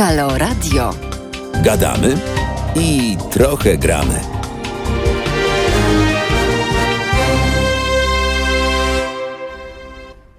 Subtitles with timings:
[0.00, 0.90] Halo Radio.
[1.64, 2.14] Gadamy
[2.76, 4.14] i trochę gramy.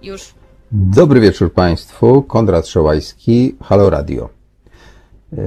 [0.03, 0.33] Już.
[0.71, 2.21] Dobry wieczór Państwu.
[2.21, 4.29] Konrad Szołajski, Halo Radio.
[5.33, 5.37] E,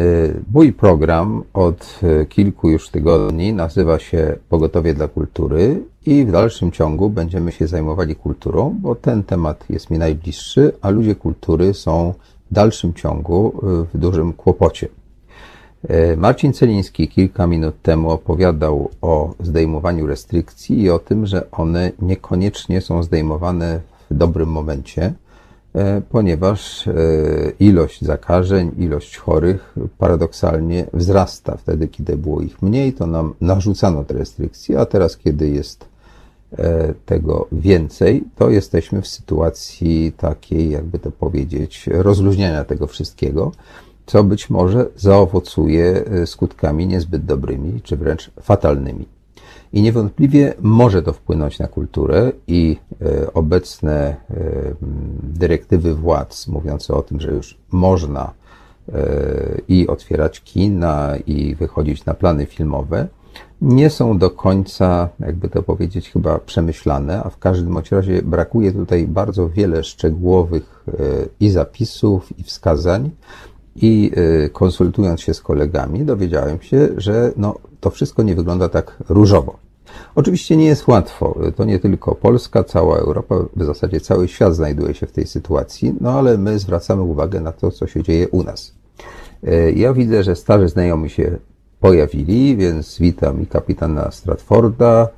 [0.52, 6.72] Mój program od e, kilku już tygodni nazywa się Pogotowie dla Kultury i w dalszym
[6.72, 12.14] ciągu będziemy się zajmowali kulturą, bo ten temat jest mi najbliższy, a ludzie kultury są
[12.58, 14.88] dalszym ciągu e, w dużym kłopocie.
[15.88, 21.92] E, Marcin Celiński kilka minut temu opowiadał o zdejmowaniu restrykcji i o tym, że one
[22.02, 25.14] niekoniecznie są zdejmowane w dobrym momencie,
[25.74, 26.92] e, ponieważ e,
[27.60, 31.56] ilość zakażeń, ilość chorych paradoksalnie wzrasta.
[31.56, 35.93] Wtedy, kiedy było ich mniej, to nam narzucano te restrykcje, a teraz, kiedy jest
[37.06, 43.52] tego więcej, to jesteśmy w sytuacji takiej, jakby to powiedzieć, rozluźniania tego wszystkiego,
[44.06, 49.06] co być może zaowocuje e, skutkami niezbyt dobrymi, czy wręcz fatalnymi.
[49.72, 54.16] I niewątpliwie może to wpłynąć na kulturę i e, obecne e,
[55.22, 58.32] dyrektywy władz mówiące o tym, że już można
[58.92, 59.02] e,
[59.68, 63.08] i otwierać kina, i wychodzić na plany filmowe,
[63.62, 69.06] nie są do końca, jakby to powiedzieć, chyba przemyślane, a w każdym razie brakuje tutaj
[69.06, 70.92] bardzo wiele szczegółowych e,
[71.40, 73.10] i zapisów, i wskazań,
[73.76, 74.10] i
[74.44, 79.56] y, konsultując się z kolegami, dowiedziałem się, że no, to wszystko nie wygląda tak różowo.
[80.14, 81.38] Oczywiście nie jest łatwo.
[81.56, 85.94] To nie tylko Polska, cała Europa, w zasadzie cały świat znajduje się w tej sytuacji,
[86.00, 88.74] no ale my zwracamy uwagę na to, co się dzieje u nas.
[89.44, 91.38] Y, Ja widzę, że starzy znajomi się
[91.84, 95.08] pojawili, więc witam i kapitana Stratforda,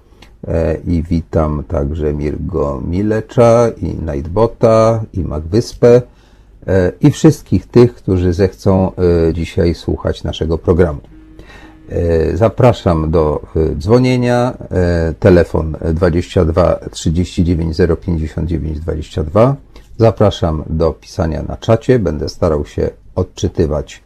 [0.49, 6.03] e, i witam także Mirgo Milecza, i Nightbota, i Magwyspę,
[6.67, 11.01] e, i wszystkich tych, którzy zechcą e, dzisiaj słuchać naszego programu.
[12.35, 13.43] Zapraszam do
[13.79, 14.57] dzwonienia.
[15.21, 19.57] Telefon 22 39 059 22.
[19.99, 21.99] Zapraszam do pisania na czacie.
[21.99, 24.06] Będę starał się odczytywać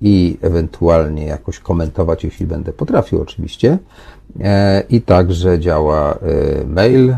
[0.00, 3.78] i ewentualnie jakoś komentować, jeśli będę potrafił oczywiście.
[4.40, 6.16] E, I także działa e,
[6.66, 7.16] mail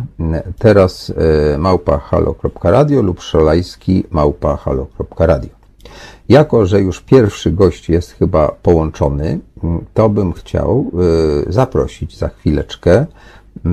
[0.59, 1.13] teraz
[1.55, 5.51] e, małpa halo.radio lub szalajski małpa halo.radio.
[6.29, 9.39] Jako, że już pierwszy gość jest chyba połączony,
[9.95, 10.91] to bym chciał
[11.49, 13.07] y, zaprosić za chwileczkę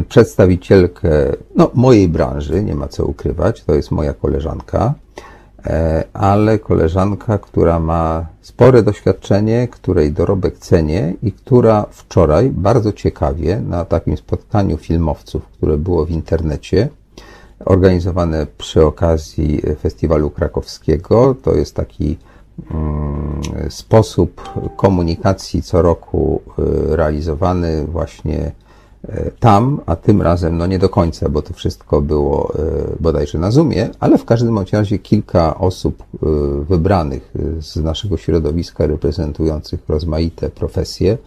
[0.09, 1.09] przedstawicielkę
[1.55, 5.34] no, mojej branży, nie ma co ukrywać, to jest moja koleżanka, e,
[6.13, 13.85] ale koleżanka, która ma spore doświadczenie, której dorobek cenię i która wczoraj bardzo ciekawie na
[13.85, 16.89] takim spotkaniu filmowców, które było w internecie,
[17.65, 21.35] organizowane przy okazji Festiwalu Krakowskiego.
[21.41, 22.17] To jest taki
[22.71, 24.41] mm, sposób
[24.77, 26.41] komunikacji co roku
[26.91, 28.51] y, realizowany właśnie
[29.39, 32.59] tam, a tym razem no nie do końca, bo to wszystko było y,
[32.99, 36.17] bodajże na Zoomie, ale w każdym razie kilka osób y,
[36.65, 41.17] wybranych z naszego środowiska reprezentujących rozmaite profesje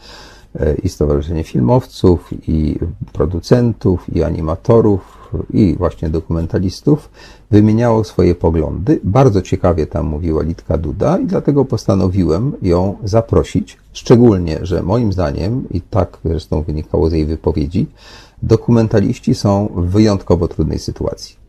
[0.82, 2.78] i Stowarzyszenie Filmowców, i
[3.12, 5.19] producentów, i animatorów,
[5.50, 7.10] i właśnie dokumentalistów
[7.50, 9.00] wymieniało swoje poglądy.
[9.04, 15.64] Bardzo ciekawie tam mówiła Litka Duda i dlatego postanowiłem ją zaprosić, szczególnie, że moim zdaniem,
[15.70, 17.86] i tak zresztą wynikało z jej wypowiedzi,
[18.42, 21.47] dokumentaliści są w wyjątkowo trudnej sytuacji.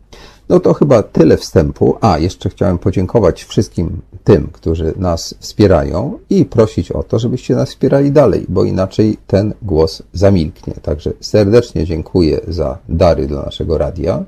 [0.50, 1.96] No to chyba tyle wstępu.
[2.00, 7.68] A, jeszcze chciałem podziękować wszystkim tym, którzy nas wspierają i prosić o to, żebyście nas
[7.68, 10.74] wspierali dalej, bo inaczej ten głos zamilknie.
[10.82, 14.24] Także serdecznie dziękuję za dary dla naszego radia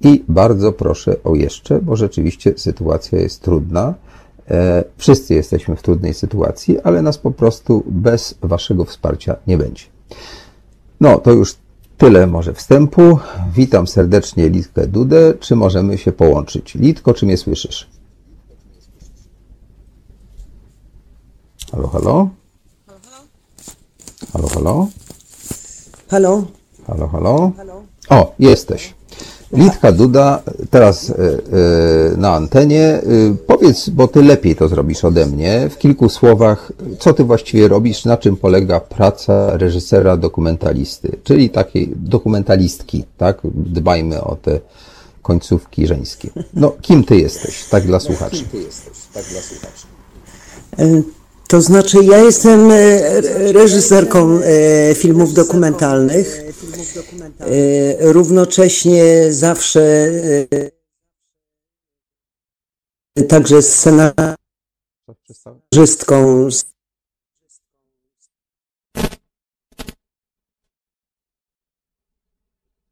[0.00, 3.94] i bardzo proszę o jeszcze, bo rzeczywiście sytuacja jest trudna.
[4.50, 9.84] E, Wszyscy jesteśmy w trudnej sytuacji, ale nas po prostu bez Waszego wsparcia nie będzie.
[11.00, 11.56] No, to już
[11.98, 13.18] tyle może wstępu.
[13.54, 15.34] Witam serdecznie Litkę Dudę.
[15.40, 16.74] Czy możemy się połączyć?
[16.74, 17.88] Litko, czy mnie słyszysz?
[21.72, 22.28] Halo, halo?
[24.32, 24.88] Halo, halo?
[26.10, 26.44] Halo?
[26.86, 27.52] Halo, halo?
[28.08, 28.94] O, jesteś.
[29.54, 32.82] Litka Duda, teraz e, e, na antenie.
[32.82, 33.02] E,
[33.46, 38.04] Powiedz, bo ty lepiej to zrobisz ode mnie, w kilku słowach, co ty właściwie robisz,
[38.04, 43.38] na czym polega praca reżysera dokumentalisty, czyli takiej dokumentalistki, tak?
[43.54, 44.60] Dbajmy o te
[45.22, 46.28] końcówki żeńskie.
[46.54, 48.44] No, kim ty jesteś, tak dla słuchaczy?
[50.78, 51.02] E,
[51.48, 53.20] To znaczy, ja jestem e,
[53.52, 56.40] reżyserką e, filmów dokumentalnych.
[57.40, 60.10] E, Równocześnie zawsze
[63.28, 63.62] także?
[63.62, 66.48] Scenarzystką.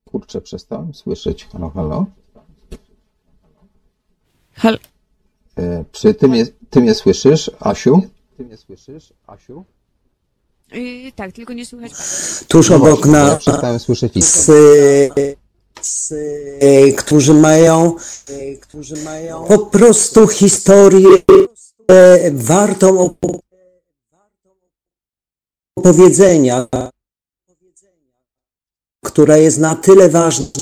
[0.04, 1.48] Kurczę, przestałem słyszeć.
[1.52, 2.06] Halo, halo.
[4.52, 4.78] Hal
[5.92, 8.02] Czy ty mnie, ty mnie słyszysz, Asiu?
[8.42, 9.64] Ty mnie słyszysz, Asiu?
[10.72, 11.92] yy, tak, tylko nie słychać.
[12.48, 14.16] Tuż obok Właśnie, Ja nas, przestałem słyszeć
[16.98, 17.96] którzy mają,
[18.60, 21.08] którzy mają po prostu historię
[21.88, 23.38] e, wartą op-
[25.76, 26.66] opowiedzenia,
[29.04, 30.60] która jest na tyle ważna,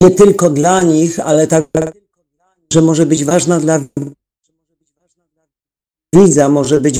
[0.00, 1.68] nie tylko dla nich, ale tak,
[2.72, 3.80] że może być ważna dla
[6.14, 6.98] widza, może być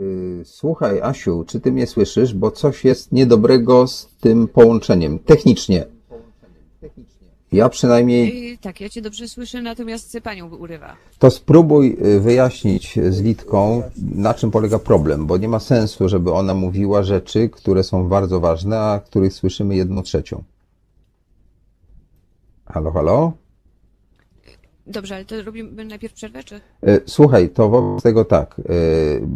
[0.00, 2.34] Y, Słuchaj, Asiu, czy ty mnie słyszysz?
[2.34, 5.18] Bo coś jest niedobrego z tym połączeniem.
[5.18, 5.86] Technicznie.
[7.52, 10.96] Ja przynajmniej Yy, tak, ja cię dobrze słyszę, natomiast panią urywa.
[11.18, 13.82] to spróbuj y, wyjaśnić z Litką,
[14.14, 18.40] na czym polega problem, bo nie ma sensu, żeby ona mówiła rzeczy, które są bardzo
[18.40, 20.44] ważne, a których słyszymy jedną trzecią.
[22.66, 23.32] Halo, halo?
[24.88, 26.60] Dobrze, ale to robimy najpierw przerwę, czy?
[26.82, 28.62] E, Słuchaj, to wobec tego tak, e,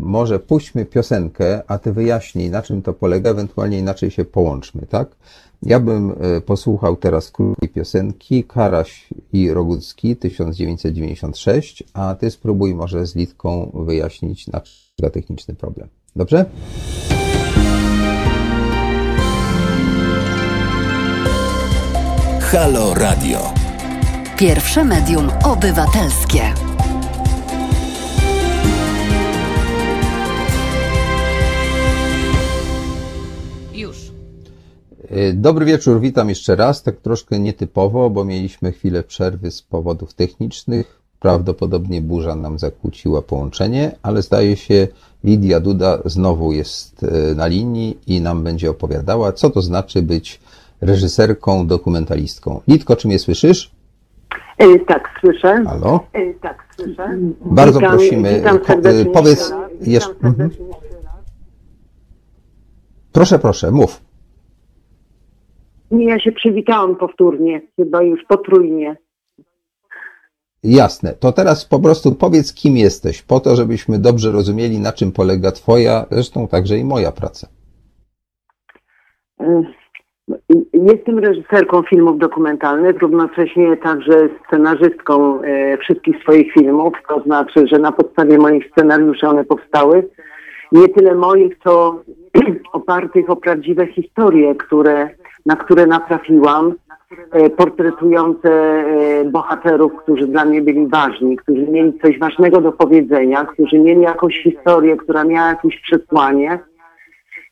[0.00, 5.16] może puśćmy piosenkę, a ty wyjaśnij, na czym to polega, ewentualnie inaczej się połączmy, tak?
[5.62, 13.06] Ja bym e, posłuchał teraz krótkiej piosenki Karaś i Rogucki 1996, a ty spróbuj może
[13.06, 15.88] z Litką wyjaśnić, na czym polega techniczny problem.
[16.16, 16.44] Dobrze?
[22.40, 23.61] Halo Radio.
[24.38, 26.40] Pierwsze medium obywatelskie.
[33.74, 33.96] Już.
[35.10, 40.14] E, Dobry wieczór, witam jeszcze raz, tak troszkę nietypowo, bo mieliśmy chwilę przerwy z powodów
[40.14, 41.02] technicznych.
[41.20, 44.88] Prawdopodobnie burza nam zakłóciła połączenie, ale zdaje się
[45.24, 50.40] Lidia Duda znowu jest e, na linii i nam będzie opowiadała, co to znaczy być
[50.80, 52.60] reżyserką, dokumentalistką.
[52.68, 53.81] Litko, czy mnie słyszysz?
[54.62, 55.64] E, Tak, słyszę.
[55.66, 56.00] Halo?
[56.12, 57.18] E, Tak, słyszę.
[57.40, 59.86] Bardzo Witam- prosimy, witam po- serdecznie powiedz jeszcze raz.
[59.86, 60.50] jeszcze- Witam mhm.
[60.50, 61.14] serdecznie jeszcze raz.
[63.12, 64.00] Proszę, proszę, mów.
[65.90, 68.96] Nie, ja się przywitałam powtórnie, chyba już potrójnie.
[70.62, 71.12] Jasne.
[71.12, 75.52] To teraz po prostu powiedz, kim jesteś, po to, żebyśmy dobrze rozumieli, na czym polega
[75.52, 77.48] Twoja, zresztą także i moja praca.
[79.40, 79.62] E,
[80.72, 87.92] Jestem reżyserką filmów dokumentalnych, równocześnie także scenarzystką e, wszystkich swoich filmów, to znaczy, że na
[87.92, 90.08] podstawie moich scenariuszy one powstały.
[90.72, 92.02] Nie tyle moich, co
[92.72, 95.08] opartych o prawdziwe historie, które,
[95.46, 96.74] na które natrafiłam,
[97.32, 103.44] e, portretujące e, bohaterów, którzy dla mnie byli ważni, którzy mieli coś ważnego do powiedzenia,
[103.44, 106.58] którzy mieli jakąś historię, która miała jakieś przesłanie.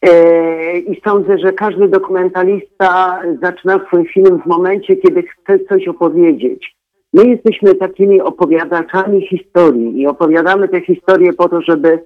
[0.03, 6.77] E, I sądzę, że każdy dokumentalista zaczyna swój film w momencie, kiedy chce coś opowiedzieć.
[7.13, 12.05] My jesteśmy takimi opowiadaczami historii i opowiadamy te historie po to, żeby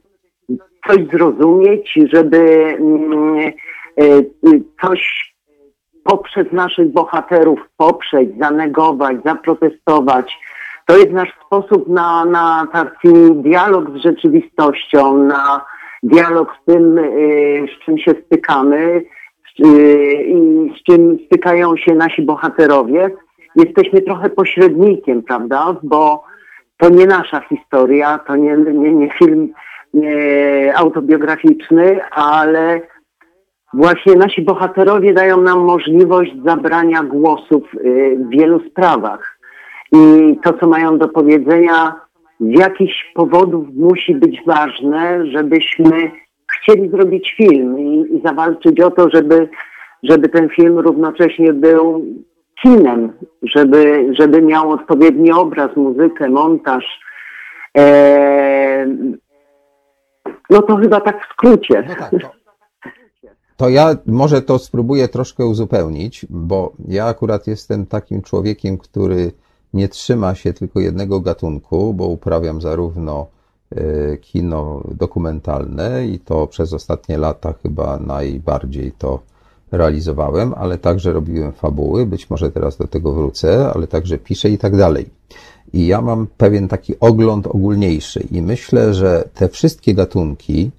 [0.87, 2.39] coś zrozumieć, żeby
[2.79, 3.39] mm,
[4.01, 4.23] e,
[4.83, 5.35] coś
[6.05, 10.39] poprzez naszych bohaterów poprzeć, zanegować, zaprotestować.
[10.87, 15.65] To jest nasz sposób na, na taki dialog z rzeczywistością, na
[16.05, 19.03] dialog z tym, y, z czym się stykamy
[19.61, 23.11] y, i z czym stykają się nasi bohaterowie.
[23.57, 25.77] Jesteśmy trochę pośrednikiem, prawda?
[25.83, 26.25] Bo
[26.77, 29.53] to nie nasza historia, to nie, nie, nie film
[29.95, 32.81] nie autobiograficzny, ale
[33.73, 39.39] właśnie nasi bohaterowie dają nam możliwość zabrania głosów y, w wielu sprawach.
[39.93, 42.04] I to, co mają do powiedzenia,
[42.41, 46.11] z jakichś powodów musi być ważne, żebyśmy
[46.53, 49.49] chcieli zrobić film i, i zawalczyć o to, żeby,
[50.03, 52.05] żeby ten film równocześnie był
[52.63, 53.13] kinem,
[53.43, 57.01] żeby, żeby miał odpowiedni obraz, muzykę, montaż.
[57.75, 59.17] Eee,
[60.51, 61.85] no to chyba tak w skrócie.
[61.89, 62.31] No tak, to,
[63.57, 69.33] to ja może to spróbuję troszkę uzupełnić, bo ja akurat jestem takim człowiekiem, który
[69.75, 73.27] nie trzyma się tylko jednego gatunku, bo uprawiam zarówno
[73.71, 79.21] e, kino dokumentalne i to przez ostatnie lata chyba najbardziej to
[79.73, 84.59] realizowałem, ale także robiłem fabuły, być może teraz do tego wrócę, ale także piszę i
[84.59, 85.07] tak dalej.
[85.73, 90.71] I ja mam pewien taki ogląd ogólniejszy i myślę, że te wszystkie gatunki,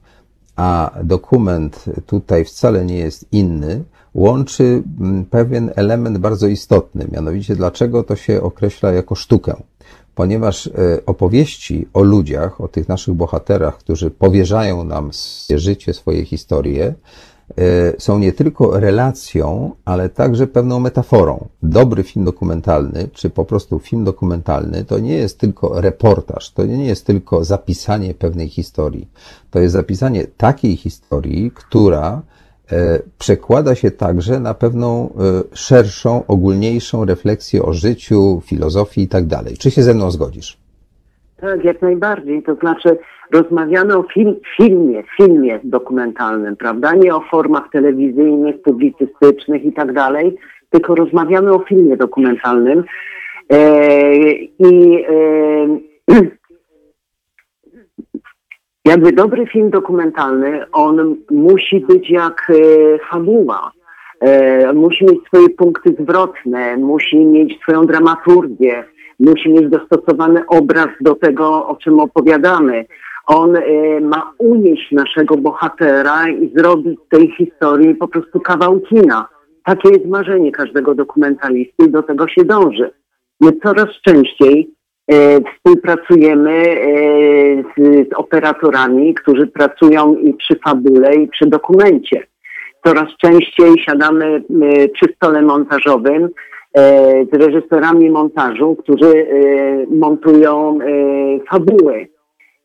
[0.55, 3.83] a dokument tutaj wcale nie jest inny,
[4.15, 9.55] łączy mm, pewien element bardzo istotny, mianowicie dlaczego to się określa jako sztukę.
[10.15, 10.71] Ponieważ e,
[11.05, 16.93] opowieści o ludziach, o tych naszych bohaterach, którzy powierzają nam swoje życie, swoje historie,
[17.57, 21.47] e, są nie tylko relacją, ale także pewną metaforą.
[21.63, 26.85] Dobry film dokumentalny, czy po prostu film dokumentalny, to nie jest tylko reportaż, to nie
[26.85, 29.07] jest tylko zapisanie pewnej historii.
[29.51, 32.21] To jest zapisanie takiej historii, która
[33.17, 35.09] przekłada się także na pewną e,
[35.53, 39.57] szerszą, ogólniejszą refleksję o życiu, filozofii i tak dalej.
[39.57, 40.57] Czy się ze mną zgodzisz?
[41.37, 42.43] Tak, jak najbardziej.
[42.43, 42.97] To znaczy,
[43.33, 46.93] rozmawiamy o film, filmie, filmie dokumentalnym, prawda?
[46.93, 50.37] Nie o formach telewizyjnych, publicystycznych i tak dalej,
[50.69, 52.83] tylko rozmawiamy o filmie dokumentalnym.
[53.49, 54.13] E,
[54.59, 56.15] I e,
[58.85, 62.53] jakby dobry film dokumentalny, on musi być jak e,
[63.11, 63.71] fabuła.
[64.19, 68.83] E, musi mieć swoje punkty zwrotne, musi mieć swoją dramaturgię,
[69.19, 72.85] musi mieć dostosowany obraz do tego, o czym opowiadamy.
[73.27, 73.61] On e,
[74.01, 79.27] ma unieść naszego bohatera i zrobić z tej historii po prostu kawał kina.
[79.63, 82.91] Takie jest marzenie każdego dokumentalisty i do tego się dąży.
[83.41, 84.74] My coraz częściej
[85.55, 86.75] współpracujemy e,
[87.77, 92.27] z, z operatorami, którzy pracują i przy fabule, i przy dokumencie.
[92.85, 96.29] Coraz częściej siadamy e, przy stole montażowym e,
[97.25, 99.25] z reżyserami montażu, którzy e,
[99.95, 100.85] montują e,
[101.49, 102.07] fabuły.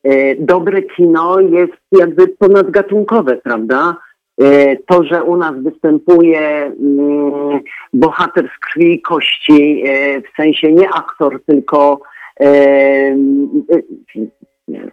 [0.03, 3.95] E, Dobre kino jest jakby ponadgatunkowe, prawda?
[4.41, 7.59] E, To, że u nas występuje mm,
[7.93, 12.10] bohater z krwi i kości, e, w sensie nie aktor, tylko e, e,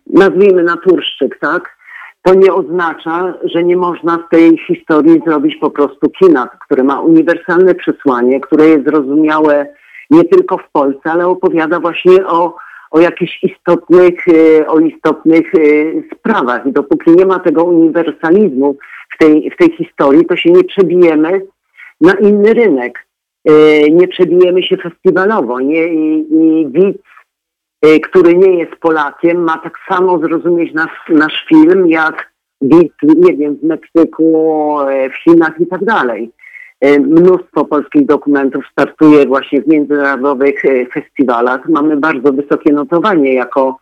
[0.07, 1.78] nazwijmy naturszczyk, tak?
[2.23, 7.00] To nie oznacza, że nie można z tej historii zrobić po prostu kina, które ma
[7.00, 9.67] uniwersalne przesłanie, które jest zrozumiałe
[10.11, 12.57] nie tylko w Polsce, ale opowiada właśnie o,
[12.90, 15.59] o jakichś istotnych, e, o istotnych e,
[16.17, 16.67] sprawach.
[16.67, 18.76] I dopóki nie ma tego uniwersalizmu
[19.14, 21.43] w tej, w tej historii, to się nie przebijemy
[22.00, 23.07] na inny rynek.
[23.45, 23.52] E,
[23.90, 25.61] Nie przebijemy się festiwalowo.
[25.61, 27.00] Nie, i, I widz, e,
[28.03, 33.57] który nie jest Polakiem, ma tak samo zrozumieć nasz, nasz film, jak widz, nie wiem,
[33.57, 36.31] w Meksyku, e, w Chinach i tak dalej.
[36.81, 41.69] E, Mnóstwo polskich dokumentów startuje właśnie w międzynarodowych e, festiwalach.
[41.69, 43.79] Mamy bardzo wysokie notowanie jako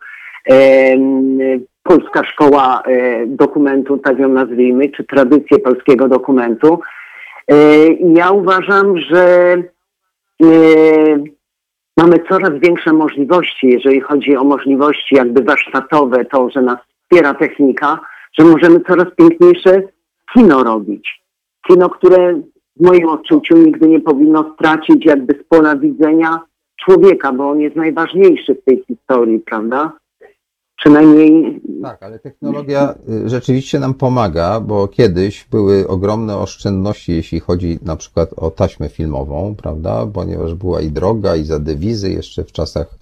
[1.83, 2.83] Polska Szkoła
[3.25, 6.79] Dokumentu, tak ją nazwijmy, czy tradycję polskiego dokumentu.
[7.99, 9.55] Ja uważam, że
[11.97, 17.99] mamy coraz większe możliwości, jeżeli chodzi o możliwości jakby warsztatowe, to, że nas wspiera technika,
[18.39, 19.81] że możemy coraz piękniejsze
[20.33, 21.23] kino robić.
[21.67, 22.41] Kino, które
[22.75, 26.39] w moim odczuciu nigdy nie powinno stracić jakby z pola widzenia
[26.85, 29.91] człowieka, bo on jest najważniejszy w tej historii, prawda?
[30.77, 37.79] Przynajmniej Tak, ale technologia y, rzeczywiście nam pomaga, bo kiedyś były ogromne oszczędności, jeśli chodzi
[37.81, 40.07] na przykład o taśmę filmową, prawda?
[40.13, 42.97] Ponieważ była i droga, i za dewizy jeszcze w czasach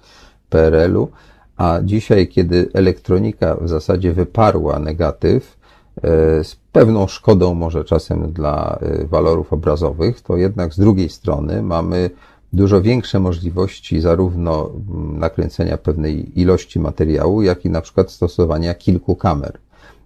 [0.50, 1.08] PRL-u,
[1.58, 5.58] a dzisiaj, kiedy elektronika w zasadzie wyparła negatyw,
[5.98, 11.62] e, z pewną szkodą może czasem dla e, walorów obrazowych, to jednak z drugiej strony
[11.62, 12.10] mamy
[12.56, 19.16] dużo większe możliwości zarówno mm, nakręcenia pewnej ilości materiału, jak i na przykład stosowania kilku
[19.16, 19.58] kamer.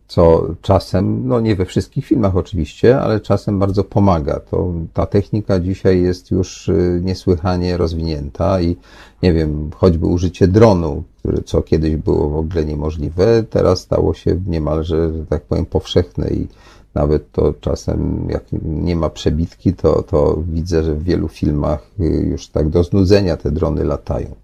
[0.07, 4.39] Co czasem, no nie we wszystkich filmach oczywiście, ale czasem bardzo pomaga.
[4.39, 8.75] To, ta technika dzisiaj jest już y, niesłychanie rozwinięta i
[9.23, 14.41] nie wiem, choćby użycie dronu, który, co kiedyś było w ogóle niemożliwe, teraz stało się
[14.47, 16.47] niemalże, że tak powiem, powszechne i
[16.95, 22.03] nawet to czasem, jak nie ma przebitki, to, to widzę, że w wielu filmach y,
[22.03, 24.35] już tak do znudzenia te drony latają.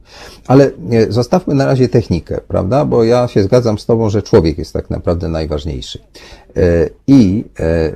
[0.48, 2.86] Ale e, zostawmy na razie technikę, prawda?
[2.86, 6.00] Bo ja się zgadzam z Tobą, że człowiek jest tak naprawdę najważniejszy.
[6.58, 7.46] E, I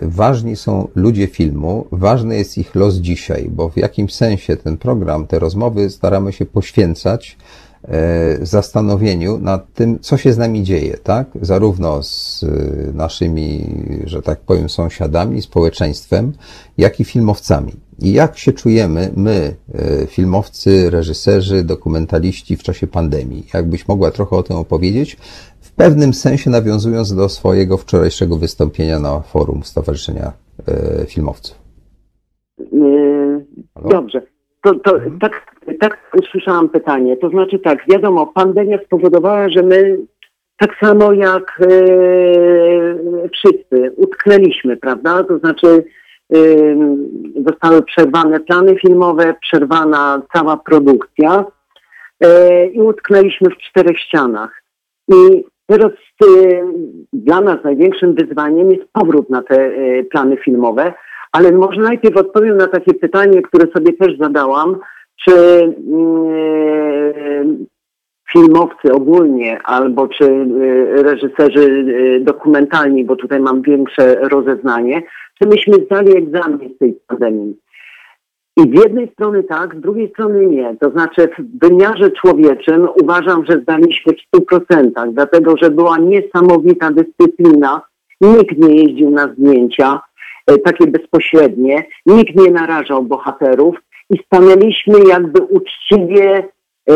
[0.01, 5.27] ważni są ludzie filmu, ważny jest ich los dzisiaj, bo w jakimś sensie ten program,
[5.27, 7.37] te rozmowy staramy się poświęcać
[8.41, 11.27] zastanowieniu nad tym, co się z nami dzieje, tak?
[11.41, 12.47] Zarówno z e,
[12.93, 13.65] naszymi,
[14.05, 16.33] że tak powiem, sąsiadami, społeczeństwem,
[16.77, 17.73] jak i filmowcami.
[17.99, 23.45] I jak się czujemy my, e, filmowcy, reżyserzy, dokumentaliści w czasie pandemii?
[23.53, 25.17] Jakbyś mogła trochę o tym opowiedzieć?
[25.61, 30.33] W pewnym sensie nawiązując do swojego wczorajszego wystąpienia na forum Stowarzyszenia
[30.67, 31.59] e, Filmowców.
[33.75, 33.89] Halo?
[33.89, 34.38] Dobrze.
[34.61, 35.45] To, to, tak,
[35.79, 37.17] tak usłyszałam pytanie.
[37.17, 39.97] To znaczy tak, wiadomo, pandemia spowodowała, że my
[40.57, 41.67] tak samo jak e,
[43.33, 45.23] wszyscy utknęliśmy, prawda?
[45.23, 45.83] To znaczy
[46.35, 47.09] ym,
[47.47, 51.45] zostały przerwane plany filmowe, przerwana cała produkcja
[52.21, 54.63] e, i utknęliśmy w czterech ścianach.
[55.07, 55.91] I teraz
[56.25, 56.63] y,
[57.13, 59.71] dla nas największym wyzwaniem jest powrót na te
[60.11, 60.93] plany filmowe,
[61.31, 64.77] ale może najpierw odpowiem na takie pytanie, które sobie też zadałam,
[65.25, 65.33] czy
[65.91, 67.65] mm,
[68.31, 75.01] filmowcy ogólnie, albo czy y, reżyserzy y, dokumentalni, bo tutaj mam większe rozeznanie,
[75.41, 77.55] czy myśmy zdali egzamin z tej pandemii.
[78.57, 80.75] I z jednej strony tak, z drugiej strony nie.
[80.81, 87.81] To znaczy w wymiarze człowieczym uważam, że zdaliśmy w 100%, dlatego że była niesamowita dyscyplina.
[88.21, 89.99] Nikt nie jeździł na zdjęcia e,
[90.57, 93.75] takie bezpośrednie, nikt nie narażał bohaterów
[94.09, 96.43] i stanęliśmy jakby uczciwie
[96.89, 96.93] e,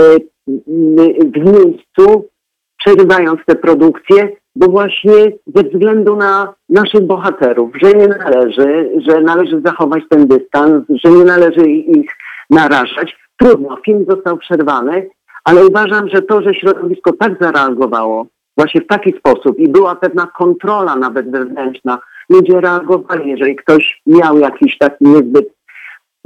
[1.34, 2.30] w miejscu,
[2.78, 5.14] przerywając tę produkcję, bo właśnie
[5.56, 11.24] ze względu na naszych bohaterów, że nie należy, że należy zachować ten dystans, że nie
[11.24, 12.12] należy ich
[12.50, 13.18] narażać.
[13.38, 15.10] Trudno, film został przerwany,
[15.44, 20.28] ale uważam, że to, że środowisko tak zareagowało, właśnie w taki sposób i była pewna
[20.38, 22.00] kontrola nawet wewnętrzna,
[22.34, 25.54] ludzie reagowali, jeżeli ktoś miał jakiś taki niezbyt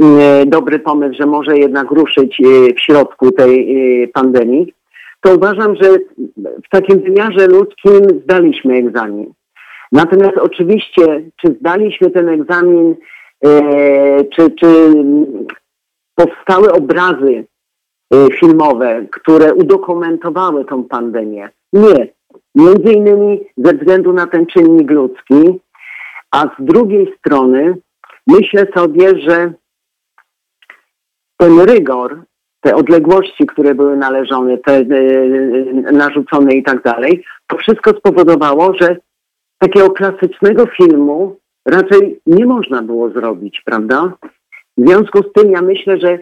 [0.01, 3.53] e, dobry pomysł, że może jednak ruszyć e, w środku tej
[4.03, 4.73] e, pandemii,
[5.21, 5.97] to uważam, że
[6.65, 9.33] w takim wymiarze ludzkim zdaliśmy egzamin.
[9.91, 12.95] Natomiast oczywiście, czy zdaliśmy ten egzamin,
[14.35, 14.93] czy, czy
[16.15, 17.45] powstały obrazy
[18.39, 21.49] filmowe, które udokumentowały tą pandemię?
[21.73, 22.07] Nie.
[22.55, 25.59] Między innymi ze względu na ten czynnik ludzki,
[26.31, 27.77] a z drugiej strony
[28.27, 29.53] myślę sobie, że
[31.37, 32.23] ten rygor,
[32.61, 34.85] te odległości, które były należone, te e,
[35.91, 38.97] narzucone i tak dalej, to wszystko spowodowało, że
[39.59, 44.13] takiego klasycznego filmu raczej nie można było zrobić, prawda?
[44.77, 46.19] W związku z tym ja myślę, że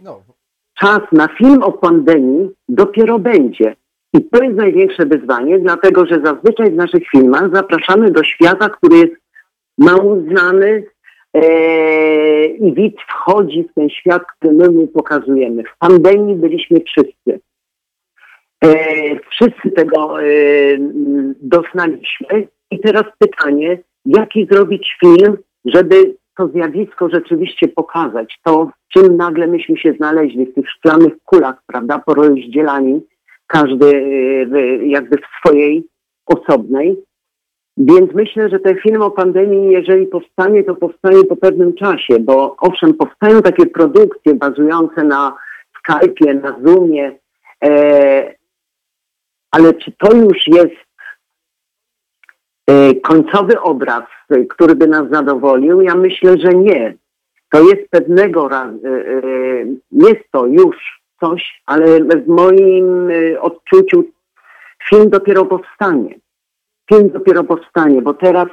[0.79, 3.75] czas na film o pandemii dopiero będzie.
[4.13, 8.97] I to jest największe wyzwanie, dlatego że zazwyczaj w naszych filmach zapraszamy do świata, który
[8.97, 9.24] jest
[9.77, 10.83] mało znany
[11.33, 15.63] e, i widz wchodzi w ten świat, który my mu pokazujemy.
[15.63, 17.39] W pandemii byliśmy wszyscy.
[18.63, 18.69] E,
[19.29, 20.25] wszyscy tego e,
[21.41, 22.47] doznaliśmy.
[22.71, 29.77] I teraz pytanie, jaki zrobić film, żeby to zjawisko rzeczywiście pokazać, to czym nagle myśmy
[29.77, 33.01] się znaleźli, w tych szklanych kulach, prawda, porozdzielani,
[33.47, 33.91] każdy
[34.85, 35.83] jakby w swojej
[36.25, 37.03] osobnej.
[37.77, 42.55] Więc myślę, że ten film o pandemii, jeżeli powstanie, to powstanie po pewnym czasie, bo
[42.59, 45.37] owszem, powstają takie produkcje bazujące na
[45.77, 47.19] Skype'ie, na Zoomie,
[47.63, 48.35] e,
[49.51, 50.85] ale czy to już jest
[52.67, 55.81] e, końcowy obraz, e, który by nas zadowolił?
[55.81, 56.97] Ja myślę, że nie.
[57.49, 58.71] To jest pewnego e, e,
[59.91, 64.03] jest to już coś, ale w moim e, odczuciu
[64.89, 66.15] film dopiero powstanie.
[66.89, 68.47] Film dopiero powstanie, bo teraz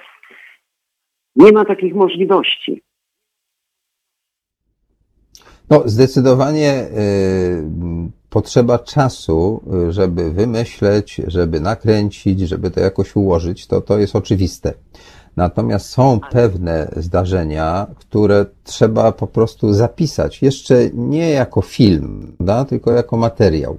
[1.37, 2.83] nie ma takich możliwości.
[5.71, 7.65] No, zdecydowanie y,
[8.31, 14.75] potrzeba czasu, żeby wymyśleć, żeby nakręcić, żeby to jakoś ułożyć, to, to jest oczywiste.
[15.37, 22.93] Natomiast są pewne zdarzenia, które trzeba po prostu zapisać, jeszcze nie jako film, prawda, tylko
[22.93, 23.79] jako materiał.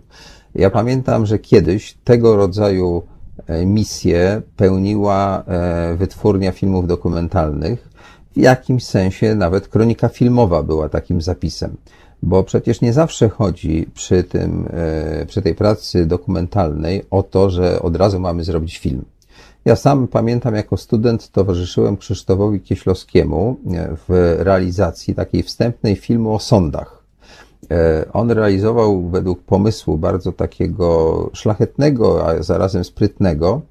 [0.56, 3.04] Ja pamiętam, że kiedyś tego rodzaju
[3.66, 7.90] misję pełniła e, wytwórnia filmów dokumentalnych.
[8.36, 11.78] W jakimś sensie nawet kronika filmowa była takim zapisem,
[12.24, 17.82] bo przecież nie zawsze chodzi przy tym, e, przy tej pracy dokumentalnej o to, że
[17.82, 19.06] od razu mamy zrobić film.
[19.66, 26.40] Ja sam pamiętam, jako student towarzyszyłem Krzysztofowi Kieślowskiemu e, w realizacji takiej wstępnej filmu o
[26.40, 27.03] sądach.
[27.72, 33.62] E, On realizował według pomysłu bardzo takiego szlachetnego, a zarazem sprytnego,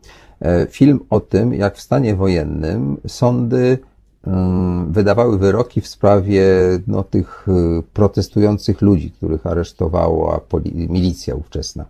[0.40, 3.78] e, film o tym, jak w stanie wojennym sądy
[4.26, 6.44] mm, wydawały wyroki w sprawie
[6.86, 10.40] no, tych y, protestujących ludzi, których aresztowała
[10.74, 11.84] milicja ówczesna.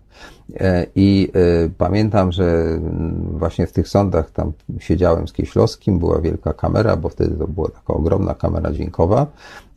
[0.61, 1.31] E, I
[1.67, 6.97] y, pamiętam, że mm, właśnie w tych sądach tam siedziałem z Kieślowskim, była wielka kamera,
[6.97, 9.27] bo wtedy to była taka ogromna kamera dźwiękowa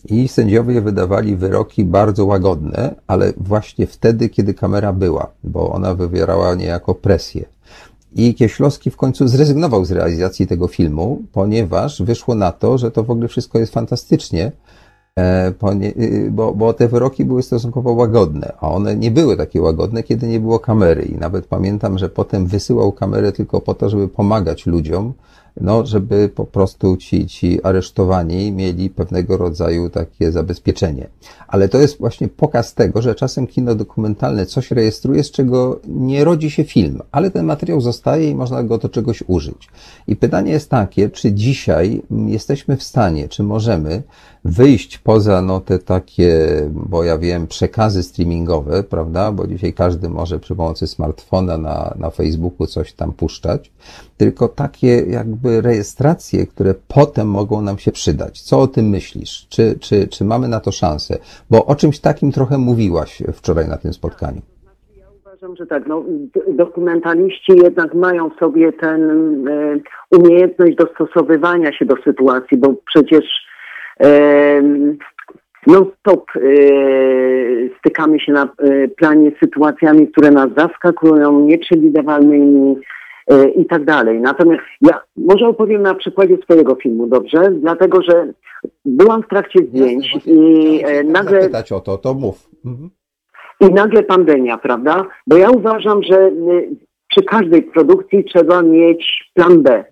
[0.10, 6.56] i sędziowie wydawali wyroki bardzo łagodne, ale właśnie wtedy, kiedy kamera była, bo ona wywierała
[6.56, 7.46] niejako presję.
[8.16, 13.04] I Kieślowski w końcu zrezygnował z realizacji tego filmu, ponieważ wyszło na to, że to
[13.04, 14.52] w ogóle wszystko jest fantastycznie,
[15.20, 15.54] e,
[15.98, 20.28] y, bo, bo te wyroki były stosunkowo łagodne, a one nie były takie łagodne, kiedy
[20.28, 21.04] nie było kamery.
[21.04, 25.14] I nawet pamiętam, że potem wysyłał kamerę tylko po to, żeby pomagać ludziom
[25.62, 31.08] no, żeby po prostu ci, ci aresztowani mieli pewnego rodzaju takie zabezpieczenie.
[31.48, 36.24] Ale to jest właśnie pokaz tego, że czasem kino dokumentalne coś rejestruje, z czego nie
[36.24, 39.70] rodzi się film, ale ten materiał zostaje i można go do czegoś użyć.
[40.08, 44.04] I pytanie jest takie, czy dzisiaj jesteśmy w stanie, czy możemy
[44.46, 49.32] wyjść poza no, te takie, bo ja wiem, przekazy streamingowe, prawda?
[49.32, 53.72] Bo dzisiaj każdy może przy pomocy smartfona na, na Facebooku coś tam puszczać,
[54.18, 58.42] tylko takie jakby rejestracje, które potem mogą nam się przydać.
[58.42, 59.48] Co o tym myślisz?
[59.50, 61.18] Czy, czy, czy mamy na to szansę?
[61.50, 64.42] Bo o czymś takim trochę mówiłaś wczoraj na tym spotkaniu.
[65.46, 65.88] Uważam, że tak.
[65.88, 66.04] No,
[66.48, 68.98] dokumentaliści jednak mają w sobie tę e,
[70.18, 73.24] umiejętność dostosowywania się do sytuacji, bo przecież
[74.04, 74.62] e,
[75.68, 76.40] non-stop e,
[77.80, 78.50] stykamy się na
[78.98, 82.76] planie z sytuacjami, które nas zaskakują, nieprzewidywalnymi
[83.56, 84.22] i tak dalej.
[84.22, 87.52] Natomiast ja może opowiem na przykładzie swojego filmu, dobrze?
[87.52, 88.34] Dlatego, że
[88.86, 91.42] byłam w trakcie zdjęć i e, nagle...
[91.42, 92.50] Zapytać o to, to mów.
[92.66, 92.90] Mhm.
[93.60, 95.06] I nagle pandemia, prawda?
[95.28, 96.70] Bo ja uważam, że y,
[97.10, 99.84] przy każdej produkcji trzeba mieć plan B.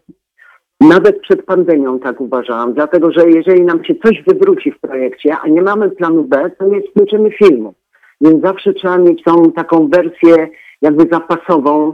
[0.82, 5.48] Nawet przed pandemią tak uważałam, dlatego że jeżeli nam się coś wywróci w projekcie, a
[5.48, 7.74] nie mamy planu B, to nie skończymy filmu.
[8.22, 10.48] Więc zawsze trzeba mieć tą taką wersję
[10.82, 11.94] jakby zapasową e,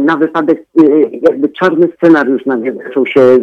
[0.00, 0.84] na wypadek, e,
[1.22, 3.34] jakby czarny scenariusz nagle zaczął się e,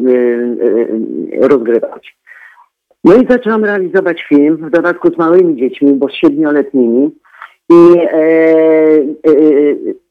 [1.41, 2.15] e, rozgrywać.
[3.03, 7.12] No i zaczęłam realizować film, w dodatku z małymi dziećmi, bo z siedmioletnimi.
[7.69, 8.25] I e, e,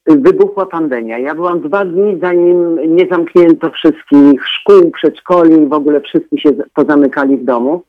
[0.07, 1.19] e, wybuchła pandemia.
[1.19, 7.37] Ja byłam dwa dni, zanim nie zamknięto wszystkich szkół, przedszkoli, w ogóle wszyscy się pozamykali
[7.37, 7.83] w domu.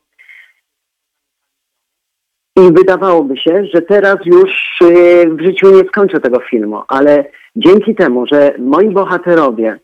[2.55, 7.95] I wydawałoby się, że teraz już e, w życiu nie skończę tego filmu, ale dzięki
[7.95, 9.79] temu, że moi bohaterowie,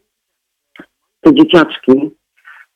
[1.22, 2.12] te dzieciaczki,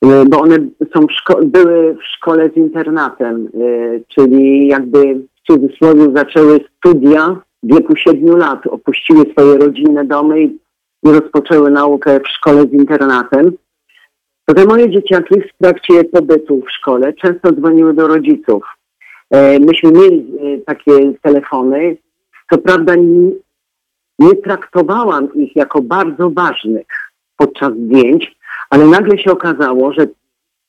[0.05, 0.57] E, bo one
[0.93, 7.73] są w były w szkole z internatem, e, czyli jakby w cudzysłowie zaczęły studia w
[7.73, 10.59] wieku siedmiu lat, opuściły swoje rodzinne domy i
[11.03, 13.51] rozpoczęły naukę w szkole z internatem.
[14.45, 18.63] To te moje dzieciaki w trakcie pobytu w szkole często dzwoniły do rodziców.
[19.35, 21.97] E, Myśmy mieli e, takie telefony.
[22.49, 23.31] Co prawda nie,
[24.19, 26.87] nie traktowałam ich jako bardzo ważnych
[27.37, 28.35] podczas zdjęć,
[28.69, 30.07] ale nagle się okazało, że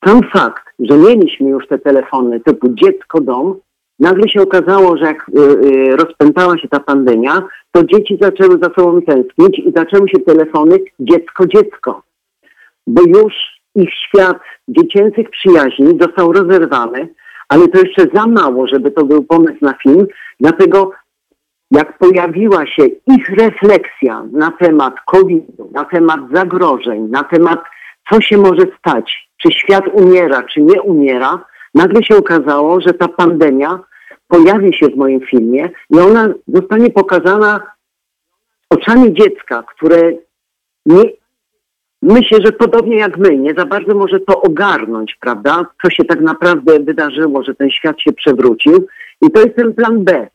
[0.05, 3.55] sam fakt, że mieliśmy już te telefony typu dziecko-dom,
[3.99, 9.01] nagle się okazało, że jak y, rozpętała się ta pandemia, to dzieci zaczęły za sobą
[9.01, 12.01] tęsknić i zaczęły się telefony dziecko-dziecko.
[12.87, 13.33] Bo już
[13.75, 17.09] ich świat dziecięcych przyjaźni został rozerwany,
[17.49, 20.07] ale to jeszcze za mało, żeby to był pomysł na film,
[20.39, 20.91] dlatego
[21.71, 27.59] jak pojawiła się ich refleksja na temat COVID-u, na temat zagrożeń, na temat
[28.09, 33.07] co się może stać, czy świat umiera, czy nie umiera, nagle się okazało, że ta
[33.07, 33.79] pandemia
[34.27, 37.59] pojawi się w moim filmie i ona zostanie pokazana
[38.69, 40.11] oczami dziecka, które
[40.85, 41.03] nie,
[42.01, 45.65] myślę, że podobnie jak my, nie za bardzo może to ogarnąć, prawda?
[45.83, 48.87] Co się tak naprawdę wydarzyło, że ten świat się przewrócił.
[49.21, 50.27] I to jest ten plan B.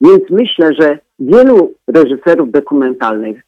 [0.00, 3.42] Więc myślę, że wielu reżyserów dokumentalnych,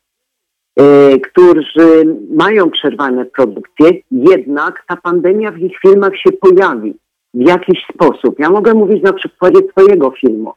[0.77, 6.95] e, którzy mają przerwane produkcje, jednak ta pandemia w ich filmach się pojawi
[7.35, 8.39] w jakiś sposób.
[8.39, 10.53] Ja mogę mówić na przykładzie swojego filmu.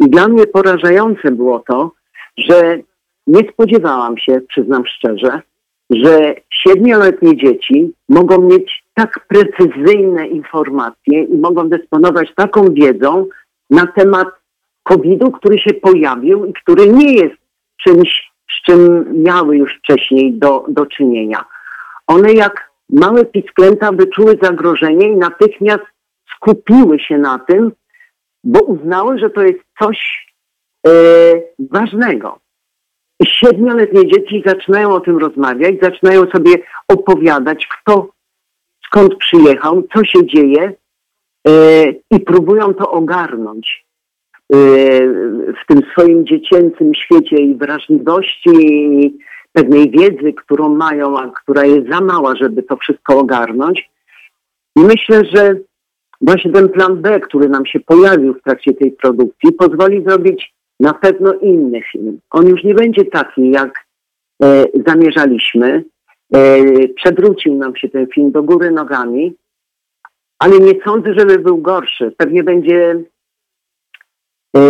[0.00, 1.92] I dla mnie porażające było to,
[2.36, 2.78] że
[3.26, 5.42] nie spodziewałam się, przyznam szczerze,
[5.90, 13.26] że siedmioletnie dzieci mogą mieć tak precyzyjne informacje i mogą dysponować taką wiedzą
[13.70, 14.28] na temat
[14.82, 17.36] COVID-u, który się pojawił i który nie jest
[17.84, 21.44] czymś, z czym miały już wcześniej do, do czynienia.
[22.06, 25.84] One jak małe pisklęta wyczuły zagrożenie i natychmiast
[26.36, 27.72] skupiły się na tym,
[28.44, 30.26] bo uznały, że to jest coś
[30.86, 30.90] e,
[31.58, 32.38] ważnego.
[33.26, 36.54] Siedmioletnie dzieci zaczynają o tym rozmawiać, zaczynają sobie
[36.88, 38.08] opowiadać, kto
[38.86, 40.72] skąd przyjechał, co się dzieje
[41.48, 43.86] e, i próbują to ogarnąć
[44.52, 44.56] e,
[45.52, 49.18] w tym swoim dziecięcym świecie i wrażliwości i
[49.52, 53.90] pewnej wiedzy, którą mają, a która jest za mała, żeby to wszystko ogarnąć.
[54.76, 55.56] I myślę, że
[56.20, 60.94] właśnie ten plan B, który nam się pojawił w trakcie tej produkcji, pozwoli zrobić na
[60.94, 62.20] pewno inny film.
[62.30, 63.86] On już nie będzie taki, jak
[64.42, 65.84] e, zamierzaliśmy.
[66.34, 69.34] E, przewrócił nam się ten film do góry nogami,
[70.38, 72.14] ale nie sądzę, żeby był gorszy.
[72.16, 73.02] Pewnie będzie
[74.56, 74.60] e,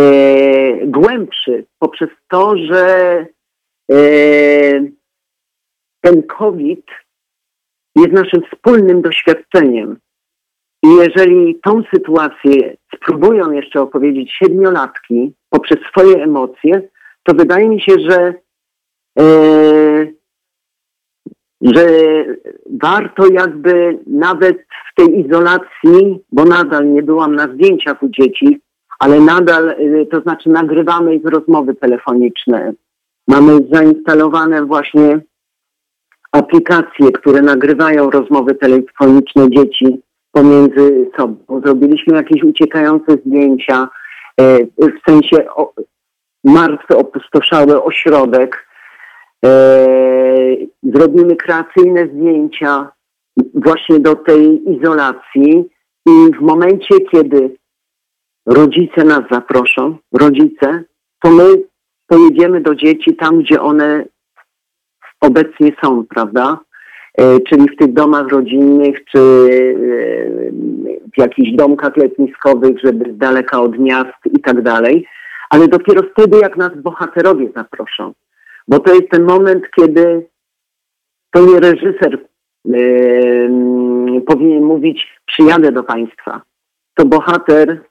[0.85, 3.25] głębszy poprzez to, że
[3.91, 3.97] e,
[6.01, 6.85] ten COVID
[7.95, 9.97] jest naszym wspólnym doświadczeniem.
[10.83, 16.89] I jeżeli tą sytuację spróbują jeszcze opowiedzieć siedmiolatki poprzez swoje emocje,
[17.23, 18.33] to wydaje mi się, że,
[19.19, 19.25] e,
[21.61, 21.85] że
[22.81, 24.57] warto jakby nawet
[24.91, 28.61] w tej izolacji, bo nadal nie byłam na zdjęciach u dzieci,
[28.99, 32.73] ale nadal, e, to znaczy nagrywamy ich rozmowy telefoniczne.
[33.27, 35.21] Mamy zainstalowane właśnie
[36.31, 40.01] aplikacje, które nagrywają rozmowy telefoniczne dzieci
[40.39, 41.61] pomiędzy sobą.
[41.65, 43.89] Zrobiliśmy jakieś uciekające zdjęcia,
[44.41, 45.45] e, w sensie
[46.43, 48.67] martwy, opustoszały ośrodek.
[49.45, 49.49] E,
[50.83, 52.91] zrobimy kreacyjne zdjęcia
[53.53, 55.69] właśnie do tej izolacji
[56.05, 57.55] i w momencie, kiedy
[58.45, 60.83] rodzice nas zaproszą, rodzice,
[61.21, 61.43] to my
[62.07, 64.05] pojedziemy do dzieci tam, gdzie one
[65.21, 66.59] obecnie są, prawda?
[67.19, 69.31] E, czyli w tych domach rodzinnych, czy e,
[71.15, 75.07] w jakichś domkach letniskowych, żeby z daleka od miast i tak dalej.
[75.49, 78.13] Ale dopiero wtedy, jak nas bohaterowie zaproszą.
[78.67, 80.27] Bo to jest ten moment, kiedy
[81.31, 82.19] to nie reżyser
[82.65, 86.41] yy, powinien mówić, przyjadę do Państwa.
[86.93, 87.81] To bohater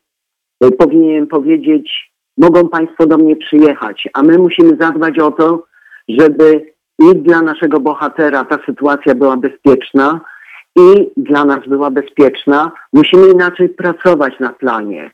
[0.78, 5.64] powinien powiedzieć, mogą Państwo do mnie przyjechać, a my musimy zadbać o to,
[6.08, 10.20] żeby i dla naszego bohatera ta sytuacja była bezpieczna
[10.76, 12.72] i dla nas była bezpieczna.
[12.92, 15.10] Musimy inaczej pracować na planie.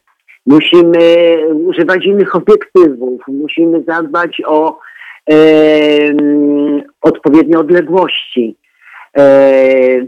[0.47, 4.79] Musimy używać innych obiektywów, musimy zadbać o
[5.31, 5.37] e,
[7.01, 8.57] odpowiednie odległości,
[9.17, 10.07] e,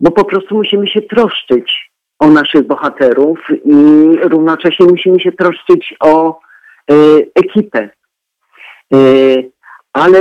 [0.00, 3.74] bo po prostu musimy się troszczyć o naszych bohaterów i
[4.22, 6.40] równocześnie musimy się troszczyć o
[6.90, 6.94] e,
[7.34, 7.88] ekipę.
[8.94, 8.98] E,
[9.92, 10.18] ale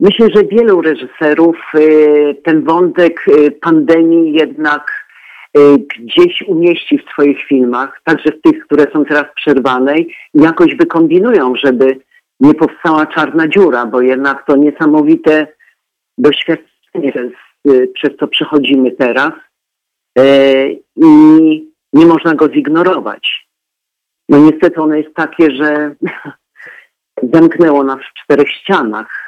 [0.00, 5.06] Myślę, że wielu reżyserów y, ten wątek y, pandemii jednak
[5.58, 5.60] y,
[5.98, 9.94] gdzieś umieści w swoich filmach, także w tych, które są teraz przerwane,
[10.34, 12.00] jakoś wykombinują, żeby
[12.40, 15.46] nie powstała czarna dziura, bo jednak to niesamowite
[16.18, 17.12] doświadczenie,
[17.94, 19.32] przez co przechodzimy teraz
[20.96, 21.06] i
[21.92, 23.48] nie można go zignorować.
[24.28, 25.94] No niestety ono jest takie, że
[27.32, 29.23] zamknęło nas w czterech ścianach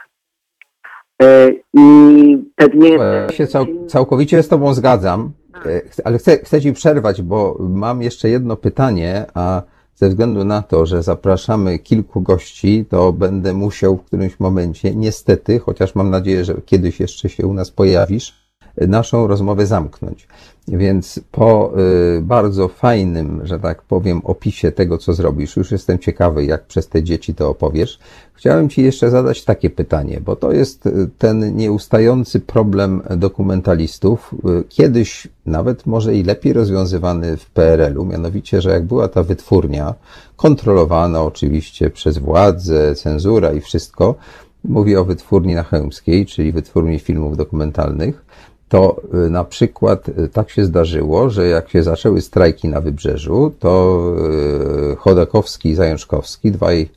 [1.75, 2.91] I pewnie.
[2.91, 5.33] Ja się cał, całkowicie z Tobą zgadzam,
[5.67, 9.63] e, ale chcę, chcę Ci przerwać, bo mam jeszcze jedno pytanie, a
[9.95, 15.59] ze względu na to, że zapraszamy kilku gości, to będę musiał w którymś momencie, niestety,
[15.59, 18.46] chociaż mam nadzieję, że kiedyś jeszcze się u nas pojawisz,
[18.77, 20.29] naszą rozmowę zamknąć.
[20.69, 21.73] Więc po
[22.19, 26.89] y, bardzo fajnym, że tak powiem, opisie tego, co zrobisz, już jestem ciekawy, jak przez
[26.89, 27.99] te dzieci to opowiesz.
[28.35, 34.65] Chciałem Ci jeszcze zadać takie pytanie, bo to jest y, ten nieustający problem dokumentalistów, y,
[34.69, 39.95] kiedyś nawet może i lepiej rozwiązywany w PRL-u, mianowicie, że jak była ta wytwórnia,
[40.37, 44.15] kontrolowana oczywiście przez władzę, cenzura i wszystko,
[44.65, 48.27] mówię o wytwórni na Chełmskiej, czyli wytwórni filmów dokumentalnych,
[48.69, 53.53] to y, na przykład y, tak się zdarzyło, że jak się zaczęły strajki na wybrzeżu,
[53.59, 54.03] to
[54.93, 56.89] y, Chodakowski i Zajączkowski, dwaj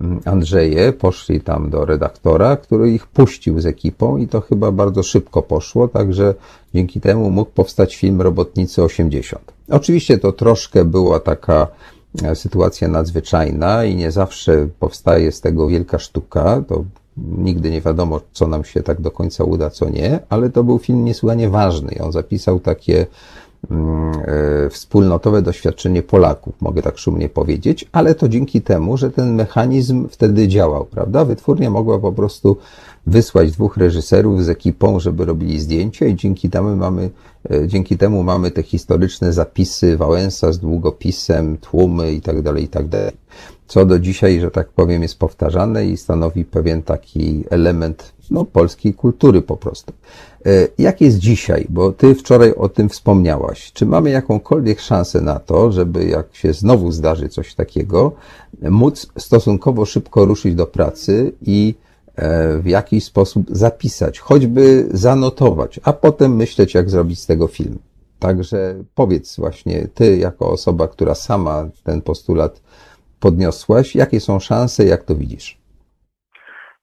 [0.00, 5.02] mm, Andrzeje, poszli tam do redaktora, który ich puścił z ekipą i to chyba bardzo
[5.02, 6.34] szybko poszło, także
[6.74, 9.52] dzięki temu mógł powstać film Robotnicy 80.
[9.70, 11.66] Oczywiście to troszkę była taka
[12.22, 16.84] e, sytuacja nadzwyczajna i nie zawsze powstaje z tego wielka sztuka, to
[17.16, 20.78] Nigdy nie wiadomo, co nam się tak do końca uda, co nie, ale to był
[20.78, 21.94] film niesłychanie ważny.
[22.00, 23.06] On zapisał takie
[23.70, 24.12] mm,
[24.66, 30.08] e, wspólnotowe doświadczenie Polaków, mogę tak szumnie powiedzieć, ale to dzięki temu, że ten mechanizm
[30.08, 31.24] wtedy działał, prawda?
[31.24, 32.56] Wytwórnia mogła po prostu
[33.06, 37.10] wysłać dwóch reżyserów z ekipą, żeby robili zdjęcia i dzięki temu mamy,
[37.50, 42.68] e, dzięki temu mamy te historyczne zapisy Wałęsa z długopisem, tłumy i tak dalej, i
[42.68, 42.84] tak
[43.66, 48.94] co do dzisiaj, że tak powiem, jest powtarzane i stanowi pewien taki element no, polskiej
[48.94, 49.92] kultury po prostu.
[50.46, 51.66] E, jak jest dzisiaj?
[51.68, 53.72] Bo ty wczoraj o tym wspomniałaś.
[53.72, 58.12] Czy mamy jakąkolwiek szansę na to, żeby jak się znowu zdarzy coś takiego,
[58.62, 61.74] móc stosunkowo szybko ruszyć do pracy i
[62.60, 67.78] w jakiś sposób zapisać, choćby zanotować, a potem myśleć, jak zrobić z tego film.
[68.18, 72.62] Także powiedz właśnie, ty jako osoba, która sama ten postulat
[73.20, 73.96] podniosłaś.
[73.96, 75.58] Jakie są szanse, jak to widzisz?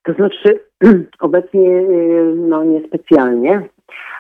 [0.06, 0.60] To znaczy,
[1.20, 3.70] obecnie y, no niespecjalnie,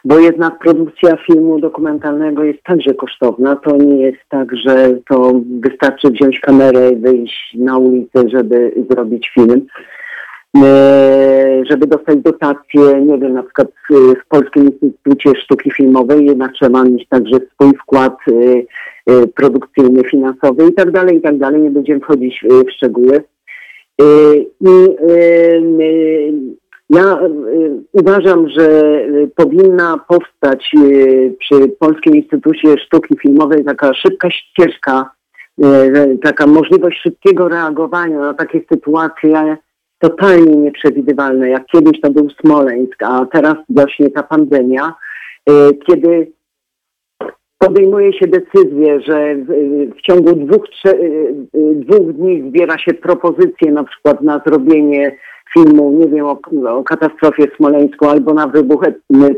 [0.05, 3.55] bo jednak produkcja filmu dokumentalnego jest także kosztowna.
[3.55, 9.31] To nie jest tak, że to wystarczy wziąć kamerę i wyjść na ulicę, żeby zrobić
[9.33, 9.67] film.
[10.57, 16.51] E, żeby dostać dotacje, nie wiem, na przykład e, w Polskim Instytucie Sztuki Filmowej, jednak
[16.53, 18.17] trzeba mieć także swój wkład
[19.07, 21.61] e, produkcyjny, finansowy i tak dalej, i tak dalej.
[21.61, 23.23] Nie będziemy wchodzić w szczegóły.
[24.61, 24.87] I
[26.89, 27.19] ja
[27.91, 28.69] uważam, że
[29.35, 30.71] powinna powstać
[31.39, 35.11] przy Polskim Instytucie Sztuki Filmowej taka szybka ścieżka,
[36.23, 39.57] taka możliwość szybkiego reagowania na takie sytuacje
[40.01, 44.93] totalnie nieprzewidywalne, jak kiedyś to był Smoleńsk, a teraz właśnie ta pandemia,
[45.49, 46.31] e, kiedy
[47.57, 49.35] podejmuje się decyzję, że
[49.95, 50.93] w, ciągu dwóch, trze,
[51.73, 55.17] dwóch dni zbiera się propozycje na przykład na zrobienie
[55.53, 56.39] filmu, nie wiem, o,
[56.77, 58.83] o katastrofie w Smoleńsku albo na wybuch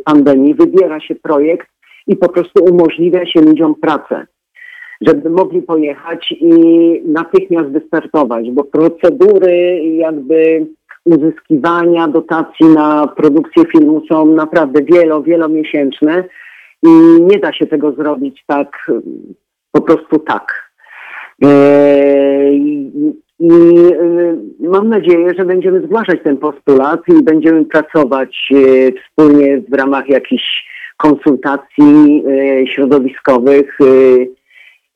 [0.05, 1.67] pandemii, wybiera się projekt
[2.07, 4.27] i po prostu umożliwia się ludziom pracę,
[5.07, 6.55] żeby mogli pojechać i
[7.05, 10.65] natychmiast wystartować, bo procedury jakby
[11.05, 16.23] uzyskiwania dotacji na produkcję filmu są naprawdę wielo, wielomiesięczne
[16.83, 16.89] i
[17.21, 18.91] nie da się tego zrobić tak,
[19.71, 20.73] po prostu tak.
[21.41, 22.91] Eee,
[23.39, 29.73] I, y, mam nadzieję, że będziemy zgłaszać ten postulat i będziemy pracować y, wspólnie w
[29.73, 32.23] ramach jakichś konsultacji
[32.65, 33.77] środowiskowych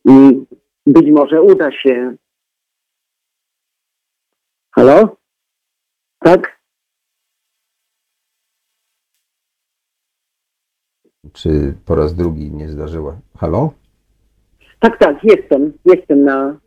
[0.05, 0.45] i
[0.85, 2.15] być może uda się.
[4.75, 5.17] Halo?
[6.19, 6.57] Tak?
[11.33, 13.19] Czy po raz drugi nie zdarzyła?
[13.37, 13.73] Halo?
[14.79, 15.73] Tak, tak, jestem.
[15.85, 16.59] Jestem na.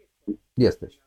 [0.56, 1.00] Jesteś.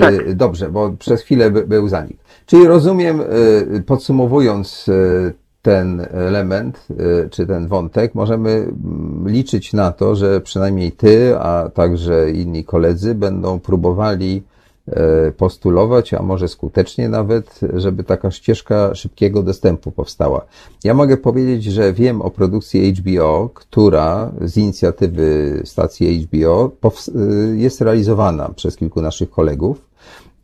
[0.00, 0.14] Tak.
[0.14, 2.18] Y, Dobrze, bo przez chwilę by- był zanik.
[2.46, 9.92] Czyli rozumiem, y, podsumowując y, ten element, y, czy ten wątek, możemy mm, liczyć na
[9.92, 14.42] to, że przynajmniej ty, a także inni koledzy będą próbowali
[14.88, 20.44] y, postulować, a może skutecznie nawet, żeby taka ścieżka szybkiego dostępu powstała.
[20.84, 26.70] Ja mogę powiedzieć, że wiem o produkcji HBO, która z inicjatywy stacji HBO
[27.08, 29.90] y, jest realizowana przez kilku naszych kolegów.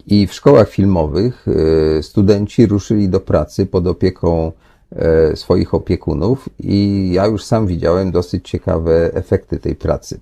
[0.07, 1.47] I w szkołach filmowych
[1.99, 4.66] y, studenci ruszyli do pracy pod opieką e,
[5.35, 10.21] swoich opiekunów i ja już sam widziałem dosyć ciekawe efekty tej pracy.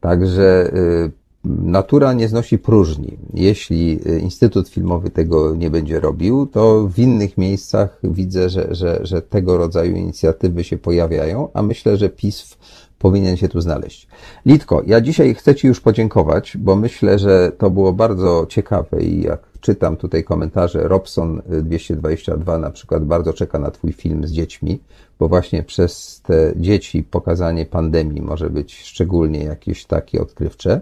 [0.00, 1.10] Także y,
[1.44, 3.18] natura nie znosi próżni.
[3.34, 9.00] Jeśli y, Instytut Filmowy tego nie będzie robił, to w innych miejscach widzę, że, że,
[9.02, 12.58] że tego rodzaju inicjatywy się pojawiają, a myślę, że PISF
[12.98, 14.08] powinien się tu znaleźć.
[14.46, 19.22] Litko, ja dzisiaj chcę Ci już podziękować, bo myślę, że to było bardzo ciekawe i
[19.22, 24.78] jak czytam tutaj komentarze, Robson 222 na przykład bardzo czeka na Twój film z dziećmi,
[25.18, 30.80] bo właśnie przez te dzieci pokazanie pandemii może być szczególnie jakieś takie odkrywcze,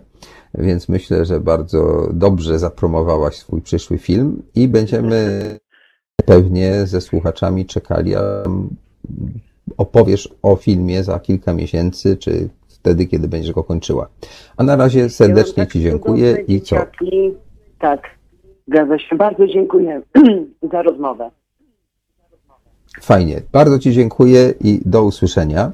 [0.54, 5.40] więc myślę, że bardzo dobrze zapromowałaś swój przyszły film i będziemy
[6.24, 8.22] pewnie ze słuchaczami czekali, a
[9.76, 14.08] opowiesz o filmie za kilka miesięcy, czy wtedy, kiedy będziesz go kończyła.
[14.56, 16.76] A na razie serdecznie Ja mam Ci tak dziękuję i co?
[17.78, 18.02] Tak,
[18.68, 19.16] zgadza się.
[19.16, 20.02] Bardzo dziękuję
[20.72, 21.30] za rozmowę.
[23.00, 23.42] Fajnie.
[23.52, 25.72] Bardzo Ci dziękuję i do usłyszenia.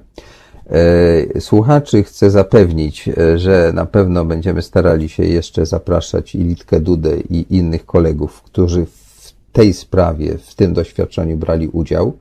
[0.71, 6.81] E, Słuchaczy chcę zapewnić, e, że na pewno będziemy starali się jeszcze zapraszać i Litkę
[6.81, 12.13] Dudę i innych kolegów, którzy w tej sprawie, w tym doświadczeniu brali udział.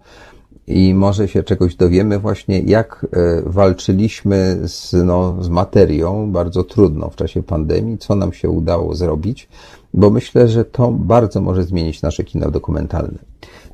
[0.69, 7.09] I może się czegoś dowiemy właśnie, jak e, walczyliśmy z, no, z materią bardzo trudną
[7.09, 9.49] w czasie pandemii, co nam się udało zrobić,
[9.93, 13.19] bo myślę, że to bardzo może zmienić nasze kino dokumentalne.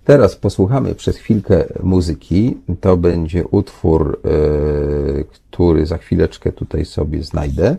[0.06, 2.58] Teraz posłuchamy przez chwilkę muzyki.
[2.82, 7.78] To będzie utwór, e, który za chwileczkę tutaj sobie znajdę.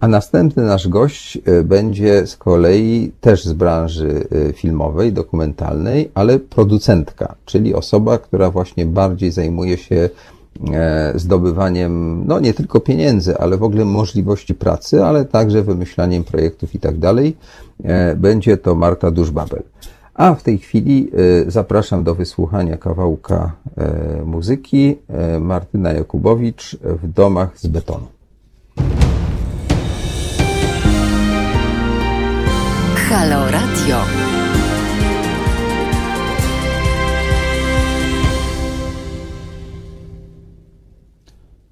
[0.00, 6.38] A następny nasz gość e, będzie z kolei też z branży e, filmowej, dokumentalnej, ale
[6.38, 10.10] producentka, czyli osoba, która właśnie bardziej zajmuje się
[11.14, 16.78] zdobywaniem, no nie tylko pieniędzy, ale w ogóle możliwości pracy, ale także wymyślaniem projektów i
[16.78, 17.36] tak dalej.
[18.16, 19.62] Będzie to Marta Duszbabel.
[20.18, 21.10] A w tej chwili
[21.46, 28.06] e, zapraszam do wysłuchania kawałka e, muzyki e, Martyna Jakubowicz w domach z betonu.
[33.08, 33.96] Halo Radio.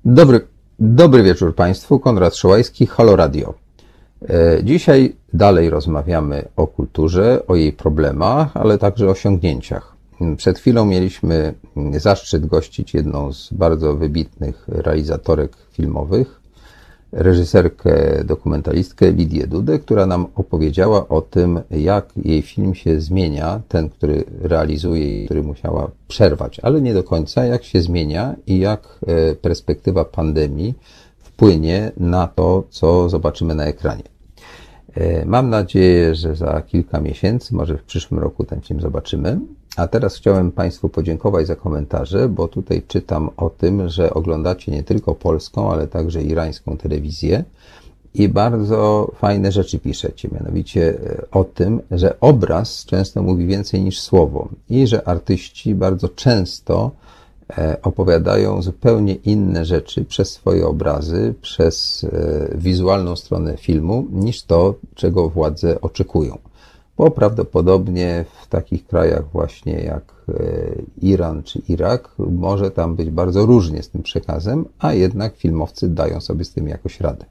[0.05, 0.47] Dobry,
[0.79, 3.66] dobry wieczór Państwu, Konrad Szołajski, Halo Radio.
[4.23, 9.97] E, Dzisiaj dalej rozmawiamy o kulturze, o jej problemach, ale także o osiągnięciach.
[10.37, 11.55] Przed chwilą mieliśmy
[11.97, 16.41] zaszczyt gościć jedną z bardzo wybitnych realizatorek filmowych,
[17.13, 23.89] reżyserkę, dokumentalistkę Lidię Dudę, która nam opowiedziała o tym, jak jej film się zmienia, ten,
[23.89, 28.99] który realizuje i który musiała przerwać, ale nie do końca, jak się zmienia i jak
[29.07, 30.75] e, perspektywa pandemii
[31.37, 34.03] wpłynie na to, co zobaczymy na ekranie.
[34.95, 39.41] E, Mam nadzieję, że za kilka miesięcy, może w przyszłym roku ten film zobaczymy.
[39.77, 44.83] A teraz chciałem Państwu podziękować za komentarze, bo tutaj czytam o tym, że oglądacie nie
[44.83, 47.45] tylko polską, ale także irańską telewizję
[48.15, 54.01] i bardzo fajne rzeczy piszecie, mianowicie e, o tym, że obraz często mówi więcej niż
[54.01, 56.91] słowo i że artyści bardzo często
[57.83, 65.29] opowiadają zupełnie inne rzeczy przez swoje obrazy, przez e, wizualną stronę filmu, niż to, czego
[65.29, 66.39] władze oczekują.
[66.99, 70.33] Bo prawdopodobnie w takich krajach właśnie jak e,
[71.03, 76.21] Iran czy Irak może tam być bardzo różnie z tym przekazem, a jednak filmowcy dają
[76.21, 77.25] sobie z tym jakoś radę.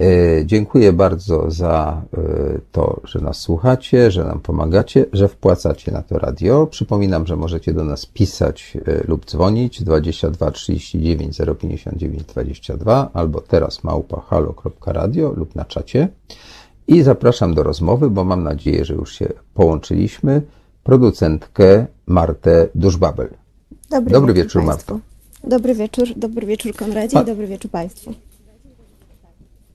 [0.00, 6.02] E, Dziękuję bardzo za e, to, że nas słuchacie, że nam pomagacie, że wpłacacie na
[6.02, 6.66] to radio.
[6.66, 13.84] Przypominam, że możecie do nas pisać e, lub dzwonić 22 39 059 22 albo teraz
[13.84, 16.08] małpa halo.radio lub na czacie.
[16.88, 20.42] I zapraszam do rozmowy, bo mam nadzieję, że już się połączyliśmy,
[20.82, 23.28] producentkę Martę Duszbabel.
[23.90, 24.94] Dobry, Dobry wieczór, Państwu.
[24.94, 25.06] Marto.
[25.48, 28.14] Dobry wieczór, dobry wieczór Konradzie i dobry wieczór Państwu.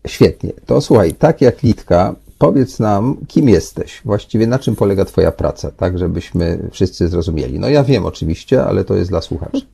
[0.07, 0.51] Świetnie.
[0.65, 4.01] To słuchaj, tak jak Litka, powiedz nam, kim jesteś?
[4.05, 7.59] Właściwie na czym polega Twoja praca, tak żebyśmy wszyscy zrozumieli.
[7.59, 9.61] No ja wiem oczywiście, ale to jest dla słuchaczy.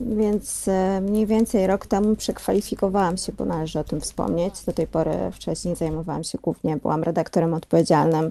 [0.00, 4.64] Więc e, mniej więcej rok temu przekwalifikowałam się, bo należy o tym wspomnieć.
[4.64, 8.30] Do tej pory wcześniej zajmowałam się głównie, byłam redaktorem odpowiedzialnym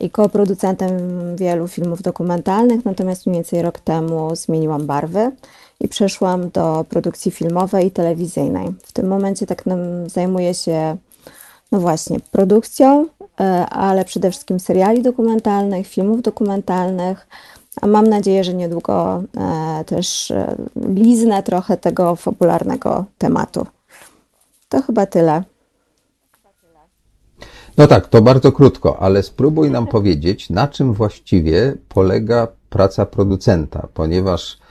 [0.00, 0.90] i koproducentem
[1.36, 5.30] wielu filmów dokumentalnych, natomiast mniej więcej rok temu zmieniłam barwy
[5.82, 8.68] i przeszłam do produkcji filmowej i telewizyjnej.
[8.82, 10.96] W tym momencie tak nam zajmuję się
[11.72, 13.06] No właśnie, produkcją,
[13.40, 17.26] e, ale przede wszystkim seriali dokumentalnych, filmów dokumentalnych,
[17.82, 23.66] a mam nadzieję, że niedługo e, też e, liznę trochę tego fabularnego tematu.
[24.68, 25.44] To chyba tyle.
[27.78, 33.88] No tak, to bardzo krótko, ale spróbuj nam powiedzieć, na czym właściwie polega praca producenta,
[33.94, 34.61] ponieważ e,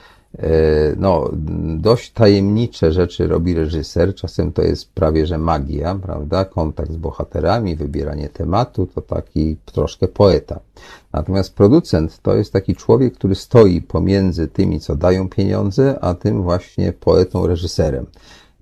[0.98, 1.30] no,
[1.78, 6.46] dość tajemnicze rzeczy robi reżyser, czasem to jest prawie że magia, prawda?
[6.46, 10.60] Kontakt z bohaterami, wybieranie tematu, to taki troszkę poeta.
[11.14, 16.44] Natomiast producent to jest taki człowiek, który stoi pomiędzy tymi, co dają pieniądze, a tym
[16.44, 18.06] właśnie poetą, reżyserem.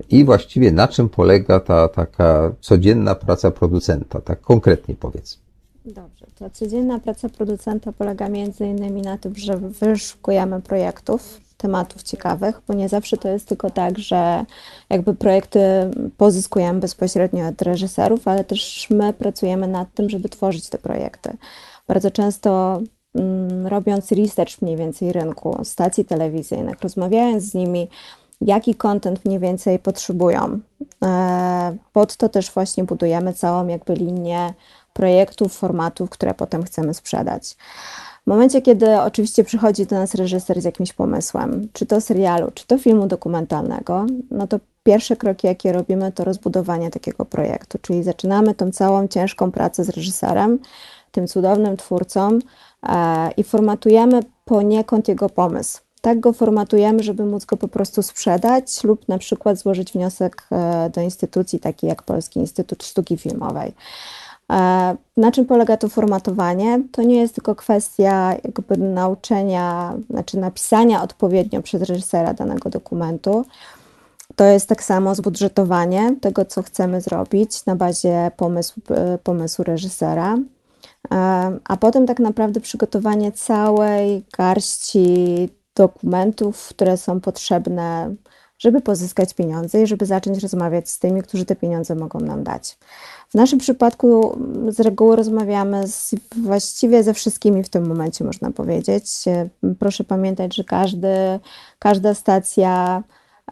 [0.09, 4.22] I właściwie na czym polega ta taka codzienna praca producenta?
[4.22, 5.39] Tak konkretnie powiedz.
[5.86, 12.62] Dobrze, to codzienna praca producenta polega między innymi na tym, że wyszukujemy projektów, tematów ciekawych,
[12.68, 14.45] bo nie zawsze to jest tylko tak, że
[14.89, 15.60] jakby projekty
[16.18, 21.38] pozyskujemy bezpośrednio od reżyserów, ale też my pracujemy nad tym, żeby tworzyć te projekty.
[21.88, 22.82] Bardzo często
[23.16, 27.88] mm, robiąc research mniej więcej rynku, stacji telewizyjnych, rozmawiając z nimi,
[28.41, 30.60] jaki content mniej więcej potrzebują.
[31.03, 34.53] E, Pod to też właśnie budujemy całą jakby linię
[34.93, 37.55] projektów, formatów, które potem chcemy sprzedać.
[38.30, 42.77] Momencie, kiedy oczywiście przychodzi do nas reżyser z jakimś pomysłem, czy to serialu, czy to
[42.77, 48.71] filmu dokumentalnego, no to pierwsze kroki, jakie robimy, to rozbudowanie takiego projektu, czyli zaczynamy tą
[48.71, 50.59] całą ciężką pracę z reżyserem,
[51.11, 52.39] tym cudownym twórcą
[52.84, 55.80] e, i formatujemy poniekąd jego pomysł.
[56.01, 60.89] Tak go formatujemy, żeby móc go po prostu sprzedać lub na przykład złożyć wniosek e,
[60.89, 63.73] do instytucji takiej jak Polski Instytut Sztuki Filmowej.
[64.52, 66.84] E, Na czym polega to formatowanie?
[66.91, 73.45] To nie jest tylko kwestia jakby nauczenia, znaczy napisania odpowiednio przez reżysera danego dokumentu.
[74.36, 80.36] To jest tak samo zbudżetowanie tego, co chcemy zrobić na bazie pomysłu, e, pomysłu reżysera.
[81.12, 81.16] E,
[81.64, 88.16] A potem tak naprawdę przygotowanie całej garści dokumentów, które są potrzebne,
[88.60, 92.78] żeby pozyskać pieniądze i żeby zacząć rozmawiać z tymi, którzy te pieniądze mogą nam dać.
[93.30, 98.51] W naszym przypadku mm, z reguły rozmawiamy z, właściwie ze wszystkimi w tym momencie, można
[98.51, 99.05] powiedzieć.
[99.27, 99.49] E,
[99.80, 101.39] Proszę pamiętać, że każdy,
[101.80, 103.03] każda stacja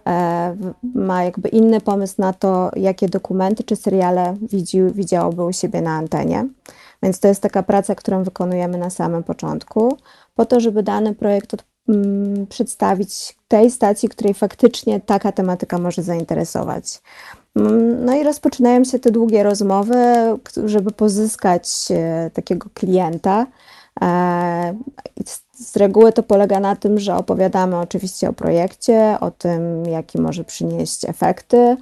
[0.08, 0.58] e,
[0.96, 5.92] ma jakby inny pomysł na to, jakie dokumenty czy seriale widzi, widziałoby u siebie na
[5.92, 6.48] antenie.
[7.04, 9.98] Więc to jest taka praca, którą wykonujemy na samym początku,
[10.36, 16.04] po to, żeby dany projekt od, mm, przedstawić tej stacji, której faktycznie taka tematyka może
[16.04, 17.02] zainteresować.
[18.06, 19.96] No i rozpoczynają się te długie rozmowy,
[20.66, 23.48] żeby pozyskać e, takiego klienta.
[24.02, 24.76] E,
[25.26, 30.44] z- reguły to polega na tym, że opowiadamy oczywiście o projekcie, o tym, jakie może
[30.44, 31.78] przynieść efekty,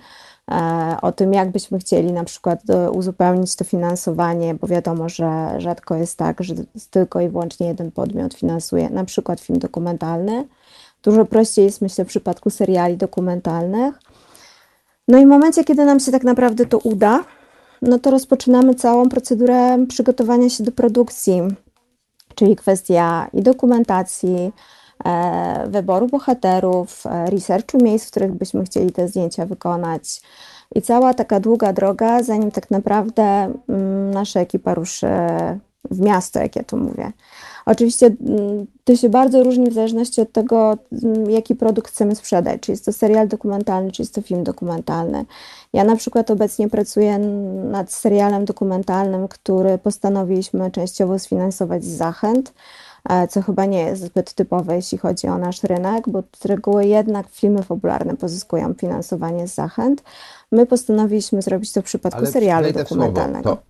[0.51, 2.59] e, o tym, jak byśmy chcieli na przykład
[2.91, 6.53] uzupełnić to finansowanie, bo wiadomo, że rzadko jest tak, że
[6.91, 10.47] tylko i wyłącznie jeden podmiot finansuje na przykład film dokumentalny.
[11.03, 13.99] Dużo prościej jest, myślę, w przypadku seriali dokumentalnych.
[15.07, 17.23] No i w momencie, kiedy nam się tak naprawdę to uda,
[17.81, 21.41] no to rozpoczynamy całą procedurę przygotowania się do produkcji,
[22.35, 24.51] czyli kwestia i dokumentacji,
[25.05, 30.21] e, wyboru bohaterów, e, researchu miejsc, w których byśmy chcieli te zdjęcia wykonać.
[30.75, 33.23] I cała taka długa droga, zanim tak naprawdę
[33.69, 35.07] mm, nasza ekipa ruszy
[35.91, 37.11] w miasto, jak ja to mówię.
[37.65, 42.61] Oczywiście mm, to się bardzo różni w zależności od tego, mm, jaki produkt chcemy sprzedać.
[42.61, 45.25] Czy jest to serial dokumentalny, czy jest to film dokumentalny.
[45.73, 47.19] Ja na przykład obecnie pracuję
[47.71, 52.53] nad serialem dokumentalnym, który postanowiliśmy częściowo sfinansować z zachęt,
[53.09, 56.85] e, co chyba nie jest zbyt typowe, jeśli chodzi o nasz rynek, bo z reguły
[56.85, 60.03] jednak filmy fabularne pozyskują finansowanie z zachęt.
[60.51, 62.83] My postanowiliśmy zrobić to w przypadku Ale serialu w słowo.
[62.83, 63.55] dokumentalnego.
[63.55, 63.61] To,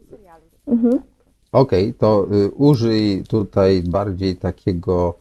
[1.56, 5.14] Okej, to y, użyj tutaj bardziej takiego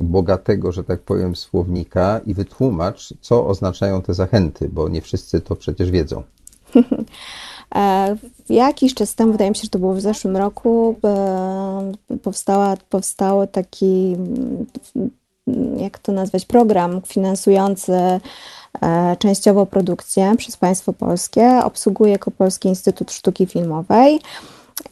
[0.00, 5.56] bogatego, że tak powiem, słownika i wytłumacz, co oznaczają te zachęty, bo nie wszyscy to
[5.56, 6.22] przecież wiedzą.
[7.74, 8.16] E,
[8.48, 13.46] Jakiś czas temu, wydaje mi się, że to było w zeszłym roku, e, powstała, powstał
[13.46, 14.16] taki,
[15.76, 18.20] jak to nazwać, program finansujący e,
[19.18, 21.60] częściowo produkcję przez państwo polskie.
[21.64, 24.20] Obsługuje go Polski Instytut Sztuki Filmowej.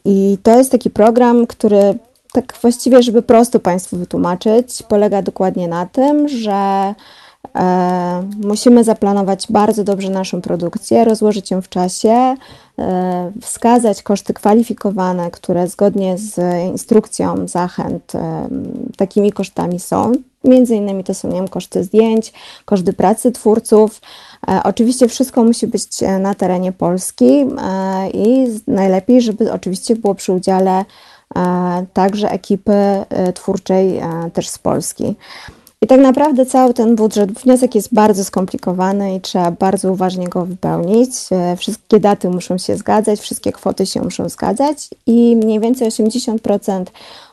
[0.04, 1.98] I to jest taki program, który
[2.32, 6.94] tak właściwie, żeby prosto Państwu wytłumaczyć, polega dokładnie na tym, że
[7.54, 12.34] e, musimy zaplanować bardzo dobrze naszą produkcję, rozłożyć ją w czasie,
[12.78, 18.48] e, wskazać koszty kwalifikowane, które zgodnie z instrukcją zachęt e,
[18.96, 20.12] takimi kosztami są.
[20.44, 22.32] Między innymi to są nie wiem, koszty zdjęć,
[22.64, 24.00] koszty pracy twórców.
[24.48, 27.46] E, Oczywiście wszystko musi być e, na terenie Polski e,
[28.10, 30.84] i najlepiej, żeby oczywiście było przy udziale
[31.92, 34.00] także ekipy twórczej
[34.32, 35.16] też z Polski.
[35.82, 40.46] I tak naprawdę cały ten budżet, wniosek jest bardzo skomplikowany i trzeba bardzo uważnie go
[40.46, 41.10] wypełnić.
[41.30, 46.84] E, Wszystkie daty muszą się zgadzać, wszystkie kwoty się muszą zgadzać i mniej więcej 80%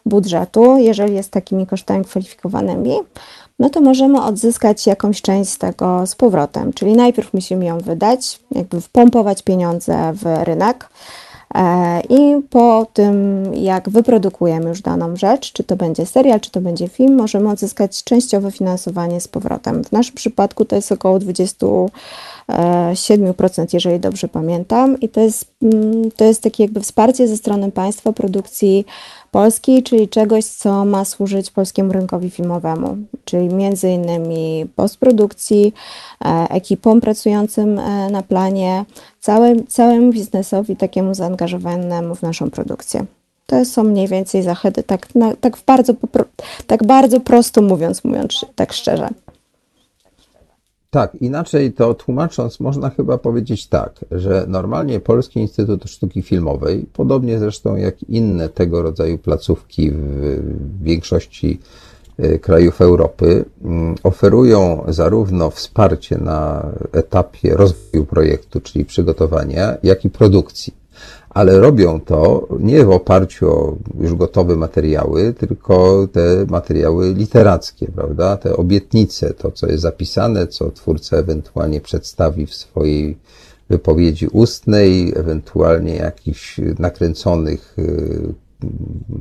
[0.05, 2.95] budżetu, jeżeli jest takimi kosztami kwalifikowanymi,
[3.59, 6.73] no to możemy odzyskać jakąś część z tego z powrotem.
[6.73, 10.89] Czyli najpierw musimy ją wydać, jakby wpompować pieniądze w rynek.
[11.56, 16.62] E, I po tym, jak wyprodukujemy już daną rzecz, czy to będzie serial, czy to
[16.62, 19.84] będzie film, możemy odzyskać częściowe finansowanie z powrotem.
[19.84, 21.89] W naszym przypadku to jest około 27%,
[23.74, 28.14] jeżeli dobrze pamiętam, i to jest, mm, to jest takie jakby wsparcie ze strony państwa
[28.14, 28.86] produkcji
[29.36, 35.73] polskiej, czyli czegoś, co ma służyć polskiemu rynkowi filmowemu, czyli między innymi postprodukcji,
[36.25, 38.86] e, ekipom pracującym e, na planie,
[39.19, 43.05] całym, całemu biznesowi takiemu zaangażowanemu w naszą produkcję.
[43.45, 45.07] To są mniej więcej zachęty, tak,
[45.41, 45.93] tak, bardzo,
[46.67, 49.09] tak bardzo prosto mówiąc, mówiąc tak szczerze.
[50.95, 57.39] Tak, inaczej to tłumacząc, można chyba powiedzieć tak, że normalnie Polski Instytut Sztuki Filmowej, podobnie
[57.39, 61.59] zresztą jak inne tego rodzaju placówki w większości
[62.19, 70.09] y, krajów Europy, mm, oferują zarówno wsparcie na etapie rozwoju projektu, czyli przygotowania, jak i
[70.09, 70.73] produkcji
[71.36, 78.38] ale robią to nie w oparciu o już gotowe materiały, tylko te materiały literackie, prawda?
[78.38, 83.17] Te obietnice, to co jest zapisane, co twórca ewentualnie przedstawi w swojej
[83.69, 88.33] wypowiedzi ustnej, ewentualnie jakichś nakręconych y,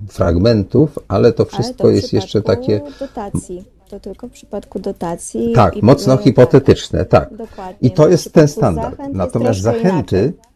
[0.08, 3.64] fragmentów, ale to wszystko jest jeszcze takie, dotacji.
[3.88, 5.52] To tylko w przypadku dotacji.
[5.54, 7.36] tak, mocno tego- hipotetyczne, tak.
[7.36, 7.88] Dokładnie.
[7.88, 8.98] I to jest ten standard.
[9.12, 10.53] Natomiast zachęty inaczej.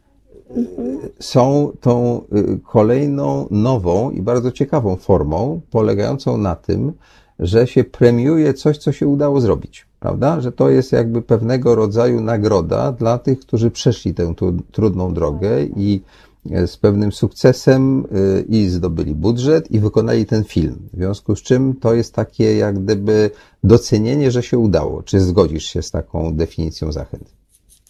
[1.20, 6.92] Są tą y, kolejną nową i bardzo ciekawą formą, polegającą na tym,
[7.38, 9.86] że się premiuje coś, co się udało zrobić.
[10.01, 10.40] Prawda?
[10.40, 15.64] Że to jest jakby pewnego rodzaju nagroda dla tych, którzy przeszli tę tu, trudną drogę
[15.64, 16.01] i
[16.51, 20.88] e, z pewnym sukcesem y, i zdobyli budżet i wykonali ten film.
[20.92, 23.30] W związku z czym to jest takie jak gdyby
[23.64, 25.03] docenienie, że się udało.
[25.03, 27.38] Czy zgodzisz się z taką definicją zachęt?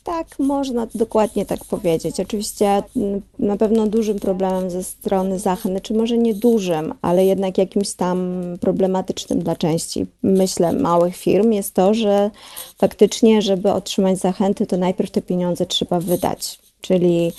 [0.08, 2.20] Tak, można dokładnie tak powiedzieć.
[2.20, 7.58] Oczywiście mm, na pewno dużym problemem ze strony zachęt, czy może nie dużym, ale jednak
[7.58, 12.30] jakimś tam problematycznym dla części, myślę, małych firm jest to, że
[12.78, 16.58] faktycznie, żeby otrzymać zachęty, to najpierw te pieniądze trzeba wydać.
[16.80, 17.32] Czyli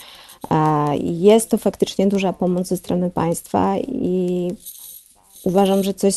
[0.52, 4.48] e, jest to faktycznie duża pomoc ze strony państwa i
[5.44, 6.16] uważam, że coś,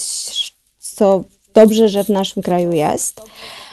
[0.78, 1.24] co
[1.54, 3.20] dobrze, że w naszym kraju jest.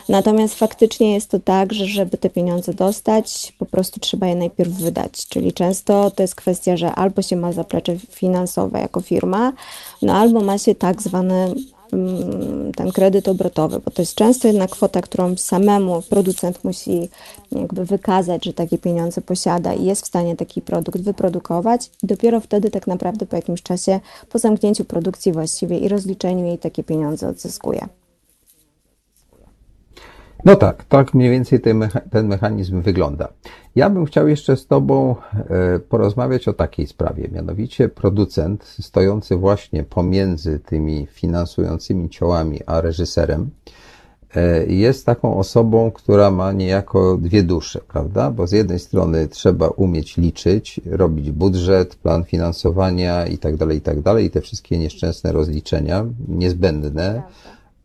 [0.09, 4.71] Natomiast faktycznie jest to tak, że żeby te pieniądze dostać, po prostu trzeba je najpierw
[4.71, 5.27] wydać.
[5.27, 9.53] Czyli często to jest kwestia, że albo się ma zaplecze finansowe jako firma,
[10.01, 11.53] no albo ma się tak zwany
[11.93, 17.09] mm, ten kredyt obrotowy, bo to jest często jedna kwota, którą samemu producent musi
[17.51, 22.71] jakby wykazać, że takie pieniądze posiada i jest w stanie taki produkt wyprodukować dopiero wtedy
[22.71, 23.99] tak naprawdę po jakimś czasie,
[24.29, 27.87] po zamknięciu produkcji właściwie i rozliczeniu jej takie pieniądze odzyskuje.
[30.45, 33.27] No tak, tak mniej więcej ten, mecha ten mechanizm wygląda.
[33.75, 39.83] Ja bym chciał jeszcze z Tobą e, porozmawiać o takiej sprawie, mianowicie producent stojący właśnie
[39.83, 43.49] pomiędzy tymi finansującymi ciołami a reżyserem
[44.35, 48.31] e, jest taką osobą, która ma niejako dwie dusze, prawda?
[48.31, 53.81] Bo z jednej strony trzeba umieć liczyć, robić budżet, plan finansowania i tak dalej, i
[53.81, 57.23] tak dalej, i te wszystkie nieszczęsne rozliczenia, niezbędne,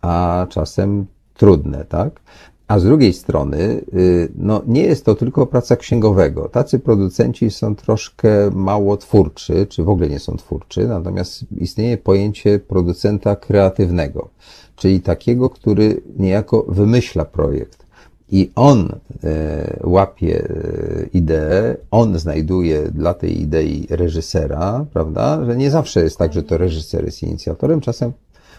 [0.01, 2.21] a czasem trudne, tak?
[2.69, 6.49] A z drugiej strony, y, no, nie jest to tylko praca księgowego.
[6.49, 12.59] Tacy producenci są troszkę mało twórczy, czy w ogóle nie są twórczy, natomiast istnieje pojęcie
[12.59, 14.29] producenta kreatywnego,
[14.77, 17.85] czyli takiego, który niejako wymyśla projekt.
[18.31, 18.89] I on
[19.25, 25.45] e, łapie e, ideę, on znajduje dla tej idei reżysera, prawda?
[25.45, 28.13] Że nie zawsze jest tak, że to reżyser jest inicjatorem, czasem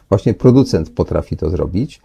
[0.09, 2.01] właśnie producent potrafi to zrobić.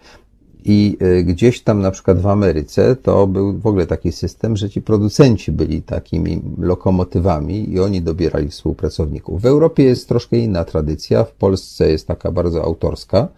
[0.65, 4.71] I y, gdzieś tam na przykład w Ameryce to był w ogóle taki system, że
[4.71, 9.43] ci producenci byli takimi lokomotywami i oni dobierali współpracowników.
[9.43, 13.29] W Europie jest troszkę inna tradycja, w Polsce jest taka bardzo autorska,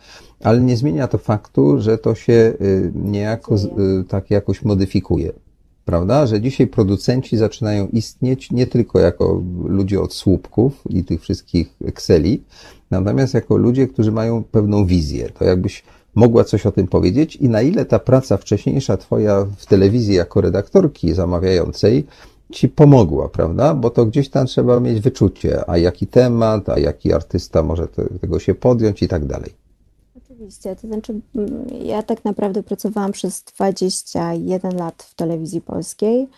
[0.40, 5.32] ale nie zmienia to faktu, że to się y, niejako y, tak jakoś modyfikuje.
[5.84, 6.26] Prawda?
[6.26, 12.42] Że dzisiaj producenci zaczynają istnieć nie tylko jako ludzie od słupków i tych wszystkich Exceli,
[12.90, 15.30] natomiast jako ludzie, którzy mają pewną wizję.
[15.30, 15.82] To jakbyś
[16.14, 20.40] mogła coś o tym powiedzieć i na ile ta praca wcześniejsza twoja w telewizji jako
[20.40, 22.06] redaktorki zamawiającej
[22.52, 23.74] ci pomogła, prawda?
[23.74, 27.88] Bo to gdzieś tam trzeba mieć wyczucie, a jaki temat, a jaki artysta może
[28.20, 29.50] tego się podjąć i tak dalej.
[30.16, 36.28] Oczywiście, to znaczy mm, ja tak naprawdę pracowałam przez 21 lat w telewizji polskiej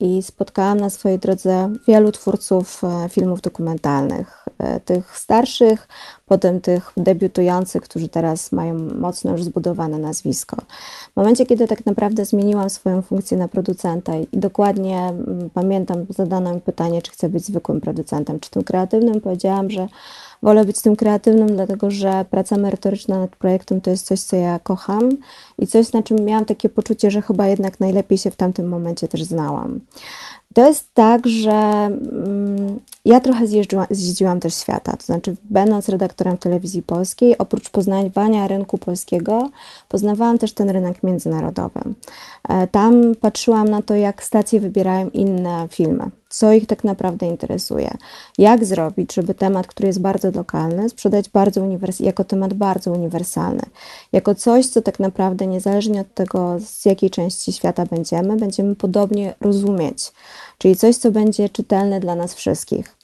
[0.00, 4.42] i spotkałam na swojej drodze wielu twórców e, filmów dokumentalnych.
[4.58, 5.88] E, tych starszych,
[6.26, 10.56] potem tych debiutujących, którzy teraz mają mocno już zbudowane nazwisko.
[11.12, 15.12] W momencie, kiedy tak naprawdę zmieniłam swoją funkcję na producenta i dokładnie
[15.54, 19.88] pamiętam, zadano mi pytanie, czy chcę być zwykłym producentem, czy tym kreatywnym, powiedziałam, że
[20.42, 24.58] wolę być tym kreatywnym, dlatego że praca merytoryczna nad projektem to jest coś, co ja
[24.58, 25.10] kocham
[25.58, 29.08] i coś, na czym miałam takie poczucie, że chyba jednak najlepiej się w tamtym momencie
[29.08, 29.80] też znałam.
[30.54, 36.38] To jest tak, że mm, ja trochę zjeździłam, zjeździłam też świata, to znaczy będąc redaktorem
[36.38, 39.50] telewizji polskiej, oprócz poznawania rynku polskiego,
[39.88, 41.80] poznawałam też ten rynek międzynarodowy.
[42.48, 47.90] E, tam patrzyłam na to, jak stacje wybierają inne filmy, co ich tak naprawdę interesuje,
[48.38, 53.62] jak zrobić, żeby temat, który jest bardzo lokalny, sprzedać bardzo uniwers- jako temat bardzo uniwersalny,
[54.12, 59.34] jako coś, co tak naprawdę niezależnie od tego, z jakiej części świata będziemy, będziemy podobnie
[59.40, 60.12] rozumieć,
[60.62, 62.96] czyli coś, co będzie czytelne dla nas wszystkich.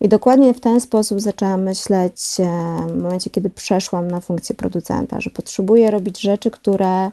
[0.00, 2.44] I dokładnie w ten sposób zaczęłam myśleć e,
[2.88, 7.10] w momencie, kiedy przeszłam na funkcję producenta, że potrzebuję robić rzeczy, które,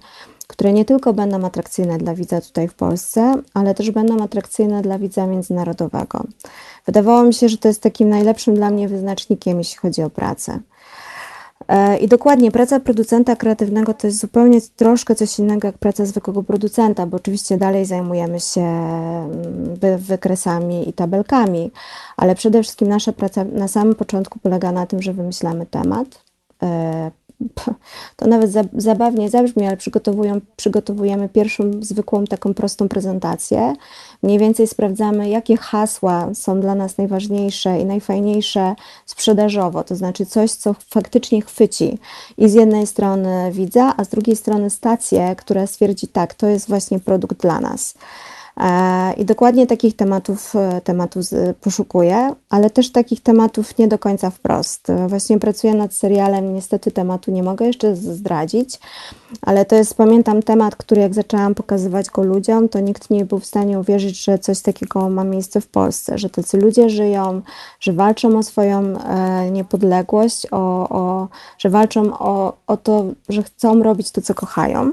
[0.47, 4.99] które nie tylko będą atrakcyjne dla widza tutaj w Polsce, ale też będą atrakcyjne dla
[4.99, 6.23] widza międzynarodowego.
[6.85, 10.59] Wydawało mi się, że to jest takim najlepszym dla mnie wyznacznikiem, jeśli chodzi o pracę.
[11.67, 16.43] E, I dokładnie, praca producenta kreatywnego to jest zupełnie troszkę coś innego jak praca zwykłego
[16.43, 21.71] producenta, bo oczywiście dalej zajmujemy się mm, wykresami i tabelkami,
[22.17, 26.23] ale przede wszystkim nasza praca na samym początku polega na tym, że wymyślamy temat,
[26.63, 27.11] e,
[28.15, 29.77] to nawet zabawnie zabrzmi, ale
[30.57, 33.73] przygotowujemy pierwszą zwykłą taką prostą prezentację.
[34.23, 38.75] Mniej więcej sprawdzamy, jakie hasła są dla nas najważniejsze i najfajniejsze
[39.05, 41.99] sprzedażowo, to znaczy coś, co faktycznie chwyci
[42.37, 46.69] i z jednej strony widza, a z drugiej strony stację, która stwierdzi, tak, to jest
[46.69, 47.93] właśnie produkt dla nas.
[48.59, 51.25] E, I dokładnie takich tematów, e, tematów
[51.61, 54.89] poszukuję, ale też takich tematów nie do końca wprost.
[54.89, 58.79] E, właśnie pracuję nad serialem, niestety tematu nie mogę jeszcze zdradzić,
[59.41, 63.39] ale to jest, pamiętam, temat, który jak zaczęłam pokazywać go ludziom, to nikt nie był
[63.39, 67.41] w stanie uwierzyć, że coś takiego ma miejsce w Polsce, że tacy ludzie żyją,
[67.79, 68.93] że walczą o swoją
[69.51, 74.91] niepodległość, o, o, że walczą o, o to, że chcą robić to, co kochają.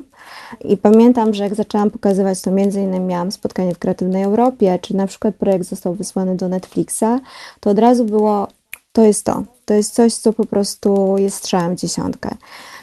[0.64, 4.96] I pamiętam, że jak zaczęłam pokazywać to, między innymi miałam spotkanie w Kreatywnej Europie, czy
[4.96, 7.20] na przykład projekt został wysłany do Netflixa,
[7.60, 8.48] to od razu było,
[8.92, 9.42] to jest to.
[9.64, 12.30] To jest coś, co po prostu jest strzałem w dziesiątkę.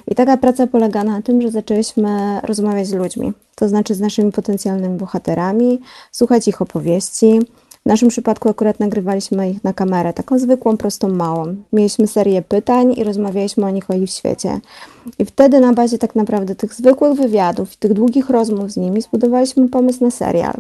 [0.08, 4.32] I taka praca polega na tym, że zaczęliśmy rozmawiać z ludźmi, to znaczy z naszymi
[4.32, 7.40] potencjalnymi bohaterami, słuchać ich opowieści.
[7.84, 11.56] W naszym przypadku akurat nagrywaliśmy ich na kamerę, taką zwykłą, prostą, małą.
[11.74, 14.60] Mieliśmy serię pytań i rozmawialiśmy o nich, o ich świecie.
[15.20, 19.02] I wtedy na bazie tak naprawdę tych zwykłych wywiadów i tych długich rozmów z nimi
[19.02, 20.54] zbudowaliśmy pomysł na serial.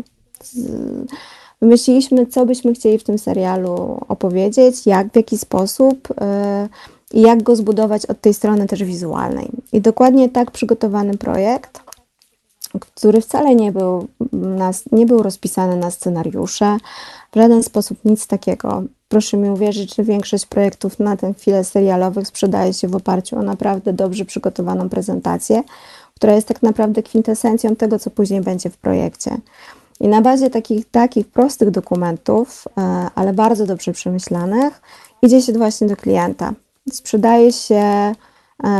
[1.61, 7.43] Wymyśliliśmy, co byśmy chcieli w tym serialu opowiedzieć, jak, w jaki sposób yy, i jak
[7.43, 9.49] go zbudować od tej strony też wizualnej.
[9.73, 11.82] I dokładnie tak przygotowany projekt,
[12.79, 16.77] który wcale nie był, na, nie był rozpisany na scenariusze,
[17.31, 18.83] w żaden sposób nic takiego.
[19.09, 23.43] Proszę mi uwierzyć, że większość projektów na tę chwilę serialowych sprzedaje się w oparciu o
[23.43, 25.63] naprawdę dobrze przygotowaną prezentację,
[26.15, 29.37] która jest tak naprawdę kwintesencją tego, co później będzie w projekcie.
[29.99, 32.81] I na bazie takich, takich prostych dokumentów, e,
[33.15, 34.81] ale bardzo dobrze przemyślanych,
[35.21, 36.53] idzie się właśnie do klienta.
[36.91, 38.13] Sprzedaje się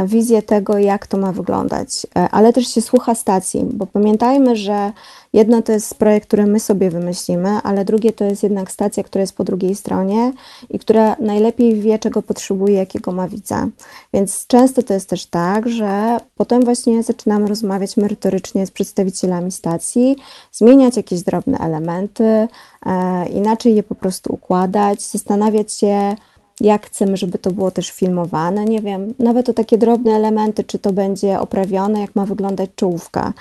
[0.05, 4.91] wizję tego, jak to ma wyglądać, E, ale też się słucha stacji, bo pamiętajmy, że
[5.33, 9.21] jedno to jest projekt, który my sobie wymyślimy, ale drugie to jest jednak stacja, która
[9.21, 10.33] jest po drugiej stronie
[10.69, 13.67] i która najlepiej wie, czego potrzebuje, jakiego ma widza.
[14.13, 20.15] Więc często to jest też tak, że potem właśnie zaczynamy rozmawiać merytorycznie z przedstawicielami stacji,
[20.51, 22.47] zmieniać jakieś drobne elementy,
[22.85, 26.15] e, inaczej je po prostu układać, zastanawiać się,
[26.61, 28.65] jak chcemy, żeby to było też filmowane.
[28.65, 33.33] Nie wiem, nawet o takie drobne elementy, czy to będzie oprawione, jak ma wyglądać czołówka.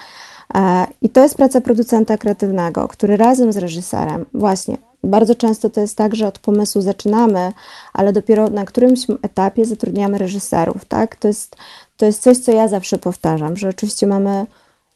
[0.54, 5.80] E, I to jest praca producenta kreatywnego, który razem z reżyserem, właśnie, bardzo często to
[5.80, 7.52] jest tak, że od pomysłu zaczynamy,
[7.92, 11.16] ale dopiero na którymś etapie zatrudniamy reżyserów, tak?
[11.16, 11.56] To jest,
[11.96, 14.46] to jest coś, co ja zawsze powtarzam, że oczywiście mamy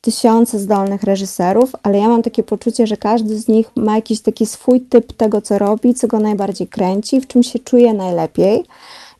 [0.06, 4.46] tysiące zdolnych reżyserów, ale ja mam takie poczucie, że każdy z nich ma jakiś taki
[4.46, 8.64] swój typ tego, co robi, co go najbardziej kręci, w czym się czuje najlepiej.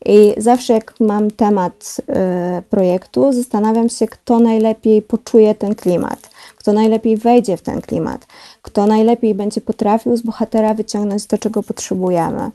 [0.05, 6.73] I zawsze jak mam temat y, projektu, zastanawiam się, kto najlepiej poczuje ten klimat, kto
[6.73, 8.27] najlepiej wejdzie w ten klimat,
[8.61, 12.51] kto najlepiej będzie potrafił z bohatera wyciągnąć to, czego potrzebujemy.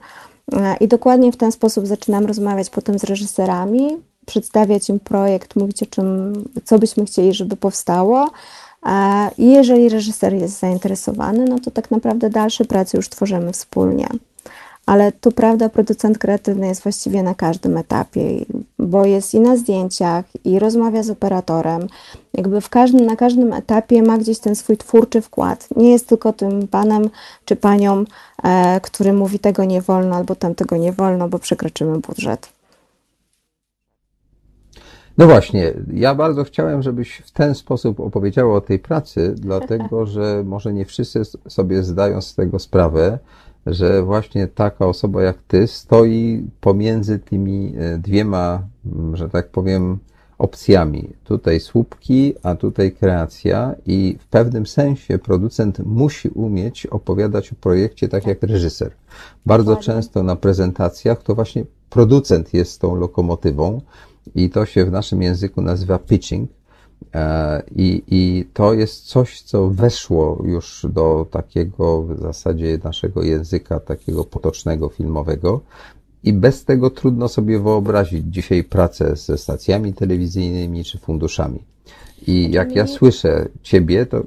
[0.53, 5.83] Y, I dokładnie w ten sposób zaczynam rozmawiać potem z reżyserami, przedstawiać im projekt, mówić
[5.83, 6.33] o czym,
[6.65, 8.31] co byśmy chcieli, żeby powstało.
[9.39, 14.09] I jeżeli reżyser jest zainteresowany, no to tak naprawdę dalsze prace już tworzymy wspólnie.
[14.87, 18.45] Ale to prawda, producent kreatywny jest właściwie na każdym etapie,
[18.79, 21.87] bo jest i na zdjęciach, i rozmawia z operatorem.
[22.35, 25.69] Jakby w każdym, na każdym etapie ma gdzieś ten swój twórczy wkład.
[25.77, 27.11] Nie jest tylko tym panem
[27.45, 28.05] czy panią,
[28.43, 32.49] e, który mówi tego nie wolno albo tamtego nie wolno, bo przekroczymy budżet.
[35.19, 40.43] No właśnie, ja bardzo chciałem, żebyś w ten sposób opowiedziała o tej pracy, dlatego że
[40.47, 43.19] może nie wszyscy sobie zdają z tego sprawę,
[43.67, 48.63] że właśnie taka osoba jak ty stoi pomiędzy tymi e, dwiema,
[49.13, 49.99] że tak powiem,
[50.39, 51.11] opcjami.
[51.25, 58.09] Tutaj słupki, a tutaj kreacja i w pewnym sensie producent musi umieć opowiadać o projekcie
[58.09, 58.93] tak jak reżyser.
[59.47, 63.81] Bardzo często na prezentacjach to właśnie producent jest tą lokomotywą
[64.35, 66.51] i to się w naszym języku nazywa pitching.
[67.15, 73.81] E, I, I to jest coś, co weszło już do takiego w zasadzie naszego języka,
[73.81, 75.61] takiego potocznego, filmowego.
[76.25, 81.63] I bez tego trudno sobie wyobrazić dzisiaj pracę ze stacjami telewizyjnymi czy funduszami.
[82.27, 84.23] I jak ja słyszę Ciebie, to.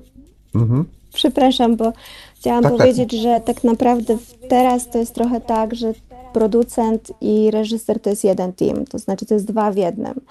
[0.56, 0.86] Mhm.
[1.14, 1.94] Przepraszam, bo
[2.36, 2.82] chciałam Tak, tak.
[2.82, 4.18] powiedzieć, że tak naprawdę
[4.50, 5.94] teraz to jest trochę tak, że
[6.36, 10.22] producent i reżyser to jest jeden team, to znaczy to jest dwa w jednym.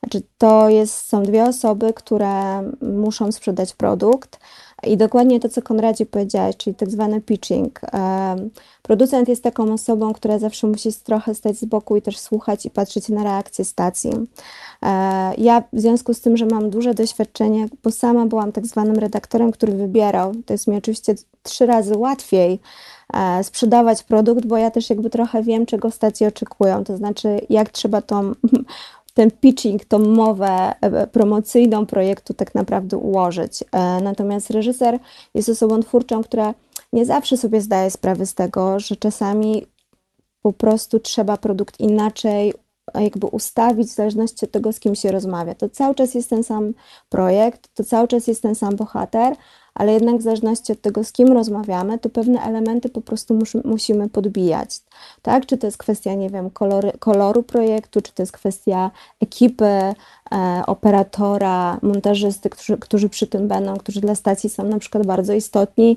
[0.00, 4.38] Znaczy to jest, są dwie osoby, które muszą sprzedać produkt
[4.86, 7.80] i dokładnie to, co Konradzie powiedziałeś, czyli tak zwany pitching.
[8.82, 12.70] Producent jest taką osobą, która zawsze musi trochę stać z boku i też słuchać i
[12.70, 14.10] patrzeć na reakcje stacji.
[14.82, 18.96] E, Ja w związku z tym, że mam duże doświadczenie, bo sama byłam tak zwanym
[18.96, 22.60] redaktorem, który wybierał, to jest mi oczywiście trzy razy łatwiej
[23.42, 28.02] sprzedawać produkt, bo ja też jakby trochę wiem, czego stacje oczekują, to znaczy jak trzeba
[28.02, 28.32] tą,
[29.14, 33.64] ten pitching, tą mowę e, promocyjną projektu tak naprawdę ułożyć.
[33.72, 34.98] E, Natomiast reżyser
[35.34, 36.54] jest osobą twórczą, która
[36.92, 39.66] nie zawsze sobie zdaje sprawę z tego, że czasami
[40.42, 42.54] po prostu trzeba produkt inaczej
[42.94, 45.54] jakby ustawić w zależności od tego, z kim się rozmawia.
[45.54, 46.72] To cały czas jest ten sam
[47.08, 49.36] projekt, to cały czas jest ten sam bohater,
[49.74, 53.60] ale jednak w zależności od tego, z kim rozmawiamy, to pewne elementy po prostu muszy,
[53.64, 54.80] musimy podbijać.
[55.22, 55.46] Tak?
[55.46, 59.94] Czy to jest kwestia, nie wiem, kolory, koloru projektu, czy to jest kwestia ekipy, e,
[60.66, 65.96] operatora, montażysty, którzy, którzy przy tym będą, którzy dla stacji są na przykład bardzo istotni,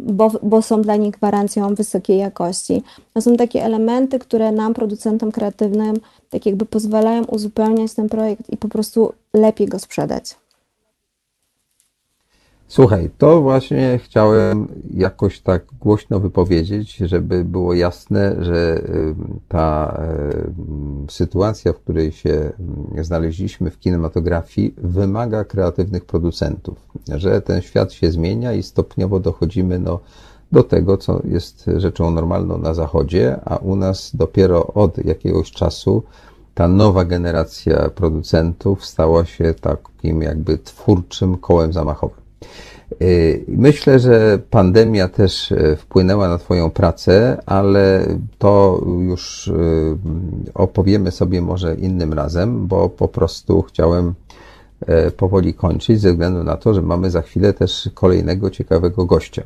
[0.00, 2.82] bo, bo są dla nich gwarancją wysokiej jakości.
[3.14, 5.96] To są takie elementy, które nam, producentom kreatywnym,
[6.30, 10.36] tak jakby pozwalają uzupełniać ten projekt i po prostu lepiej go sprzedać.
[12.70, 18.82] Słuchaj, to właśnie chciałem jakoś tak głośno wypowiedzieć, żeby było jasne, że
[19.48, 19.98] ta
[21.10, 22.52] sytuacja, w której się
[23.00, 26.76] znaleźliśmy w kinematografii, wymaga kreatywnych producentów,
[27.14, 30.00] że ten świat się zmienia i stopniowo dochodzimy no,
[30.52, 36.02] do tego, co jest rzeczą normalną na Zachodzie, a u nas dopiero od jakiegoś czasu
[36.54, 42.27] ta nowa generacja producentów stała się takim jakby twórczym kołem zamachowym.
[43.02, 48.06] Y, Myślę, że pandemia też y, wpłynęła na Twoją pracę, ale
[48.38, 49.52] to już y,
[50.54, 54.14] opowiemy sobie może innym razem, bo po prostu chciałem
[54.86, 59.42] e, powoli kończyć ze względu na to, że mamy za chwilę też kolejnego ciekawego gościa.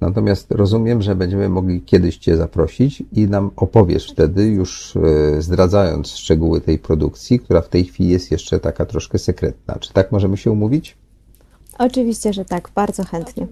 [0.00, 6.08] Natomiast rozumiem, że będziemy mogli kiedyś Cię zaprosić i nam opowiesz wtedy, już e, zdradzając
[6.08, 9.76] szczegóły tej produkcji, która w tej chwili jest jeszcze taka troszkę sekretna.
[9.80, 10.96] Czy tak możemy się umówić?
[11.78, 13.46] Oczywiście, że tak, bardzo chętnie.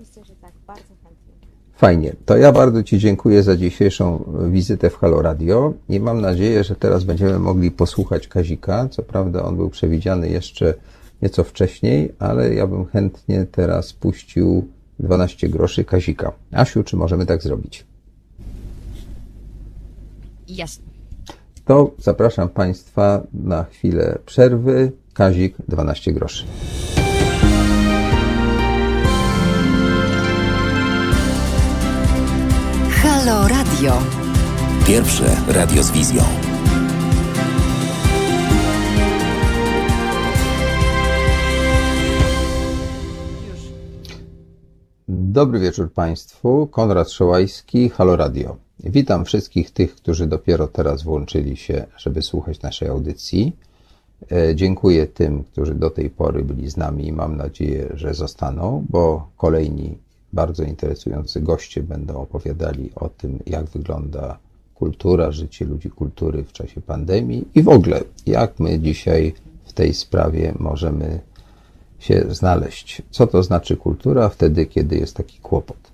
[1.75, 2.13] Fajnie.
[2.25, 6.77] To ja bardzo Ci dziękuję za dzisiejszą wizytę w Halo Radio i mam nadzieję, że
[6.77, 8.89] teraz będziemy mogli posłuchać Kazika.
[8.89, 10.75] Co prawda on był przewidziany jeszcze
[11.23, 14.69] nieco wcześniej, ale ja bym chętnie teraz puścił
[14.99, 16.33] 12 groszy Kazika.
[16.53, 17.85] Asiu, czy możemy tak zrobić?
[20.49, 20.85] Jasne.
[21.65, 24.93] To zapraszam Państwa na chwilę przerwy.
[25.15, 26.45] Kazik 12 groszy.
[33.25, 33.93] Halo Radio.
[34.87, 36.23] Pierwsze radio z wizją.
[45.09, 46.67] Dobry wieczór Państwu.
[46.67, 48.57] Konrad Szołajski, Halo Radio.
[48.81, 53.57] Witam wszystkich tych, którzy dopiero teraz włączyli się, żeby słuchać naszej audycji.
[54.33, 58.87] E, Dziękuję tym, którzy do tej pory byli z nami i mam nadzieję, że zostaną,
[58.89, 59.99] bo kolejni
[60.33, 64.39] bardzo interesujący goście będą opowiadali o tym, jak wygląda
[64.75, 69.95] kultura, życie ludzi kultury w czasie pandemii i w ogóle, jak my dzisiaj w tej
[69.95, 71.21] sprawie możemy
[71.99, 73.03] się znaleźć.
[73.11, 75.93] Co to znaczy kultura wtedy, kiedy jest taki kłopot?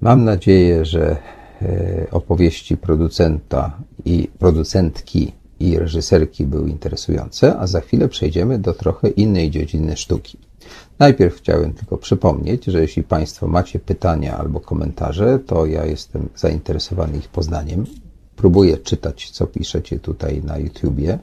[0.00, 1.16] Mam nadzieję, że
[1.62, 9.08] e, opowieści producenta i producentki i reżyserki były interesujące, a za chwilę przejdziemy do trochę
[9.08, 10.38] innej dziedziny sztuki.
[10.98, 17.18] Najpierw chciałem tylko przypomnieć, że jeśli Państwo macie pytania albo komentarze, to ja jestem zainteresowany
[17.18, 17.84] ich poznaniem.
[18.36, 21.18] Próbuję czytać, co piszecie tutaj na YouTubie.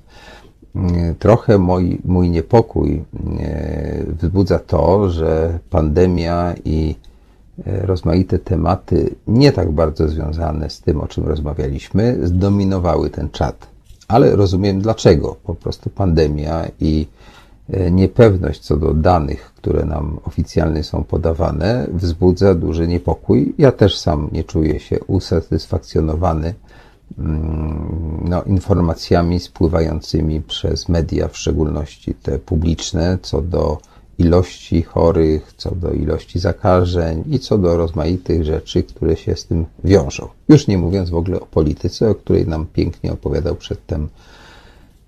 [1.20, 3.04] Trochę mój, mój niepokój
[3.40, 6.96] e, wzbudza to, że pandemia i
[7.66, 13.68] e, rozmaite tematy, nie tak bardzo związane z tym, o czym rozmawialiśmy, zdominowały ten czat.
[14.08, 15.36] Ale rozumiem dlaczego.
[15.44, 17.08] Po prostu pandemia i
[17.92, 23.54] niepewność co do danych, które nam oficjalnie są podawane, wzbudza duży niepokój.
[23.58, 26.54] Ja też sam nie czuję się usatysfakcjonowany
[28.24, 33.78] no, informacjami spływającymi przez media, w szczególności te publiczne, co do
[34.18, 39.66] ilości chorych, co do ilości zakażeń i co do rozmaitych rzeczy, które się z tym
[39.84, 40.28] wiążą.
[40.50, 44.10] Już nie mówiąc w ogóle o polityce, o której nam pięknie opowiadał przedtem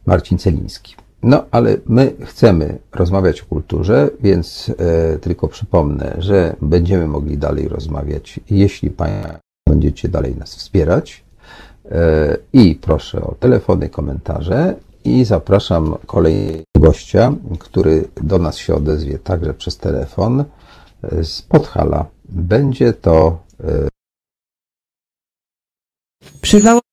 [0.06, 0.96] Marcin Celiński.
[1.24, 7.68] No, ale my chcemy rozmawiać o kulturze, więc e, tylko przypomnę, że będziemy mogli dalej
[7.68, 11.24] rozmawiać, jeśli Państwo będziecie dalej nas wspierać.
[11.92, 19.20] E, I proszę o telefony, komentarze i zapraszam kolejnego gościa, który do nas się odezwie
[19.20, 20.44] także przez telefon
[21.04, 22.06] e, z Podhala.
[22.30, 23.88] Będzie to e,
[26.42, 26.91] Przywało.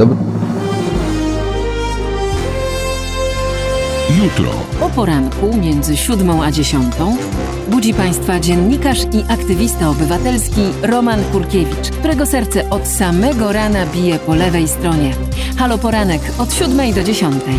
[0.00, 0.16] Dobry.
[4.22, 4.50] Jutro.
[4.80, 7.16] O poranku między siódmą a dziesiątą
[7.68, 14.34] budzi Państwa dziennikarz i aktywista obywatelski Roman Kurkiewicz, którego serce od samego rana bije po
[14.34, 15.14] lewej stronie.
[15.58, 17.54] Halo Poranek od siódmej do dziesiątej.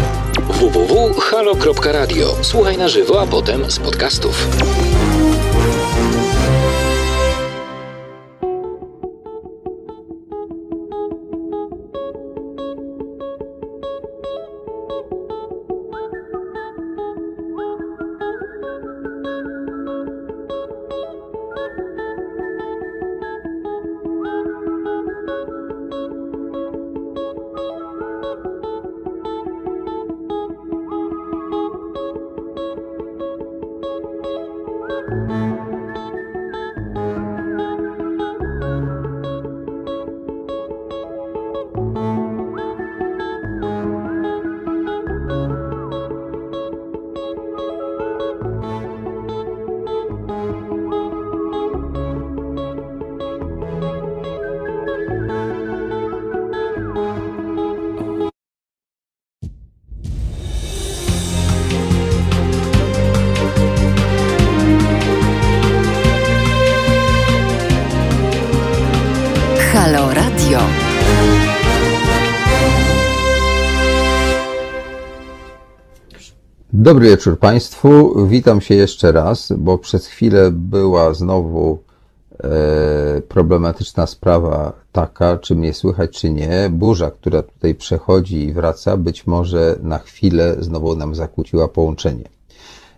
[0.59, 2.35] www.halo.radio.
[2.41, 4.47] Słuchaj na żywo, a potem z podcastów.
[76.91, 78.13] Dobry wieczór Państwu.
[78.27, 81.79] Witam się jeszcze raz, bo przez chwilę była znowu
[82.43, 86.69] e, problematyczna sprawa taka, czy mnie słychać, czy nie.
[86.71, 92.29] Burza, która tutaj przechodzi i wraca, być może na chwilę znowu nam zakłóciła połączenie.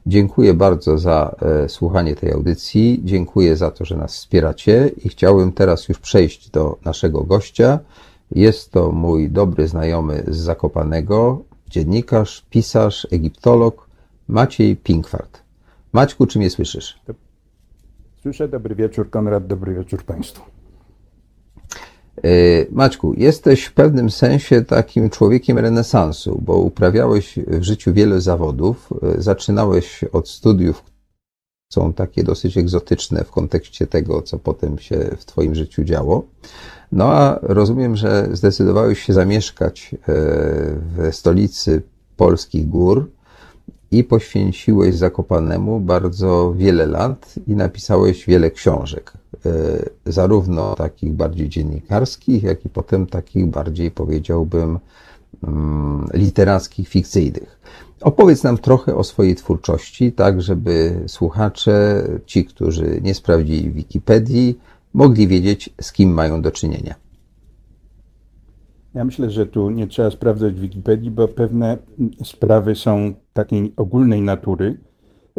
[0.06, 3.02] Dziękuję bardzo za e, słuchanie tej audycji.
[3.04, 7.80] Dziękuję za to, że nas wspieracie i chciałbym teraz już przejść do naszego gościa.
[8.32, 13.82] Jest to mój dobry znajomy z Zakopanego, dziennikarz, pisarz, egiptolog
[14.28, 15.43] Maciej Pinkwart.
[15.93, 16.99] Maćku, czy mnie słyszysz?
[18.21, 20.41] Słyszę, dobry wieczór Konrad, dobry wieczór Państwu.
[22.17, 22.30] E,
[22.71, 28.89] Maćku, jesteś w pewnym sensie takim człowiekiem renesansu, bo uprawiałeś w życiu wiele zawodów.
[29.17, 30.84] E, Zaczynałeś od studiów,
[31.74, 36.24] są takie dosyć egzotyczne w kontekście tego, co potem się w Twoim życiu działo.
[36.91, 39.97] No a rozumiem, że zdecydowałeś się zamieszkać e,
[40.95, 41.82] w stolicy
[42.17, 43.09] polskich gór
[43.94, 49.14] i poświęciłeś Zakopanemu bardzo wiele lat i napisałeś wiele książek,
[49.46, 49.52] e,
[50.06, 54.80] zarówno takich bardziej dziennikarskich, jak i potem takich bardziej, powiedziałbym,
[55.44, 57.60] mm, literackich, fikcyjnych.
[58.02, 64.60] Opowiedz nam trochę o swojej twórczości, tak żeby słuchacze, ci, którzy nie sprawdzili Wikipedii,
[64.94, 66.96] mogli wiedzieć, z kim mają do czynienia.
[68.94, 71.78] Ja myślę, że tu nie trzeba sprawdzać Wikipedii, bo pewne
[72.24, 74.78] sprawy są takiej ogólnej natury.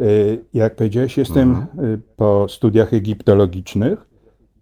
[0.01, 4.07] Y, Jak powiedziałeś, jestem y, po studiach egiptologicznych,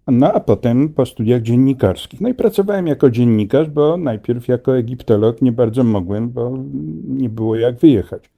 [0.07, 2.21] no a potem po studiach dziennikarskich.
[2.21, 6.57] No i pracowałem jako dziennikarz, bo najpierw jako egiptolog nie bardzo mogłem, bo
[7.07, 8.29] nie było jak wyjechać.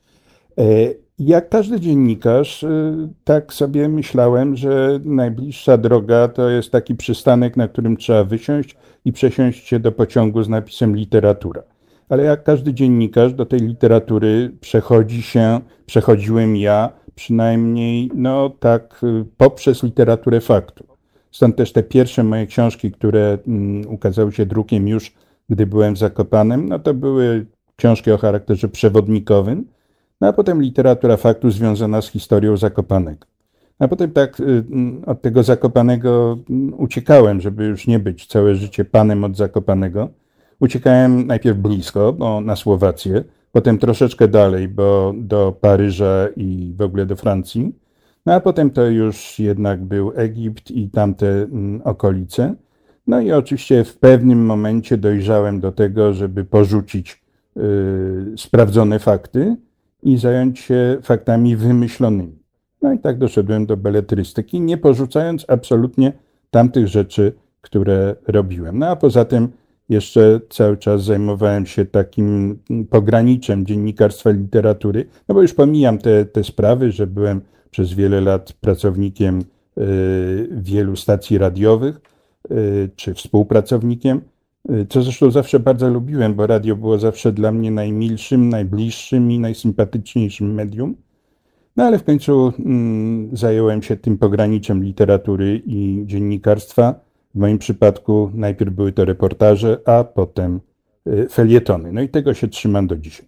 [1.20, 7.68] Jak każdy dziennikarz, y, tak sobie myślałem, że najbliższa droga to jest taki przystanek, na
[7.68, 11.63] którym trzeba wysiąść i przesiąść się do pociągu z napisem literatura.
[12.09, 19.26] Ale jak każdy dziennikarz do tej literatury przechodzi się, przechodziłem ja przynajmniej, no tak, y,
[19.38, 20.86] poprzez literaturę faktu.
[21.32, 25.13] Stąd też te pierwsze moje książki, które mm, ukazały się drukiem już,
[25.49, 27.45] gdy byłem w Zakopanem, no to były
[27.76, 29.74] książki o charakterze przewodnikowym,
[30.22, 33.28] no a potem literatura faktu związana z historią Zakopanego.
[33.80, 38.55] A potem tak y, mm, od tego Zakopanego mm, uciekałem, żeby już nie być całe
[38.55, 40.09] życie panem od Zakopanego.
[40.59, 47.05] Uciekałem najpierw blisko, bo na Słowację, potem troszeczkę dalej, bo do Paryża i w ogóle
[47.05, 47.76] do Francji.
[48.26, 52.55] No a potem to już jednak był Egipt i tamte mm, okolice.
[53.07, 57.24] No i oczywiście w pewnym momencie dojrzałem do tego, żeby porzucić
[57.57, 57.61] y,
[58.38, 59.55] sprawdzone fakty
[60.06, 62.39] i zająć się faktami wymyślonymi.
[62.82, 66.14] No i tak doszedłem do beletrystyki, nie porzucając absolutnie
[66.51, 68.80] tamtych rzeczy, które robiłem.
[68.80, 69.49] No a poza tym
[69.89, 76.43] jeszcze cały czas zajmowałem się takim pograniczem dziennikarstwa literatury, no bo już pomijam te, te
[76.43, 77.41] sprawy, że byłem
[77.72, 79.39] przez wiele lat pracownikiem
[79.78, 82.01] y, wielu stacji radiowych,
[82.51, 84.22] y, czy współpracownikiem,
[84.89, 90.53] co zresztą zawsze bardzo lubiłem, bo radio było zawsze dla mnie najmilszym, najbliższym i najsympatyczniejszym
[90.53, 90.95] medium.
[91.76, 96.95] No ale w końcu mm, zająłem się tym pograniczem literatury i dziennikarstwa.
[97.36, 100.59] W moim przypadku najpierw były to reportaże, a potem
[101.07, 101.91] y, felietony.
[101.91, 103.28] No i tego się trzymam do dzisiaj.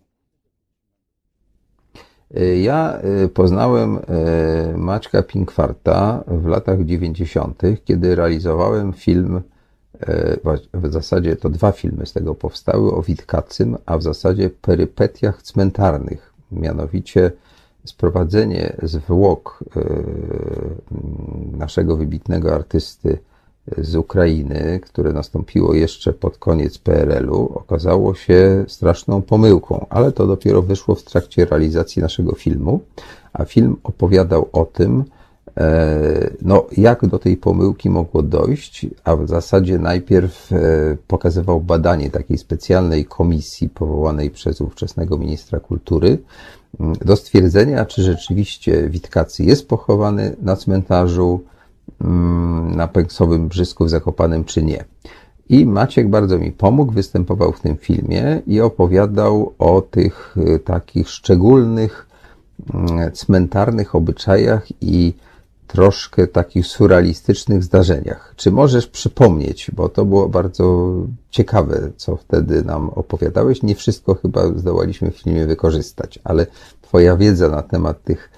[2.63, 9.56] Ja y, poznałem y, Maćka Pinkwarta w latach 90., kiedy realizowałem film, y,
[10.73, 16.33] w zasadzie to dwa filmy z tego powstały, o Witkacym, a w zasadzie perypetiach cmentarnych,
[16.51, 17.31] mianowicie
[17.85, 19.63] sprowadzenie zwłok
[21.51, 23.17] naszego wybitnego artysty
[23.77, 30.61] z Ukrainy, które nastąpiło jeszcze pod koniec PRL-u, okazało się straszną pomyłką, ale to dopiero
[30.61, 32.79] wyszło w trakcie realizacji naszego filmu,
[33.33, 35.16] a film opowiadał o tym, e,
[36.41, 40.57] no, jak do tej pomyłki mogło dojść, a w zasadzie najpierw e,
[41.07, 46.17] pokazywał badanie takiej specjalnej komisji powołanej przez ówczesnego ministra kultury
[47.05, 51.43] do stwierdzenia, czy rzeczywiście Witkacy jest pochowany na cmentarzu,
[52.75, 54.85] na Pęksowym Brzysku w Zakopanem, czy nie.
[55.49, 61.09] I Maciek bardzo mi pomógł, występował w tym filmie i opowiadał o tych y, takich
[61.09, 62.07] szczególnych
[62.73, 65.13] mm, cmentarnych obyczajach i
[65.67, 68.33] troszkę takich surrealistycznych zdarzeniach.
[68.35, 70.93] Czy możesz przypomnieć, bo to było bardzo
[71.29, 73.63] ciekawe, co wtedy nam opowiadałeś.
[73.63, 76.45] Nie wszystko chyba zdołaliśmy w filmie wykorzystać, ale
[76.81, 78.29] Twoja wiedza na temat tych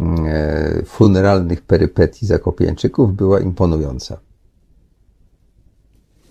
[0.00, 4.20] E, funeralnych perypetii Zakopiańczyków była imponująca.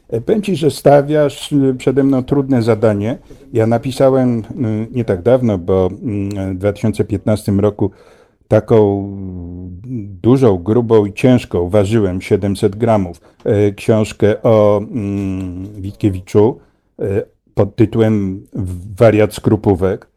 [0.10, 3.18] E, Powiem Ci, że stawiasz y, przede mną trudne zadanie.
[3.54, 4.44] Ja napisałem y,
[4.92, 7.92] nie tak dawno, bo mm, w 2015 roku
[8.48, 9.10] taką
[10.22, 16.60] dużą, grubą i ciężką, ważyłem 700 gramów, e, książkę o mm, Witkiewiczu
[17.00, 17.24] e,
[17.54, 18.44] pod tytułem
[18.98, 20.08] Wariat skrupówek.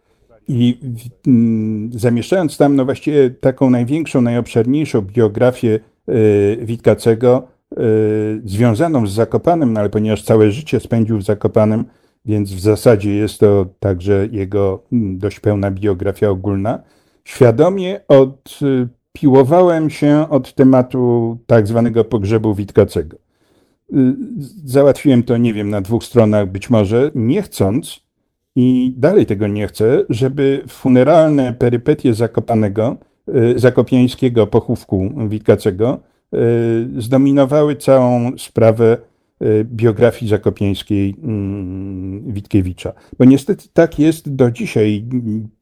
[0.49, 0.79] I
[1.27, 7.43] mm, zamieszczając tam no właściwie taką największą, najobszerniejszą biografię y, Witkacego,
[8.45, 11.85] związaną z Zakopanem, no ale ponieważ całe życie spędził w Zakopanem,
[12.27, 16.83] więc w zasadzie jest to także jego mm, dość pełna biografia ogólna,
[17.27, 23.17] świadomie odpiłowałem się od tematu tak zwanego pogrzebu Witkacego.
[23.93, 24.15] Y,
[24.65, 28.01] Załatwiłem to, nie wiem, na dwóch stronach być może, nie chcąc,
[28.57, 32.97] i dalej tego nie chcę, żeby funeralne perypetie Zakopanego,
[33.29, 36.01] y, zakopiańskiego pochówku Witkacego
[36.35, 38.97] y, zdominowały całą sprawę
[39.65, 42.93] biografii zakopiańskiej mm, Witkiewicza.
[43.19, 45.05] Bo niestety tak jest do dzisiaj,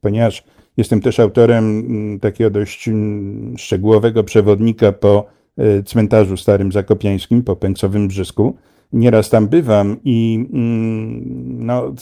[0.00, 0.44] ponieważ
[0.76, 5.26] jestem też autorem mm, takiego dość mm, szczegółowego przewodnika po
[5.58, 8.56] y, cmentarzu starym zakopiańskim, po Pęksowym Brzysku.
[8.92, 11.94] Nieraz tam bywam i mm, no,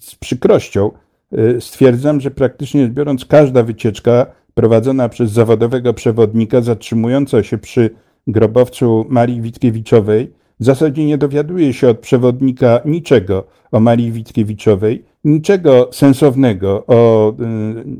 [0.00, 0.90] z, przykrością
[1.32, 7.90] y, stwierdzam, że praktycznie biorąc każda wycieczka prowadzona przez zawodowego przewodnika zatrzymująca się przy
[8.26, 15.88] grobowcu Marii Witkiewiczowej w zasadzie nie dowiaduje się od przewodnika niczego o Marii Witkiewiczowej, niczego
[15.92, 17.34] sensownego o y,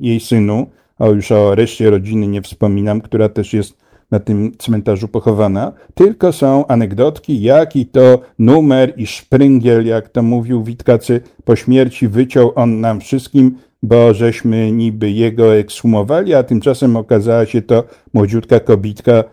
[0.01, 0.67] jej synu,
[0.99, 6.33] o już o reszcie rodziny nie wspominam, która też jest na tym cmentarzu pochowana, tylko
[6.33, 12.81] są anegdotki, jaki to numer i szpryngiel, jak to mówił Witkacy, po śmierci wyciął on
[12.81, 19.25] nam wszystkim, bo żeśmy niby jego ekshumowali, a tymczasem okazała się to młodziutka kobitka y,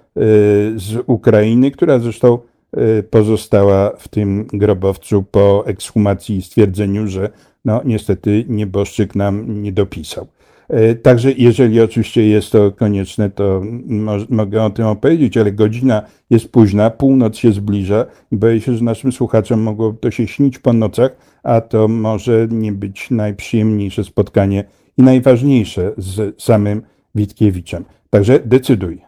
[0.75, 2.37] z Ukrainy, która zresztą
[2.77, 7.29] y, pozostała w tym grobowcu po ekshumacji i stwierdzeniu, że
[7.67, 10.27] no niestety nieboszczyk nam nie dopisał.
[10.69, 16.01] E, Także jeżeli oczywiście jest to konieczne, to mo mogę o tym opowiedzieć, ale godzina
[16.29, 20.59] jest późna, północ się zbliża i boję się, że naszym słuchaczom mogło to się śnić
[20.59, 24.63] po nocach, a to może nie być najprzyjemniejsze spotkanie
[24.97, 26.81] i najważniejsze z samym
[27.15, 27.85] Witkiewiczem.
[28.09, 29.06] Także decyduj.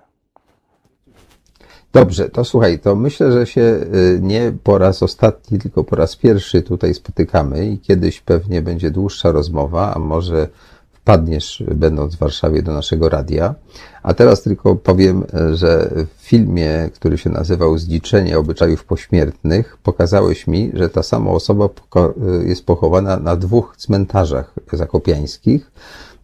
[1.93, 6.15] Dobrze, to słuchaj, to myślę, że się y, nie po raz ostatni, tylko po raz
[6.15, 10.47] pierwszy tutaj spotykamy i kiedyś pewnie będzie dłuższa rozmowa, a może
[10.93, 13.55] wpadniesz, będąc w Warszawie, do naszego radia.
[14.03, 15.23] A teraz tylko powiem,
[15.53, 21.65] że w filmie, który się nazywał Zdziczenie obyczajów pośmiertnych, pokazałeś mi, że ta sama osoba
[21.65, 22.13] poko-
[22.45, 25.71] jest pochowana na dwóch cmentarzach zakopiańskich.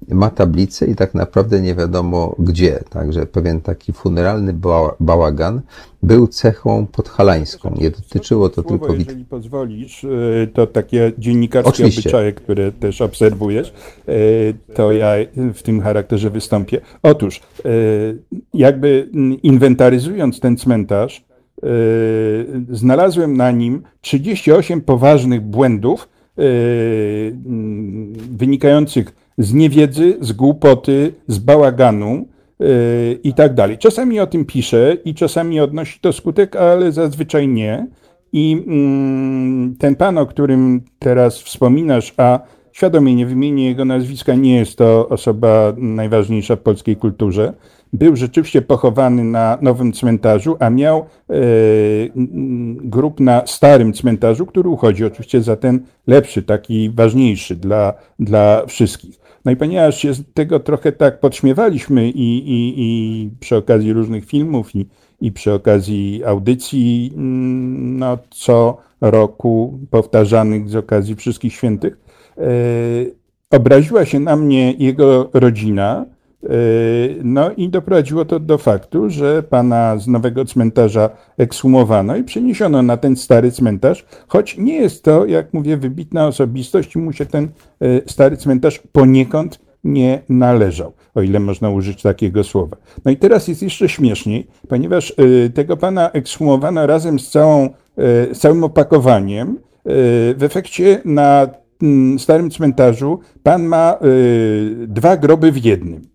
[0.10, 2.80] Ma tablicę i tak naprawdę nie wiadomo gdzie.
[2.89, 5.62] Także pewien taki funeralny bała- bałagan
[6.04, 7.76] był cechą podhalańską.
[7.82, 12.02] Nie dotyczyło to Słowo, tylko jeżeli pozwolisz, y, to takie dziennikarskie Oczywiście.
[12.02, 13.74] obyczaje, które też obserwujesz,
[14.09, 15.13] y, to ja
[15.54, 16.82] w tym charakterze wystąpię.
[17.04, 18.17] Otóż, y,
[18.54, 21.26] jakby mm, inwentaryzując ten cmentarz,
[22.70, 32.28] znalazłem na nim 38 poważnych błędów mm, wynikających z niewiedzy, z głupoty, z bałaganu
[32.62, 33.78] y, i tak dalej.
[33.78, 37.87] Czasami o tym piszę i czasami odnosi to skutek, ale zazwyczaj nie.
[38.33, 42.39] I mm, ten pan, o którym teraz wspominasz, a
[42.71, 47.53] świadomie nie wymienię jego nazwiska, nie jest to osoba najważniejsza w polskiej kulturze,
[47.93, 51.03] był rzeczywiście pochowany na nowym cmentarzu, a miał e,
[52.75, 59.25] grób na starym cmentarzu, który uchodzi oczywiście za ten lepszy, taki ważniejszy dla, dla wszystkich.
[59.46, 64.26] No i ponieważ się z tego trochę tak podśmiewaliśmy i, i, i przy okazji różnych
[64.26, 64.88] filmów i,
[65.22, 71.97] i przy okazji audycji, mm, no co roku powtarzanych z okazji Wszystkich Świętych,
[72.38, 72.42] e,
[73.51, 76.05] obraziła się na mnie jego rodzina,
[77.24, 82.97] no i doprowadziło to do faktu, że pana z nowego cmentarza ekshumowano i przeniesiono na
[82.97, 87.43] ten stary cmentarz, choć nie jest to, jak mówię, wybitna osobistość i mu się ten
[87.43, 92.78] e, stary cmentarz poniekąd nie należał, o ile można użyć takiego słowa.
[93.05, 97.70] No i teraz jest jeszcze śmieszniej, ponieważ e, tego pana ekshumowano razem z, całą,
[98.32, 99.59] z całym opakowaniem.
[100.38, 101.47] W efekcie na
[101.82, 104.00] mm, starym cmentarzu pan ma
[104.88, 106.14] dwa groby w jednym.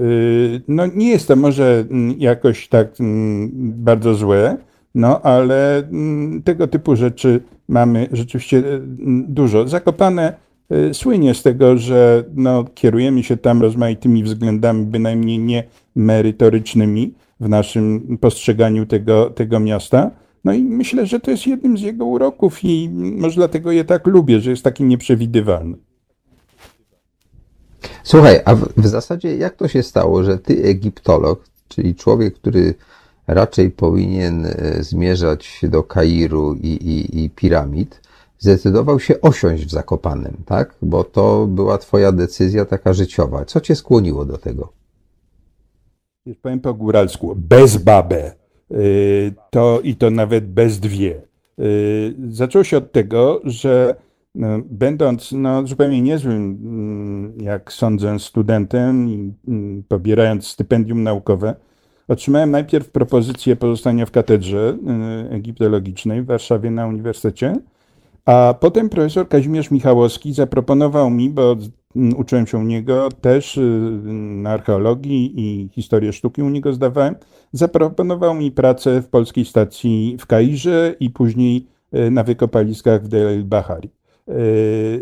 [0.00, 3.50] Y, No nie jest to może mm, jakoś tak mm,
[3.84, 4.56] bardzo złe,
[4.94, 8.80] no ale mm, tego typu rzeczy mamy rzeczywiście y,
[9.28, 9.68] dużo.
[9.68, 10.34] Zakopane
[10.72, 15.64] y, słynie z tego, że no, kierujemy się tam rozmaitymi względami, bynajmniej nie
[15.96, 20.10] merytorycznymi w naszym postrzeganiu tego, tego miasta.
[20.44, 24.06] No i myślę, że to jest jednym z jego uroków i może dlatego je tak
[24.06, 25.76] lubię, że jest taki nieprzewidywalny.
[28.02, 32.74] Słuchaj, a w, w zasadzie jak to się stało, że ty, egiptolog, czyli człowiek, który
[33.26, 38.00] raczej powinien e, zmierzać do Kairu i, i, i piramid,
[38.38, 40.74] zdecydował się osiąść w Zakopanem, tak?
[40.82, 43.44] Bo to była twoja decyzja taka życiowa.
[43.44, 44.72] Co cię skłoniło do tego?
[46.26, 48.32] Już powiem po góralsku, bez babę,
[48.70, 51.22] y, to i to nawet bez dwie.
[51.58, 53.96] Y, Zaczęło się od tego, że
[54.64, 61.54] będąc no, zupełnie niezłym, mm, jak sądzę, studentem i mm, pobierając stypendium naukowe,
[62.08, 64.78] otrzymałem najpierw propozycję pozostania w katedrze
[65.28, 67.56] y, egiptologicznej w Warszawie na uniwersytecie,
[68.24, 71.56] a potem profesor Kazimierz Michałowski zaproponował mi, bo
[71.96, 73.60] mm, uczyłem się u niego też y,
[74.42, 77.14] na archeologii i historię sztuki u niego zdawałem,
[77.52, 83.44] zaproponował mi pracę w polskiej stacji w Kairze i później y, na wykopaliskach w Del
[83.44, 83.90] Bahari.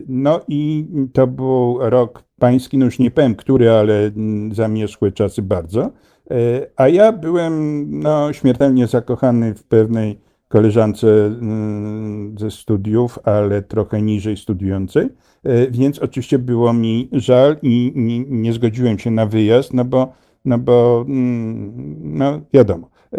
[0.09, 5.43] No i to był rok pański, no już nie powiem który, ale mm, zamierzchłe czasy
[5.43, 5.91] bardzo.
[6.31, 14.03] Y, A ja byłem no, śmiertelnie zakochany w pewnej koleżance mm, ze studiów, ale trochę
[14.03, 15.05] niżej studiującej,
[15.47, 17.93] y, więc oczywiście było mi żal i
[18.29, 20.13] nie, zgodziłem się na wyjazd, no bo,
[20.45, 22.87] no bo mm, no wiadomo.
[22.87, 23.19] Y,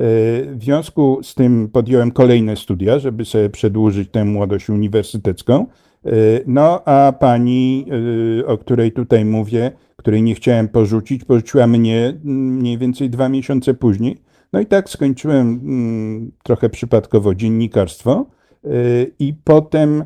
[0.55, 5.67] W związku z tym podjąłem kolejne studia, żeby sobie przedłużyć tę młodość uniwersytecką.
[6.05, 7.85] Y, No, a pani,
[8.39, 9.71] y, o której tutaj mówię,
[10.03, 14.17] której nie chciałem porzucić, porzuciła mnie mm, mniej więcej dwa miesiące później.
[14.53, 18.25] No i tak skończyłem mm, trochę przypadkowo dziennikarstwo
[18.65, 20.03] y, i potem,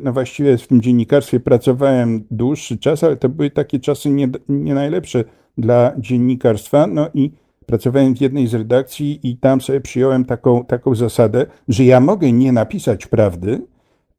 [0.00, 4.74] no właściwie w tym dziennikarstwie pracowałem dłuższy czas, ale to były takie czasy nie, nie
[4.74, 5.24] najlepsze
[5.58, 6.86] dla dziennikarstwa.
[6.86, 7.30] No i
[7.66, 12.32] pracowałem w jednej z redakcji i tam sobie przyjąłem taką, taką zasadę, że ja mogę
[12.32, 13.60] nie napisać prawdy,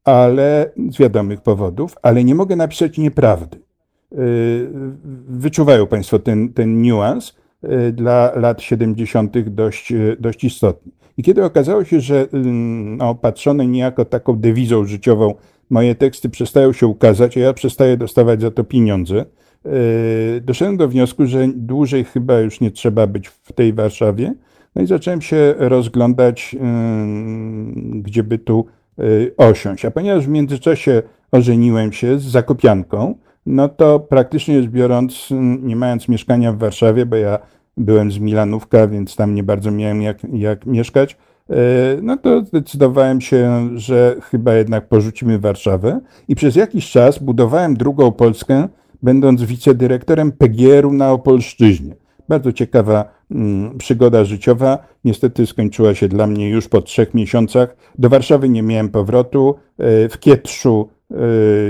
[0.04, 3.58] ale z wiadomych powodów, ale nie mogę napisać nieprawdy.
[4.12, 4.68] Y,
[5.28, 9.50] Wyczuwają Państwo ten, ten niuans y, dla lat 70.
[9.50, 10.92] dość, y, dość istotny.
[11.16, 13.16] I kiedy okazało się, że no,
[13.66, 15.34] niejako taką dewizą życiową,
[15.70, 19.24] moje teksty przestają się ukazać, a ja przestaję dostawać za to pieniądze,
[20.42, 24.34] doszedłem do wniosku, że dłużej chyba już nie trzeba być w tej Warszawie.
[24.74, 26.56] No i zacząłem się rozglądać,
[27.92, 28.66] gdzie by tu
[29.36, 29.84] osiąść.
[29.84, 31.02] A ponieważ w międzyczasie
[31.32, 33.14] ożeniłem się z Zakopianką,
[33.46, 35.28] no to praktycznie rzecz biorąc,
[35.62, 37.38] nie mając mieszkania w Warszawie, bo ja
[37.76, 41.16] byłem z Milanówka, więc tam nie bardzo miałem jak, jak mieszkać,
[41.50, 41.54] y,
[42.02, 48.12] no to zdecydowałem się, że chyba jednak porzucimy Warszawę i przez jakiś czas budowałem drugą
[48.12, 48.68] Polskę,
[49.02, 51.94] będąc wicedyrektorem PGR-u na Opolszczyźnie.
[52.28, 53.19] Bardzo ciekawa
[53.78, 54.78] przygoda życiowa.
[55.04, 57.76] Niestety skończyła się dla mnie już po trzech miesiącach.
[57.98, 59.54] Do Warszawy nie miałem powrotu.
[59.78, 61.14] E, W Kietrzu e,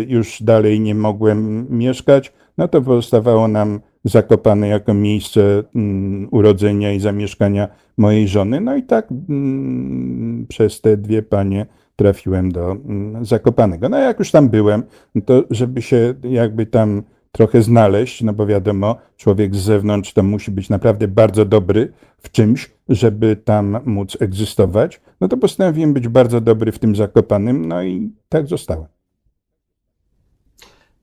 [0.08, 2.32] już dalej nie mogłem mieszkać.
[2.58, 8.60] No to pozostawało nam Zakopane jako miejsce mm, urodzenia i zamieszkania mojej żony.
[8.60, 11.66] No i tak mm, przez te dwie panie
[11.96, 13.88] trafiłem do mm, Zakopanego.
[13.88, 14.82] No jak już tam byłem,
[15.24, 20.50] to żeby się jakby tam trochę znaleźć, no bo wiadomo, człowiek z zewnątrz to musi
[20.50, 26.40] być naprawdę bardzo dobry w czymś, żeby tam móc egzystować, no to postanowiłem być bardzo
[26.40, 28.86] dobry w tym Zakopanym, no i tak zostałem.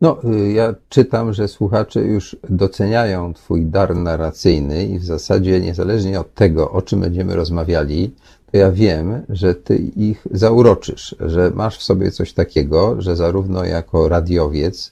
[0.01, 6.19] No, y, ja czytam, że słuchacze już doceniają Twój dar narracyjny i w zasadzie niezależnie
[6.19, 8.15] od tego, o czym będziemy rozmawiali,
[8.51, 13.65] to ja wiem, że Ty ich zauroczysz, że masz w sobie coś takiego, że zarówno
[13.65, 14.91] jako radiowiec,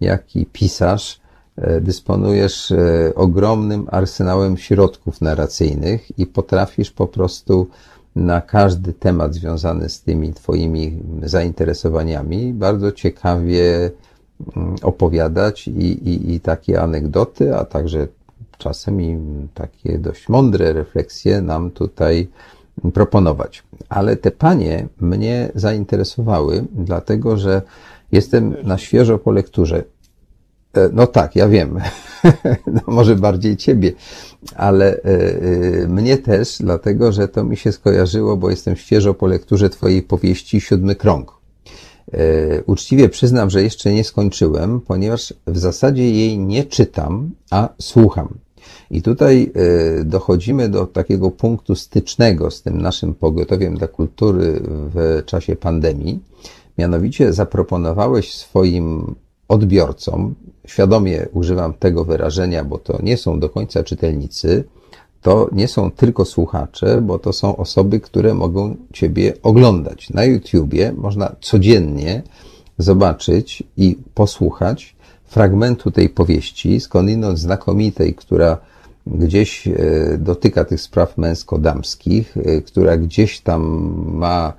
[0.00, 1.20] jak i pisarz
[1.56, 7.66] e, dysponujesz e, ogromnym arsenałem środków narracyjnych i potrafisz po prostu
[8.16, 13.90] na każdy temat związany z tymi Twoimi zainteresowaniami bardzo ciekawie
[14.56, 18.08] mm, opowiadać i, i, i takie anegdoty, a także
[18.58, 19.18] czasem i
[19.54, 22.28] takie dość mądre refleksje nam tutaj
[22.94, 23.62] proponować.
[23.88, 27.62] Ale te panie mnie zainteresowały, dlatego że
[28.12, 29.84] jestem na świeżo po lekturze.
[30.76, 31.78] E, No tak, ja wiem.
[32.66, 33.92] No, może bardziej ciebie,
[34.56, 35.00] ale e,
[35.82, 40.02] e, mnie też, dlatego że to mi się skojarzyło, bo jestem świeżo po lekturze twojej
[40.02, 41.36] powieści Siódmy Krąg.
[42.66, 48.28] Uczciwie przyznam, że jeszcze nie skończyłem, ponieważ w zasadzie jej nie czytam, a słucham.
[48.90, 49.52] I tutaj
[50.04, 54.60] dochodzimy do takiego punktu stycznego z tym naszym pogotowiem dla kultury
[54.94, 56.20] w czasie pandemii.
[56.78, 59.14] Mianowicie zaproponowałeś swoim
[59.48, 60.34] odbiorcom,
[60.66, 64.64] świadomie używam tego wyrażenia, bo to nie są do końca czytelnicy,
[65.22, 70.10] to nie są tylko słuchacze, bo to są osoby, które mogą Ciebie oglądać.
[70.10, 72.22] Na YouTubie można codziennie
[72.78, 78.58] zobaczyć i posłuchać fragmentu tej powieści, skądinąd znakomitej, która
[79.06, 79.72] gdzieś e,
[80.18, 83.62] dotyka tych spraw męsko-damskich, e, która gdzieś tam
[84.12, 84.52] ma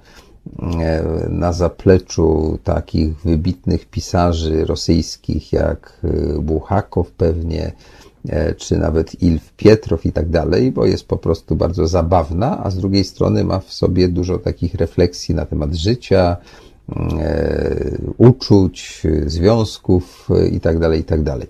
[1.30, 6.02] na zapleczu takich wybitnych pisarzy rosyjskich jak
[6.42, 7.72] Buchakow pewnie,
[8.58, 12.78] czy nawet Ilf Pietrow i tak dalej, bo jest po prostu bardzo zabawna, a z
[12.78, 16.38] drugiej strony ma w sobie dużo takich refleksji na temat życia,
[18.18, 21.48] uczuć, związków i tak dalej, i tak dalej.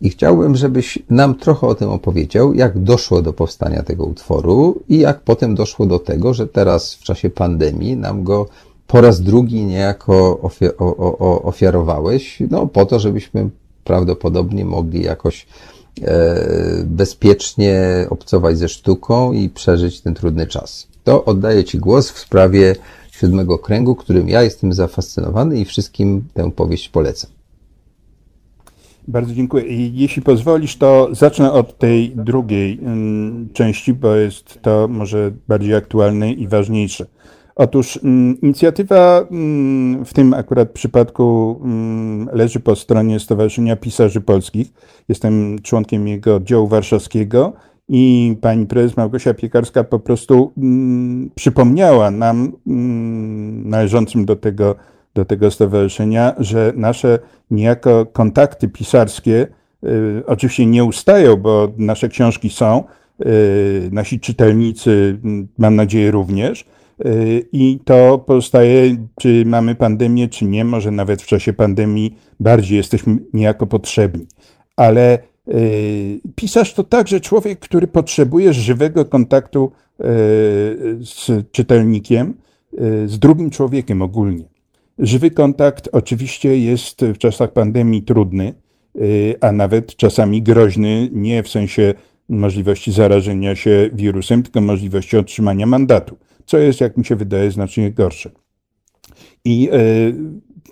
[0.00, 4.98] I chciałbym, żebyś nam trochę o tym opowiedział, jak doszło do powstania tego utworu i
[4.98, 8.48] jak potem doszło do tego, że teraz w czasie pandemii nam go
[8.86, 10.40] po raz drugi niejako
[11.42, 13.50] ofiarowałeś, no po to, żebyśmy
[13.84, 15.46] prawdopodobnie mogli jakoś
[16.02, 20.86] e, bezpiecznie obcować ze sztuką i przeżyć ten trudny czas.
[21.04, 22.76] To oddaję Ci głos w sprawie
[23.10, 27.35] siódmego kręgu, którym ja jestem zafascynowany i wszystkim tę powieść polecam.
[29.08, 29.64] Bardzo dziękuję.
[29.92, 36.32] Jeśli pozwolisz, to zacznę od tej drugiej mm, części, bo jest to może bardziej aktualne
[36.32, 37.06] i ważniejsze.
[37.56, 41.60] Otóż mm, inicjatywa mm, w tym akurat przypadku
[42.32, 44.72] leży po stronie Stowarzyszenia Pisarzy Polskich.
[45.08, 47.52] Jestem członkiem jego oddziału warszawskiego
[47.88, 50.52] i pani prezes Małgosia Piekarska po prostu
[51.34, 52.52] przypomniała nam,
[53.64, 54.74] należącym do tego
[55.16, 57.18] do tego stowarzyszenia, że nasze
[57.50, 59.46] niejako kontakty pisarskie
[59.84, 62.84] y, oczywiście nie ustają, bo nasze książki są,
[63.26, 66.64] y, nasi czytelnicy, mm, mam nadzieję, również.
[67.06, 72.76] Y, I to pozostaje, czy mamy pandemię, czy nie, może nawet w czasie pandemii bardziej
[72.76, 74.26] jesteśmy niejako potrzebni.
[74.76, 75.18] Ale
[76.34, 79.72] pisarz to także człowiek, który potrzebuje żywego kontaktu
[81.00, 82.34] z czytelnikiem,
[83.06, 84.55] z drugim człowiekiem ogólnie.
[84.98, 88.54] Żywy kontakt oczywiście jest w czasach pandemii trudny,
[88.96, 91.94] y, a nawet czasami groźny, nie w sensie
[92.28, 96.16] możliwości zarażenia się wirusem, tylko możliwości otrzymania mandatu,
[96.46, 98.30] co jest, jak mi się wydaje, znacznie gorsze.
[99.44, 100.14] I y,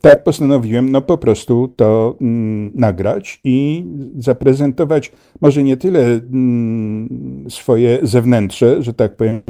[0.01, 3.85] tak postanowiłem, no po prostu to mm, nagrać i
[4.19, 9.43] zaprezentować może nie tyle mm, swoje zewnętrzne, że tak powiem,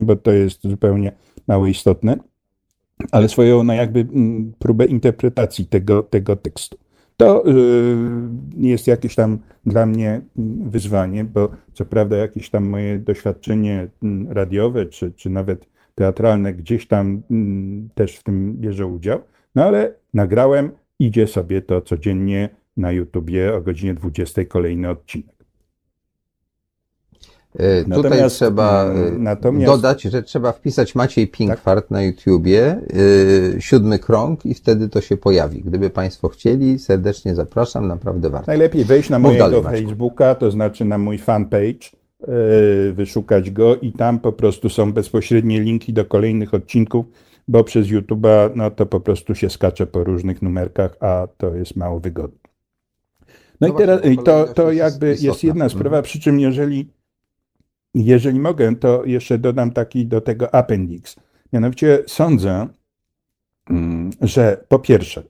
[0.00, 1.12] bo to jest zupełnie
[1.48, 2.18] mało istotne,
[3.12, 6.76] ale swoją no jakby mm, próbę interpretacji tego, tego tekstu.
[7.16, 7.52] To y,
[8.56, 14.32] jest jakieś tam dla mnie mm, wyzwanie, bo co prawda jakieś tam moje doświadczenie mm,
[14.32, 17.22] radiowe czy, czy nawet teatralne gdzieś tam
[17.94, 19.20] też w tym bierze udział,
[19.54, 25.33] no ale nagrałem, idzie sobie to codziennie na YouTubie o godzinie 20 kolejny odcinek.
[27.54, 31.90] Tutaj natomiast, trzeba mm, e, natomiast, dodać, że trzeba wpisać Maciej Pinkwart tak?
[31.90, 32.80] na YouTubie,
[33.52, 35.62] yy, siódmy krąg i wtedy to się pojawi.
[35.62, 38.46] Gdyby Państwo chcieli, serdecznie zapraszam, naprawdę warto.
[38.46, 41.90] Najlepiej wejść na mojego dalej, Facebooka, to znaczy na mój fanpage,
[42.20, 47.06] yy, wyszukać go i tam po prostu są bezpośrednie linki do kolejnych odcinków,
[47.48, 51.76] bo przez YouTube'a no to po prostu się skacze po różnych numerkach, a to jest
[51.76, 52.38] mało wygodne.
[53.60, 56.04] No, no i teraz to, to jakby jest, jest jedna sprawa, mhm.
[56.04, 56.88] przy czym jeżeli
[57.94, 61.16] jeżeli mogę, to jeszcze dodam taki do tego appendix.
[61.52, 62.68] Mianowicie sądzę,
[63.70, 65.22] mm, że po pierwsze,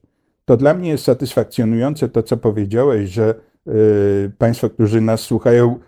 [0.45, 3.35] to dla mnie jest satysfakcjonujące to, co powiedziałeś, że
[3.69, 5.79] y, Państwo, którzy nas słuchają,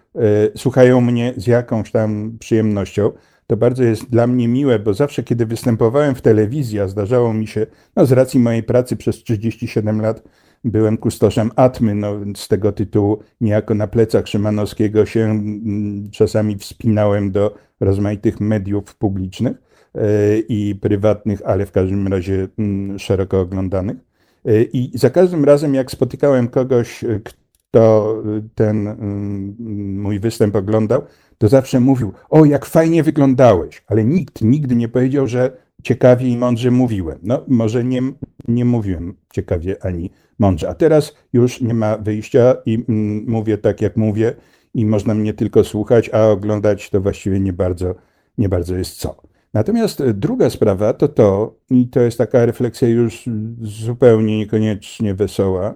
[0.54, 3.12] y, słuchają mnie z jakąś tam przyjemnością.
[3.46, 7.46] To bardzo jest dla mnie miłe, bo zawsze, kiedy występowałem w telewizji, a zdarzało mi
[7.46, 7.66] się,
[7.96, 10.22] no z racji mojej pracy przez 37 lat,
[10.66, 17.32] byłem kustoszem Atmy, no, z tego tytułu niejako na plecach Szymanowskiego się mm, czasami wspinałem
[17.32, 19.56] do rozmaitych mediów publicznych
[19.94, 23.96] e, i prywatnych, ale w każdym razie mm, szeroko oglądanych.
[24.44, 28.16] E, I za każdym razem, jak spotykałem kogoś, e, kto
[28.54, 29.56] ten mm,
[30.02, 31.02] mój występ oglądał,
[31.38, 36.36] to zawsze mówił: O, jak fajnie wyglądałeś, ale nikt nigdy nie powiedział, że ciekawie i
[36.36, 37.18] mądrze mówiłem.
[37.22, 38.00] No, może nie,
[38.48, 40.68] nie mówiłem ciekawie ani mądrze.
[40.68, 44.34] A teraz już nie ma wyjścia i mm, mówię tak, jak mówię,
[44.74, 47.94] i można mnie tylko słuchać, a oglądać to właściwie nie bardzo,
[48.38, 49.16] nie bardzo jest co.
[49.54, 53.24] Natomiast druga sprawa to to, i to jest taka refleksja już
[53.60, 55.74] zupełnie niekoniecznie wesoła,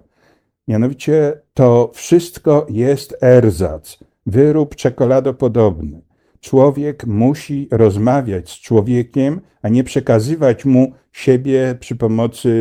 [0.69, 6.10] mianowicie to wszystko jest erzac, wyrób czekoladopodobny.
[6.41, 12.53] Człowiek musi rozmawiać z człowiekiem, a nie przekazywać mu siebie przy pomocy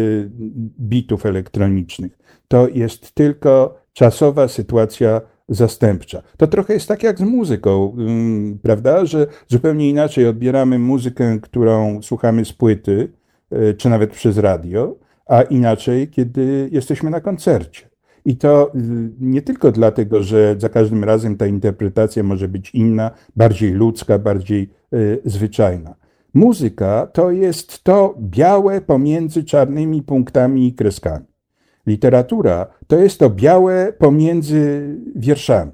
[0.80, 2.19] bitów elektronicznych.
[2.47, 6.22] To jest tylko czasowa sytuacja zastępcza.
[6.38, 9.06] To trochę jest tak jak z muzyką, ym, prawda?
[9.06, 13.11] Że zupełnie inaczej odbieramy muzykę, którą słuchamy z płyty,
[13.53, 14.95] y, czy nawet przez radio,
[15.26, 17.89] a inaczej, kiedy jesteśmy na koncercie.
[18.26, 18.80] I to y,
[19.20, 24.70] nie tylko dlatego, że za każdym razem ta interpretacja może być inna, bardziej ludzka, bardziej
[24.94, 25.96] y, zwyczajna.
[26.34, 31.26] Muzyka to jest to białe pomiędzy czarnymi punktami i kreskami.
[31.88, 35.72] Literatura to jest to białe pomiędzy wierszami.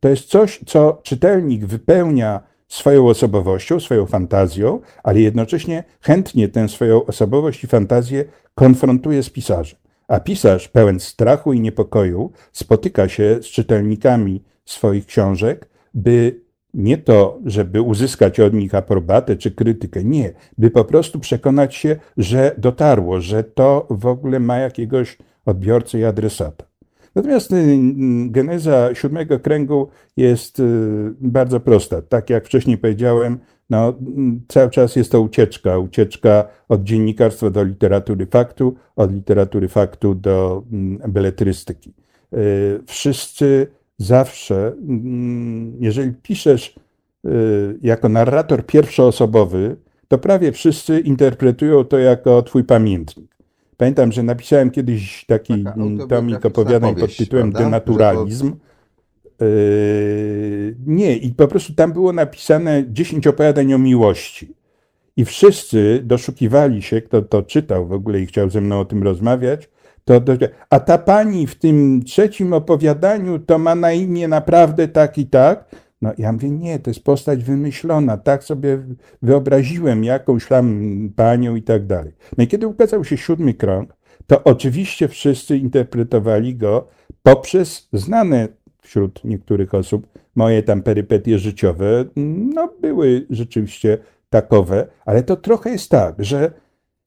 [0.00, 7.06] To jest coś, co czytelnik wypełnia swoją osobowością, swoją fantazją, ale jednocześnie chętnie tę swoją
[7.06, 8.24] osobowość i fantazję
[8.54, 9.78] konfrontuje z pisarzem.
[10.08, 16.40] A pisarz pełen strachu i niepokoju spotyka się z czytelnikami swoich książek, by
[16.74, 21.96] nie to, żeby uzyskać od nich aprobatę czy krytykę, nie, by po prostu przekonać się,
[22.16, 26.64] że dotarło, że to w ogóle ma jakiegoś odbiorcę i adresata.
[27.14, 27.78] Natomiast y,
[28.26, 30.64] geneza siódmego kręgu jest y,
[31.20, 32.02] bardzo prosta.
[32.02, 33.38] Tak jak wcześniej powiedziałem,
[33.70, 33.94] no,
[34.48, 35.78] cały czas jest to ucieczka.
[35.78, 40.62] Ucieczka od dziennikarstwa do literatury faktu, od literatury faktu do
[41.08, 41.92] beletrystyki.
[42.32, 43.66] Y, wszyscy
[43.98, 44.72] zawsze,
[45.80, 46.74] jeżeli piszesz
[47.82, 49.76] jako narrator pierwszoosobowy,
[50.08, 53.36] to prawie wszyscy interpretują to jako twój pamiętnik.
[53.76, 55.64] Pamiętam, że napisałem kiedyś taki
[56.08, 57.64] tomik opowiadań pod tytułem prawda?
[57.64, 58.52] Denaturalizm.
[59.40, 64.54] Yy, nie, i po prostu tam było napisane 10 opowiadań o miłości.
[65.16, 69.02] I wszyscy doszukiwali się, kto to czytał w ogóle i chciał ze mną o tym
[69.02, 69.68] rozmawiać,
[70.04, 70.20] to,
[70.70, 75.64] a ta pani w tym trzecim opowiadaniu to ma na imię naprawdę tak i tak.
[76.02, 78.78] No ja mówię, nie, to jest postać wymyślona, tak sobie
[79.22, 82.12] wyobraziłem jakąś tam panią i tak dalej.
[82.38, 83.96] No i kiedy ukazał się siódmy krąg,
[84.26, 86.88] to oczywiście wszyscy interpretowali go
[87.22, 88.48] poprzez znane
[88.86, 92.04] wśród niektórych osób moje tam perypetie życiowe,
[92.54, 93.98] no były rzeczywiście
[94.30, 96.50] takowe, ale to trochę jest tak, że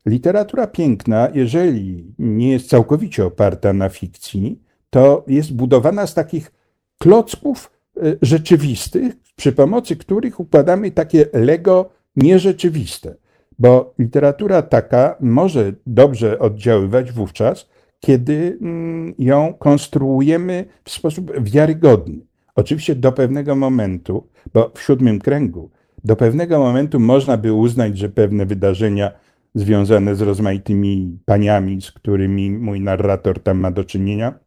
[0.06, 6.52] literatura piękna, jeżeli nie jest całkowicie oparta na fikcji, to jest budowana z takich
[6.98, 13.16] klocków Y, rzeczywistych, przy pomocy których układamy takie Lego nierzeczywiste.
[13.60, 17.70] Bo literatura taka może dobrze oddziaływać wówczas,
[18.00, 22.20] kiedy mm, ją konstruujemy w sposób wiarygodny.
[22.56, 25.70] Oczywiście do pewnego momentu, bo w siódmym kręgu,
[26.04, 29.12] do pewnego momentu można by uznać, że pewne wydarzenia
[29.56, 34.40] związane z rozmaitymi paniami, z którymi mój narrator tam ma do czynienia,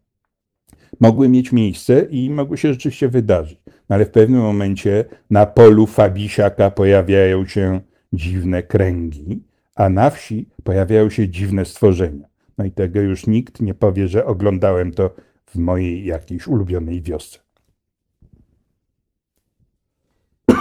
[1.01, 3.59] mogły mieć miejsce i mogły się rzeczywiście wydarzyć.
[3.67, 7.81] No ale w pewnym momencie na polu Fabisiaka pojawiają się
[8.13, 9.43] dziwne kręgi,
[9.75, 12.32] a na wsi pojawiają się dziwne stworzenia.
[12.59, 15.11] No i tego już nikt nie powie, że oglądałem to
[15.47, 17.39] w mojej jakiejś ulubionej wiosce.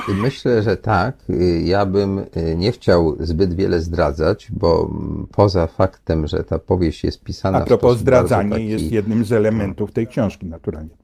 [0.07, 1.25] Myślę, że tak.
[1.63, 4.91] Ja bym y, nie chciał zbyt wiele zdradzać, bo
[5.31, 7.57] poza faktem, że ta powieść jest pisana.
[7.57, 8.67] A propos zdradzanie taki...
[8.67, 10.97] jest jednym z elementów tej książki, naturalnie.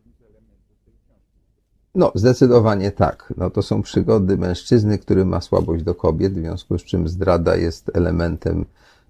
[1.96, 3.34] No, zdecydowanie tak.
[3.38, 7.56] No, to są przygody mężczyzny, który ma słabość do kobiet, w związku z czym zdrada
[7.56, 8.66] jest elementem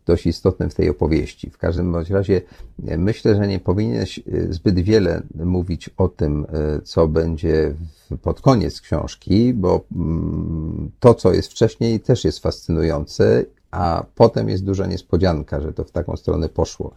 [0.07, 1.49] dość istotnym w tej opowieści.
[1.49, 2.41] W każdym bądź razie
[2.87, 4.23] e, myślę, że nie powinieneś e,
[4.53, 7.73] zbyt wiele mówić o tym, e, co będzie
[8.21, 14.63] pod koniec książki, bo mm, to, co jest wcześniej, też jest fascynujące, a potem jest
[14.63, 16.91] duża niespodzianka, że to w taką stronę poszło.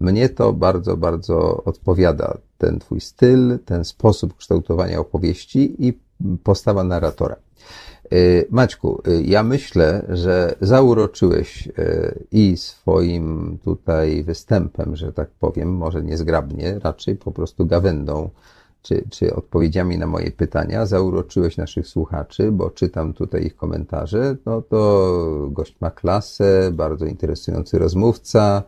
[0.00, 5.98] Mnie to bardzo, bardzo odpowiada ten twój styl, ten sposób kształtowania opowieści i
[6.42, 7.36] postawa narratora.
[8.12, 15.76] Y, Maćku, y, ja myślę, że zauroczyłeś y, i swoim tutaj występem, że tak powiem,
[15.76, 18.30] może niezgrabnie, raczej po prostu gawędą,
[18.82, 24.36] czy, czy odpowiedziami na moje pytania, zauroczyłeś naszych słuchaczy, bo czytam tutaj ich komentarze.
[24.46, 28.62] No to gość ma klasę, bardzo interesujący rozmówca,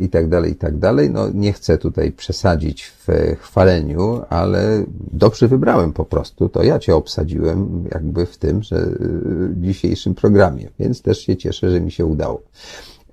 [0.00, 1.10] i tak dalej, i tak dalej.
[1.10, 3.08] No, nie chcę tutaj przesadzić w
[3.40, 6.48] chwaleniu, ale dobrze wybrałem po prostu.
[6.48, 11.70] To ja Cię obsadziłem jakby w tym, że w dzisiejszym programie, więc też się cieszę,
[11.70, 12.42] że mi się udało.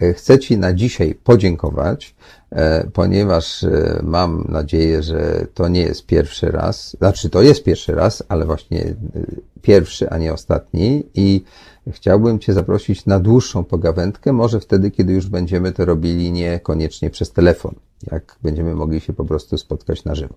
[0.01, 2.40] E, chcę Ci na dzisiaj podziękować, e,
[2.93, 3.65] ponieważ
[4.03, 8.95] mam nadzieję, że to nie jest pierwszy raz, znaczy to jest pierwszy raz, ale właśnie
[9.61, 11.43] pierwszy, a nie ostatni i
[11.91, 17.31] chciałbym Cię zaprosić na dłuższą pogawędkę, może wtedy, kiedy już będziemy to robili niekoniecznie przez
[17.31, 17.75] telefon,
[18.11, 20.33] jak będziemy mogli się po prostu spotkać na żywo.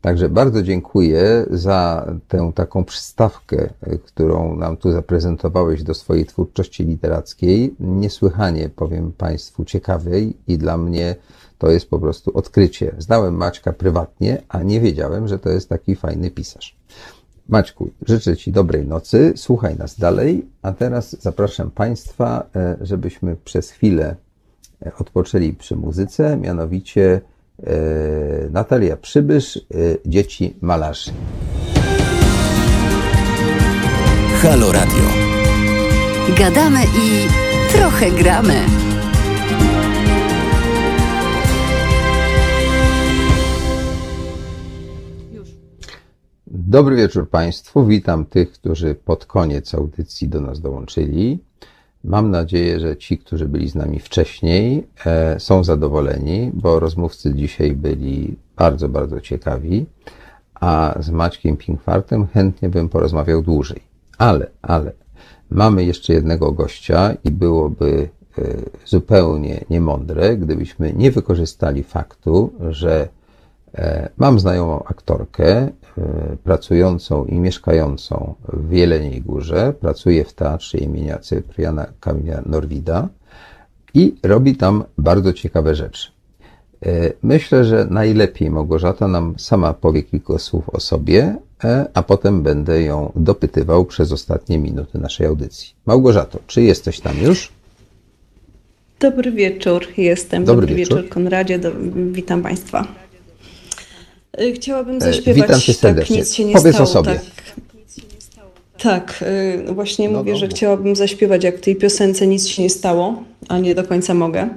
[0.00, 3.70] Także bardzo dziękuję za tę taką przystawkę,
[4.04, 7.74] którą nam tu zaprezentowałeś do swojej twórczości literackiej.
[7.80, 11.16] Niesłychanie, powiem Państwu, ciekawej i dla mnie
[11.60, 12.94] to jest po prostu odkrycie.
[12.98, 16.76] Znałem Maćka prywatnie, a nie wiedziałem, że to jest taki fajny pisarz.
[17.48, 23.70] Maćku, życzę Ci dobrej nocy, słuchaj nas dalej, a teraz zapraszam Państwa, e, żebyśmy przez
[23.70, 24.16] chwilę
[24.86, 27.20] e, odpoczęli przy muzyce, mianowicie
[27.62, 27.70] e,
[28.50, 29.66] Natalia Przybysz,
[30.06, 31.12] Dzieci Malarzy.
[34.42, 35.04] Halo Radio.
[36.38, 37.28] Gadamy i
[37.72, 38.54] trochę gramy.
[46.52, 47.86] Dobry wieczór Państwu.
[47.86, 51.38] Witam tych, którzy pod koniec audycji do nas dołączyli.
[52.04, 57.72] Mam nadzieję, że ci, którzy byli z nami wcześniej, e, są zadowoleni, bo rozmówcy dzisiaj
[57.72, 59.86] byli bardzo, bardzo ciekawi,
[60.54, 63.80] a z Maćkiem Pinkwartem chętnie bym porozmawiał dłużej.
[64.18, 64.92] Ale, ale,
[65.50, 68.08] mamy jeszcze jednego gościa i byłoby
[68.38, 68.42] e,
[68.86, 73.08] zupełnie niemądre, gdybyśmy nie wykorzystali faktu, że
[73.74, 75.68] E, Mam znajomą aktorkę,
[76.44, 79.72] pracującą i mieszkającą w Jeleniej Górze.
[79.80, 83.08] Pracuje w teatrze imienia Cypriana Kamila Norwida
[83.94, 86.10] i robi tam bardzo ciekawe rzeczy.
[86.86, 91.36] E, Myślę, że najlepiej Małgorzata nam sama powie kilka słów o sobie,
[91.94, 95.74] a potem będę ją dopytywał przez ostatnie minuty naszej audycji.
[95.86, 97.52] Małgorzato, czy jesteś tam już?
[99.00, 100.44] Dobry wieczór, jestem.
[100.44, 100.96] Dobry Dobry, wieczór.
[100.96, 101.58] wieczór, Konradzie.
[101.58, 101.70] Do,
[102.12, 102.86] witam Państwa.
[104.40, 105.42] Y, Chciałabym E, zaśpiewać.
[105.42, 106.16] witam cię serdecznie.
[106.16, 107.14] Tak, nic się nie Powiedz stało, o sobie.
[107.14, 107.22] Tak,
[108.82, 109.24] tak
[109.68, 112.70] y, właśnie No, mówię, no, że chciałabym zaśpiewać jak w tej piosence Nic się nie
[112.70, 114.48] stało, a nie do końca mogę.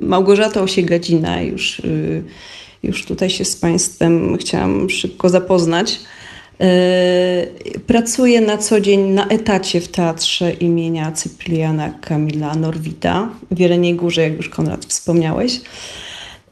[0.00, 1.82] Małgorzata Osiegadzina, już,
[2.82, 6.00] już tutaj się z Państwem chciałam szybko zapoznać.
[7.86, 14.22] Pracuję na co dzień na etacie w teatrze imienia Cypriana Kamila Norwida w Jeleniej Górze,
[14.22, 15.60] jak już Konrad wspomniałeś.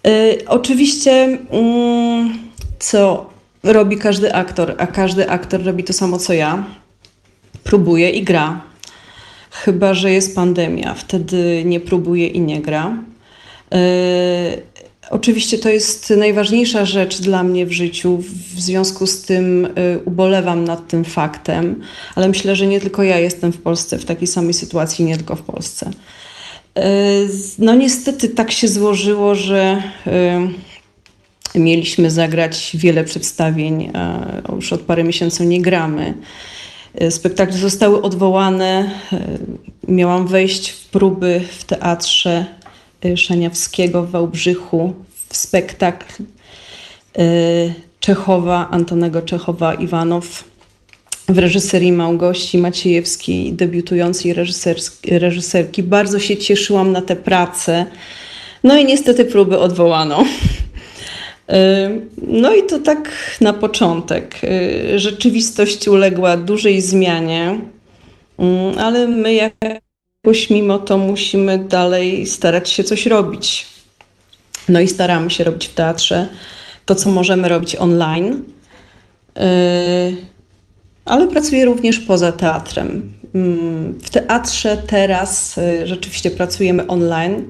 [0.07, 2.39] Y, Oczywiście, mm,
[2.79, 3.31] co
[3.62, 6.65] robi każdy aktor, a każdy aktor robi to samo co ja,
[7.65, 8.61] próbuje i gra.
[9.51, 12.97] Chyba, że jest pandemia, wtedy nie próbuje i nie gra.
[13.75, 14.69] Y,
[15.11, 18.19] Oczywiście to jest najważniejsza rzecz dla mnie w życiu,
[18.55, 21.81] w związku z tym y, ubolewam nad tym faktem,
[22.15, 25.37] ale myślę, że nie tylko ja jestem w Polsce w takiej samej sytuacji, nie tylko
[25.37, 25.91] w Polsce.
[26.79, 27.29] Y,
[27.59, 29.83] No niestety tak się złożyło, że
[31.55, 36.15] y, mieliśmy zagrać wiele przedstawień, a już od parę miesięcy nie gramy.
[37.03, 38.91] Y, Spektakle zostały odwołane.
[39.89, 42.47] Miałam wejść w próby w teatrze
[43.17, 44.95] Szaniawskiego w Wałbrzychu
[45.29, 46.23] w spektakl
[48.01, 50.45] Czechowa, Antonego Czechowa Iwanow
[51.29, 54.35] w reżyserii Małgosi Maciejewskiej, debiutującej
[55.11, 55.83] reżyserki.
[55.83, 57.87] Bardzo się cieszyłam na tę pracę.
[58.65, 60.25] No i niestety próby odwołano.
[61.53, 63.11] Y, No i to tak
[63.41, 64.37] na początek.
[64.45, 67.61] Y, Rzeczywistość uległa dużej zmianie,
[68.39, 73.67] mm, ale my jakoś mimo to musimy dalej starać się coś robić.
[74.69, 76.29] No i staramy się robić w teatrze
[76.85, 78.45] to, co możemy robić online.
[81.09, 83.13] Ale pracuję również poza teatrem.
[83.35, 87.45] Mm, W teatrze teraz y, rzeczywiście pracujemy online.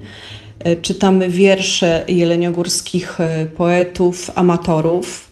[0.69, 5.29] Y, Czytamy wiersze jeleniogórskich y, poetów, amatorów.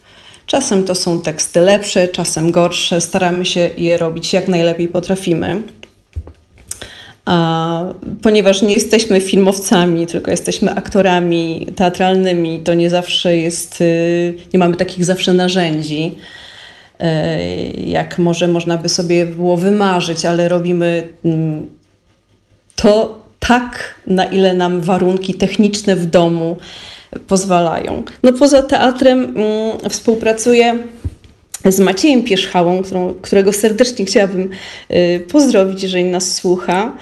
[0.47, 3.01] Czasem to są teksty lepsze, czasem gorsze.
[3.01, 5.63] Staramy się je robić jak najlepiej potrafimy.
[7.25, 7.85] A
[8.23, 13.83] ponieważ nie jesteśmy filmowcami, tylko jesteśmy aktorami teatralnymi, to nie zawsze jest,
[14.53, 16.15] nie mamy takich zawsze narzędzi,
[17.77, 21.71] jak może można by sobie było wymarzyć, ale robimy mm,
[22.77, 26.57] to tak, na ile nam warunki techniczne w domu
[27.29, 28.03] pozwalają.
[28.23, 30.79] No poza teatrem mm, współpracuję
[31.65, 32.83] z Maciejem Pierzchałą,
[33.23, 34.51] którego serdecznie chciałabym
[34.91, 36.93] y, pozdrowić, jeżeli nas słucha,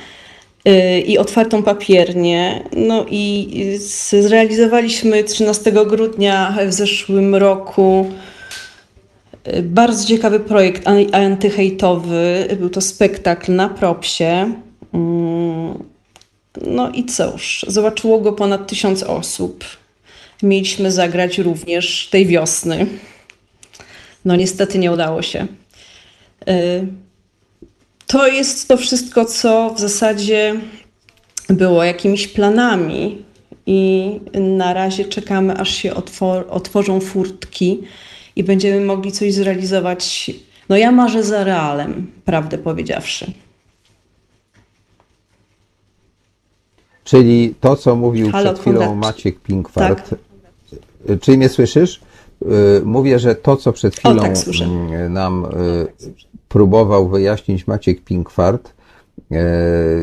[0.68, 2.62] y, i Otwartą Papiernię.
[2.76, 8.10] No i zrealizowaliśmy 13 grudnia w zeszłym roku
[9.62, 12.48] bardzo ciekawy projekt an- antyhejtowy.
[12.58, 14.52] Był to spektakl na propsie.
[14.94, 15.84] Mm,
[16.66, 19.64] No i cóż, zobaczyło go ponad tysiąc osób.
[20.42, 22.86] Mieliśmy zagrać również tej wiosny.
[24.24, 25.46] No niestety nie udało się.
[26.48, 26.86] Y,
[28.06, 30.54] To jest to wszystko, co w zasadzie
[31.48, 33.22] było jakimiś planami
[33.66, 37.82] i na razie czekamy, aż się otwor- otworzą furtki
[38.36, 40.30] i będziemy mogli coś zrealizować.
[40.68, 43.32] No ja marzę za realem, prawdę powiedziawszy.
[47.04, 48.96] Czyli to, co mówił Halo, przed chwilą Konrad.
[48.96, 50.10] Maciek Pinkwart.
[50.10, 50.18] Tak.
[51.20, 52.00] Czy mnie słyszysz?
[52.42, 54.64] Y, Mówię, że to, co przed chwilą tak, słyszę.
[54.64, 55.48] mm, nam y,
[56.48, 58.72] próbował wyjaśnić Maciek Pinkwart,
[59.32, 59.36] y,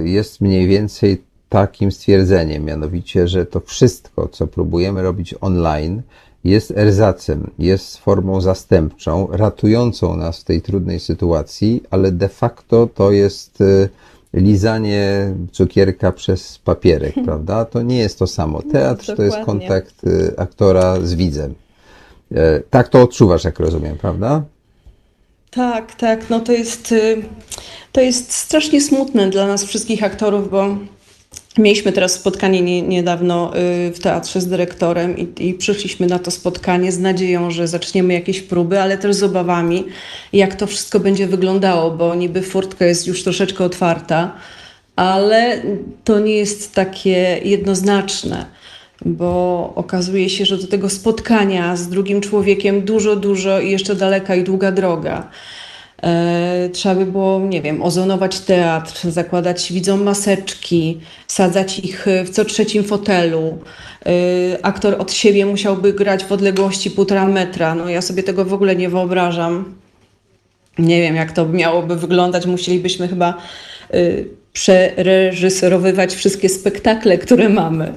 [0.09, 6.01] jest mniej więcej takim stwierdzeniem, mianowicie, że to wszystko, co próbujemy robić online,
[6.43, 13.11] jest erzacem, jest formą zastępczą, ratującą nas w tej trudnej sytuacji, ale de facto to
[13.11, 13.89] jest y,
[14.33, 17.65] lizanie cukierka przez papierek, prawda?
[17.65, 18.61] To nie jest to samo.
[18.61, 21.53] Teatr to jest kontakt y, aktora z widzem.
[22.31, 24.43] E, Tak to odczuwasz, jak rozumiem, prawda?
[25.51, 27.23] Tak, tak, no to jest, y,
[27.91, 30.77] to jest strasznie smutne dla nas wszystkich aktorów, bo
[31.57, 36.31] mieliśmy teraz spotkanie nie, niedawno y, w teatrze z dyrektorem i, i przyszliśmy na to
[36.31, 39.83] spotkanie z nadzieją, że zaczniemy jakieś próby, ale też z obawami,
[40.33, 44.35] jak to wszystko będzie wyglądało, bo niby furtka jest już troszeczkę otwarta,
[44.95, 45.61] ale
[46.03, 48.45] to nie jest takie jednoznaczne
[49.05, 54.35] bo okazuje się, że do tego spotkania z drugim człowiekiem dużo, dużo i jeszcze daleka
[54.35, 55.29] i długa droga.
[56.03, 62.45] E, trzeba by było, nie wiem, ozonować teatr, zakładać widzom maseczki, sadzać ich w co
[62.45, 63.57] trzecim fotelu.
[64.05, 64.11] E,
[64.65, 67.75] aktor od siebie musiałby grać w odległości półtora metra.
[67.75, 69.75] No ja sobie tego w ogóle nie wyobrażam.
[70.79, 72.45] Nie wiem, jak to miałoby wyglądać.
[72.45, 73.33] Musielibyśmy chyba
[73.93, 77.93] y, przereżyserowywać wszystkie spektakle, które mamy.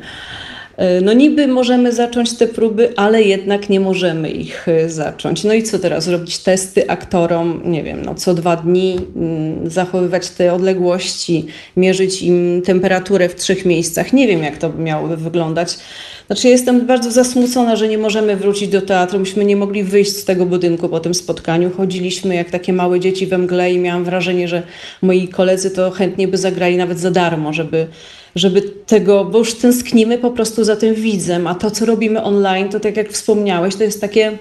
[0.78, 5.44] Y, No niby możemy zacząć te próby, ale jednak nie możemy ich y, zacząć.
[5.44, 6.08] No i co teraz?
[6.08, 11.46] Robić testy aktorom, nie wiem, no co dwa dni, mm, zachowywać te odległości,
[11.76, 14.12] mierzyć im temperaturę w trzech miejscach.
[14.12, 15.78] Nie wiem, jak to miałoby wyglądać.
[16.26, 19.18] Znaczy, jestem bardzo zasmucona, że nie możemy wrócić do teatru.
[19.18, 21.70] Myśmy nie mogli wyjść z tego budynku po tym spotkaniu.
[21.76, 24.62] Chodziliśmy jak takie małe dzieci we mgle i miałam wrażenie, że
[25.02, 27.86] moi koledzy to chętnie by zagrali nawet za darmo, żeby,
[28.34, 32.68] żeby tego, bo już tęsknimy po prostu za tym widzem, a to, co robimy online,
[32.68, 34.38] to tak jak wspomniałeś, to jest takie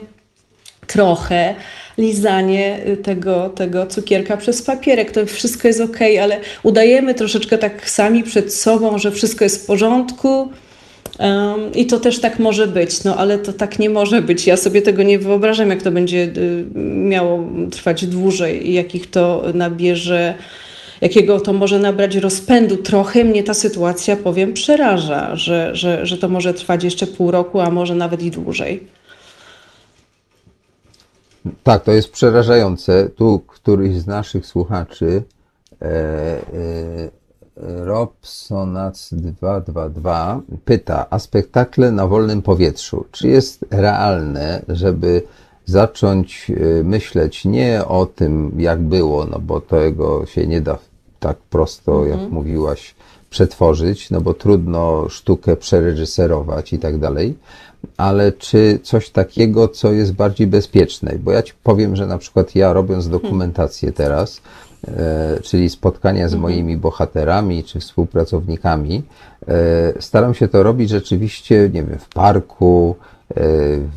[0.87, 1.55] trochę
[1.97, 5.11] lizanie y, tego, tego cukierka przez papierek.
[5.11, 9.65] To wszystko jest ok, ale udajemy troszeczkę tak sami przed sobą, że wszystko jest w
[9.65, 10.49] porządku.
[11.19, 14.47] Um, I to też tak może być, no ale to tak nie może być.
[14.47, 19.43] Ja sobie tego nie wyobrażam, jak to będzie y, miało trwać dłużej i jakich to
[19.53, 20.33] nabierze,
[21.03, 22.77] jakiego to może nabrać rozpędu.
[22.77, 27.59] Trochę mnie ta sytuacja, powiem, przeraża, że, że, że to może trwać jeszcze pół roku,
[27.59, 28.87] a może nawet i dłużej.
[31.63, 33.09] Tak, to jest przerażające.
[33.09, 35.23] Tu któryś z naszych słuchaczy,
[35.81, 36.41] e, e,
[37.85, 45.21] Robsonac222, pyta, a spektakle na wolnym powietrzu, czy jest realne, żeby
[45.65, 46.53] zacząć e,
[46.83, 50.77] myśleć nie o tym, jak było, no bo tego się nie da
[51.23, 52.95] tak prosto, jak mówiłaś,
[53.29, 57.35] przetworzyć, no bo trudno sztukę przereżyserować i tak dalej,
[57.97, 61.15] ale czy coś takiego, co jest bardziej bezpieczne?
[61.19, 64.41] Bo ja ci powiem, że na przykład ja robiąc dokumentację teraz,
[64.87, 69.03] e, czyli spotkania z moimi bohaterami czy współpracownikami,
[69.47, 72.95] e, staram się to robić rzeczywiście, nie wiem, w parku,
[73.29, 73.35] e,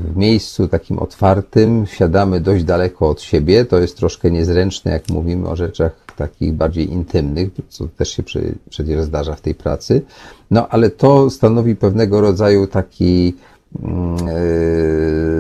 [0.01, 5.49] w miejscu takim otwartym, siadamy dość daleko od siebie, to jest troszkę niezręczne, jak mówimy
[5.49, 10.03] o rzeczach takich bardziej intymnych, co też się przy, przecież zdarza w tej pracy.
[10.51, 13.35] No ale to stanowi pewnego rodzaju taki
[13.83, 14.17] mm,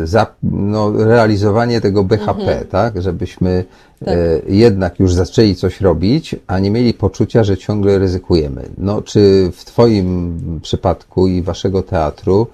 [0.03, 3.03] e, za, no, realizowanie tego BHP, tak?
[3.03, 3.65] Żebyśmy
[4.07, 4.17] e,
[4.49, 8.69] jednak już zaczęli coś robić, a nie mieli poczucia, że ciągle ryzykujemy.
[8.79, 12.47] No, czy w Twoim przypadku i Waszego teatru,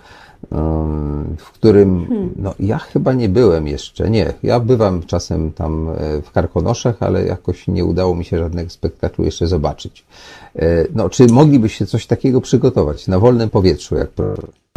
[1.38, 2.06] w którym
[2.36, 7.24] no, ja chyba nie byłem jeszcze, nie, ja bywam czasem tam e, w Karkonoszach, ale
[7.24, 10.04] jakoś nie udało mi się żadnego spektaklu jeszcze zobaczyć.
[10.56, 14.10] E, No, czy moglibyście coś takiego przygotować na wolnym powietrzu, jak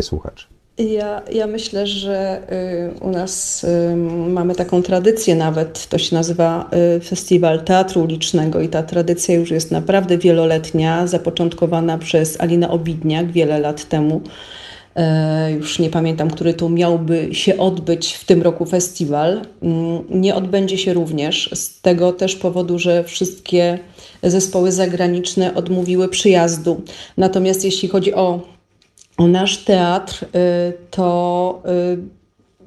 [0.01, 0.47] słuchacz?
[0.77, 2.41] Ja, ja myślę, że
[2.95, 3.95] y, u nas y,
[4.29, 9.51] mamy taką tradycję nawet, to się nazywa y, Festiwal Teatru Ulicznego i ta tradycja już
[9.51, 14.21] jest naprawdę wieloletnia, zapoczątkowana przez Alinę Obidniak wiele lat temu.
[14.95, 19.41] E, Już nie pamiętam, który to miałby się odbyć w tym roku festiwal.
[19.63, 23.79] Mm, Nie odbędzie się również z tego też powodu, że wszystkie
[24.23, 26.81] zespoły zagraniczne odmówiły przyjazdu.
[27.17, 28.55] Natomiast jeśli chodzi o
[29.17, 30.27] o nasz teatr, y,
[30.91, 31.61] to
[31.93, 31.97] y,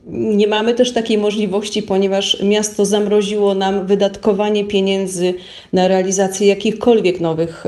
[0.06, 5.34] nie mamy też takiej możliwości, ponieważ miasto zamroziło nam wydatkowanie pieniędzy
[5.72, 7.66] na realizację jakichkolwiek nowych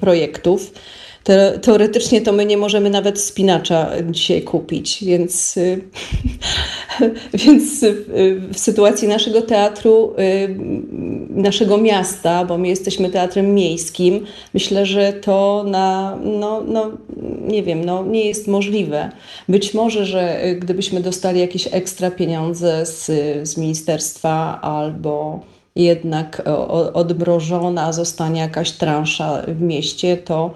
[0.00, 0.72] projektów.
[1.24, 5.80] Te, teoretycznie to my nie możemy nawet spinacza dzisiaj kupić, więc y,
[7.44, 7.84] więc
[8.52, 10.14] w sytuacji naszego teatru,
[11.30, 16.90] naszego miasta, bo my jesteśmy teatrem miejskim, myślę, że to na, no, no,
[17.46, 19.10] nie wiem, no, nie jest możliwe.
[19.48, 23.06] Być może, że gdybyśmy dostali jakieś ekstra pieniądze z,
[23.48, 25.40] z ministerstwa albo
[25.76, 26.42] jednak
[26.92, 30.54] odmrożona zostanie jakaś transza w mieście, to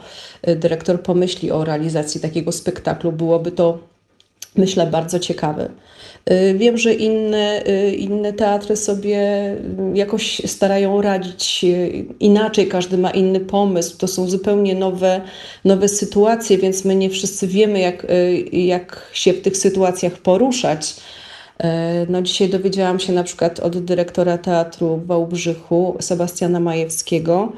[0.57, 3.13] dyrektor pomyśli o realizacji takiego spektaklu.
[3.13, 3.79] Byłoby to,
[4.57, 5.69] myślę, bardzo ciekawe.
[6.55, 7.63] Wiem, że inne,
[7.97, 9.21] inne teatry sobie
[9.95, 11.65] jakoś starają radzić
[12.21, 13.99] inaczej, każdy ma inny pomysł.
[13.99, 15.21] To są zupełnie nowe,
[15.65, 18.07] nowe sytuacje, więc my nie wszyscy wiemy, jak,
[18.53, 20.95] jak się w tych sytuacjach poruszać.
[22.09, 27.53] No dzisiaj dowiedziałam się na przykład od dyrektora teatru w Wałbrzychu, Sebastiana Majewskiego,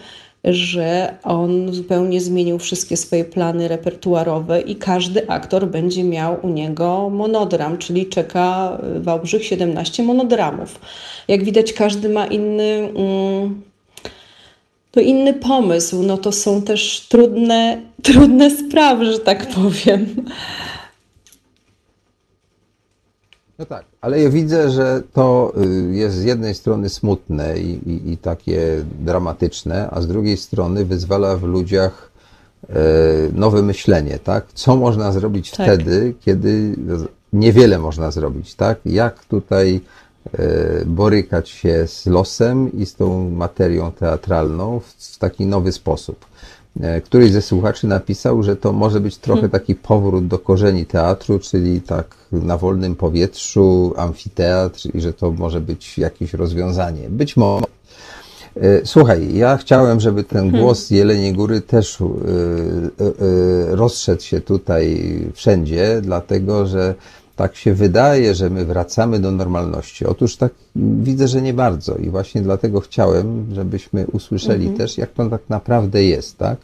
[0.44, 7.10] że on zupełnie zmienił wszystkie swoje plany repertuarowe i każdy aktor będzie miał u niego
[7.10, 10.80] monodram, czyli czeka Wałbrzych 17 monodramów.
[11.28, 12.88] Jak widać, każdy ma inny.
[14.90, 20.06] To inny pomysł, no to są też trudne, trudne sprawy, że tak powiem.
[23.58, 25.52] No tak, ale ja widzę, że to
[25.90, 31.36] jest z jednej strony smutne i, i, i, takie dramatyczne, a z drugiej strony wyzwala
[31.36, 32.10] w ludziach
[33.32, 34.46] nowe myślenie, tak?
[34.54, 35.66] Co można zrobić tak.
[35.66, 36.76] wtedy, kiedy
[37.32, 38.78] niewiele można zrobić, tak?
[38.84, 39.80] Jak tutaj
[40.86, 46.26] borykać się z losem i z tą materią teatralną w, w taki nowy sposób.
[47.04, 51.80] Któryś ze słuchaczy napisał, że to może być trochę taki powrót do korzeni teatru, czyli
[51.80, 57.10] tak na wolnym powietrzu, amfiteatr i że to może być jakieś rozwiązanie.
[57.10, 57.64] Być może.
[58.84, 61.98] Słuchaj, ja chciałem, żeby ten głos z Jeleniej Góry też
[63.68, 65.02] rozszedł się tutaj
[65.34, 66.94] wszędzie, dlatego że
[67.38, 70.06] tak się wydaje, że my wracamy do normalności.
[70.06, 74.78] Otóż tak widzę, że nie bardzo i właśnie dlatego chciałem, żebyśmy usłyszeli mhm.
[74.78, 76.58] też, jak to tak naprawdę jest, tak?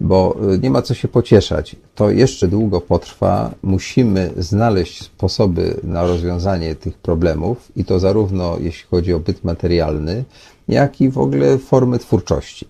[0.00, 1.76] Bo nie ma co się pocieszać.
[1.94, 3.50] To jeszcze długo potrwa.
[3.62, 10.24] Musimy znaleźć sposoby na rozwiązanie tych problemów i to zarówno jeśli chodzi o byt materialny,
[10.68, 12.66] jak i w ogóle formy twórczości.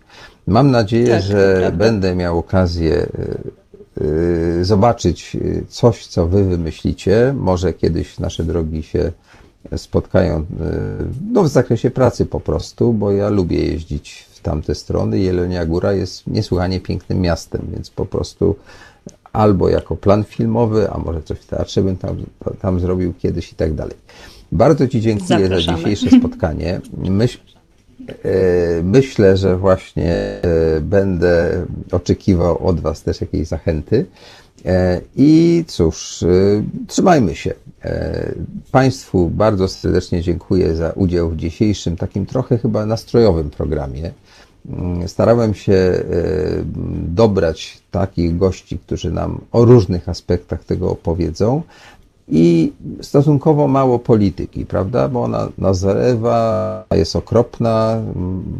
[0.47, 3.07] Mam nadzieję, tak, że będę miał okazję
[4.63, 5.37] zobaczyć
[5.69, 7.35] coś, co wy wymyślicie.
[7.39, 9.13] Może kiedyś nasze drogi się
[9.77, 10.45] spotkają
[11.33, 15.19] no, w zakresie pracy po prostu, bo ja lubię jeździć w tamte strony.
[15.19, 18.57] Jelenia Góra jest niesłychanie pięknym miastem, więc po prostu
[19.33, 22.17] albo jako plan filmowy, a może coś w teatrze bym tam,
[22.61, 23.95] tam zrobił kiedyś i tak dalej.
[24.53, 25.63] Bardzo Ci dziękuję Zapraszamy.
[25.63, 26.81] za dzisiejsze spotkanie.
[26.97, 27.39] Myśl,
[28.83, 30.41] Myślę, że właśnie
[30.81, 34.07] będę oczekiwał od Was też jakiejś zachęty.
[35.17, 36.25] I cóż,
[36.87, 37.55] trzymajmy się.
[38.73, 44.11] Państwu bardzo serdecznie dziękuję za udział w dzisiejszym takim trochę chyba nastrojowym programie.
[45.07, 46.05] Starałem się
[47.09, 51.63] dobrać takich gości, którzy nam o różnych aspektach tego opowiedzą,
[52.29, 52.73] i
[53.03, 55.09] stosunkowo mało polityki, prawda?
[55.09, 58.03] Bo ona nas zalewa, jest okropna.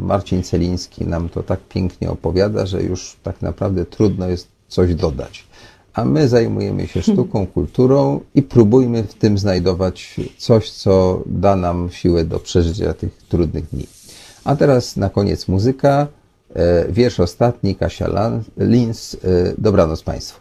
[0.01, 5.47] Marcin Celiński nam to tak pięknie opowiada, że już tak naprawdę trudno jest coś dodać.
[5.95, 11.91] A my zajmujemy się sztuką, kulturą i próbujmy w tym znajdować coś, co da nam
[11.91, 13.87] siłę do przeżycia tych trudnych dni.
[14.45, 16.07] A teraz na koniec muzyka.
[16.89, 18.09] Wiersz ostatni, Kasia
[18.57, 19.17] Lins.
[19.59, 20.41] Dobranoc Państwu.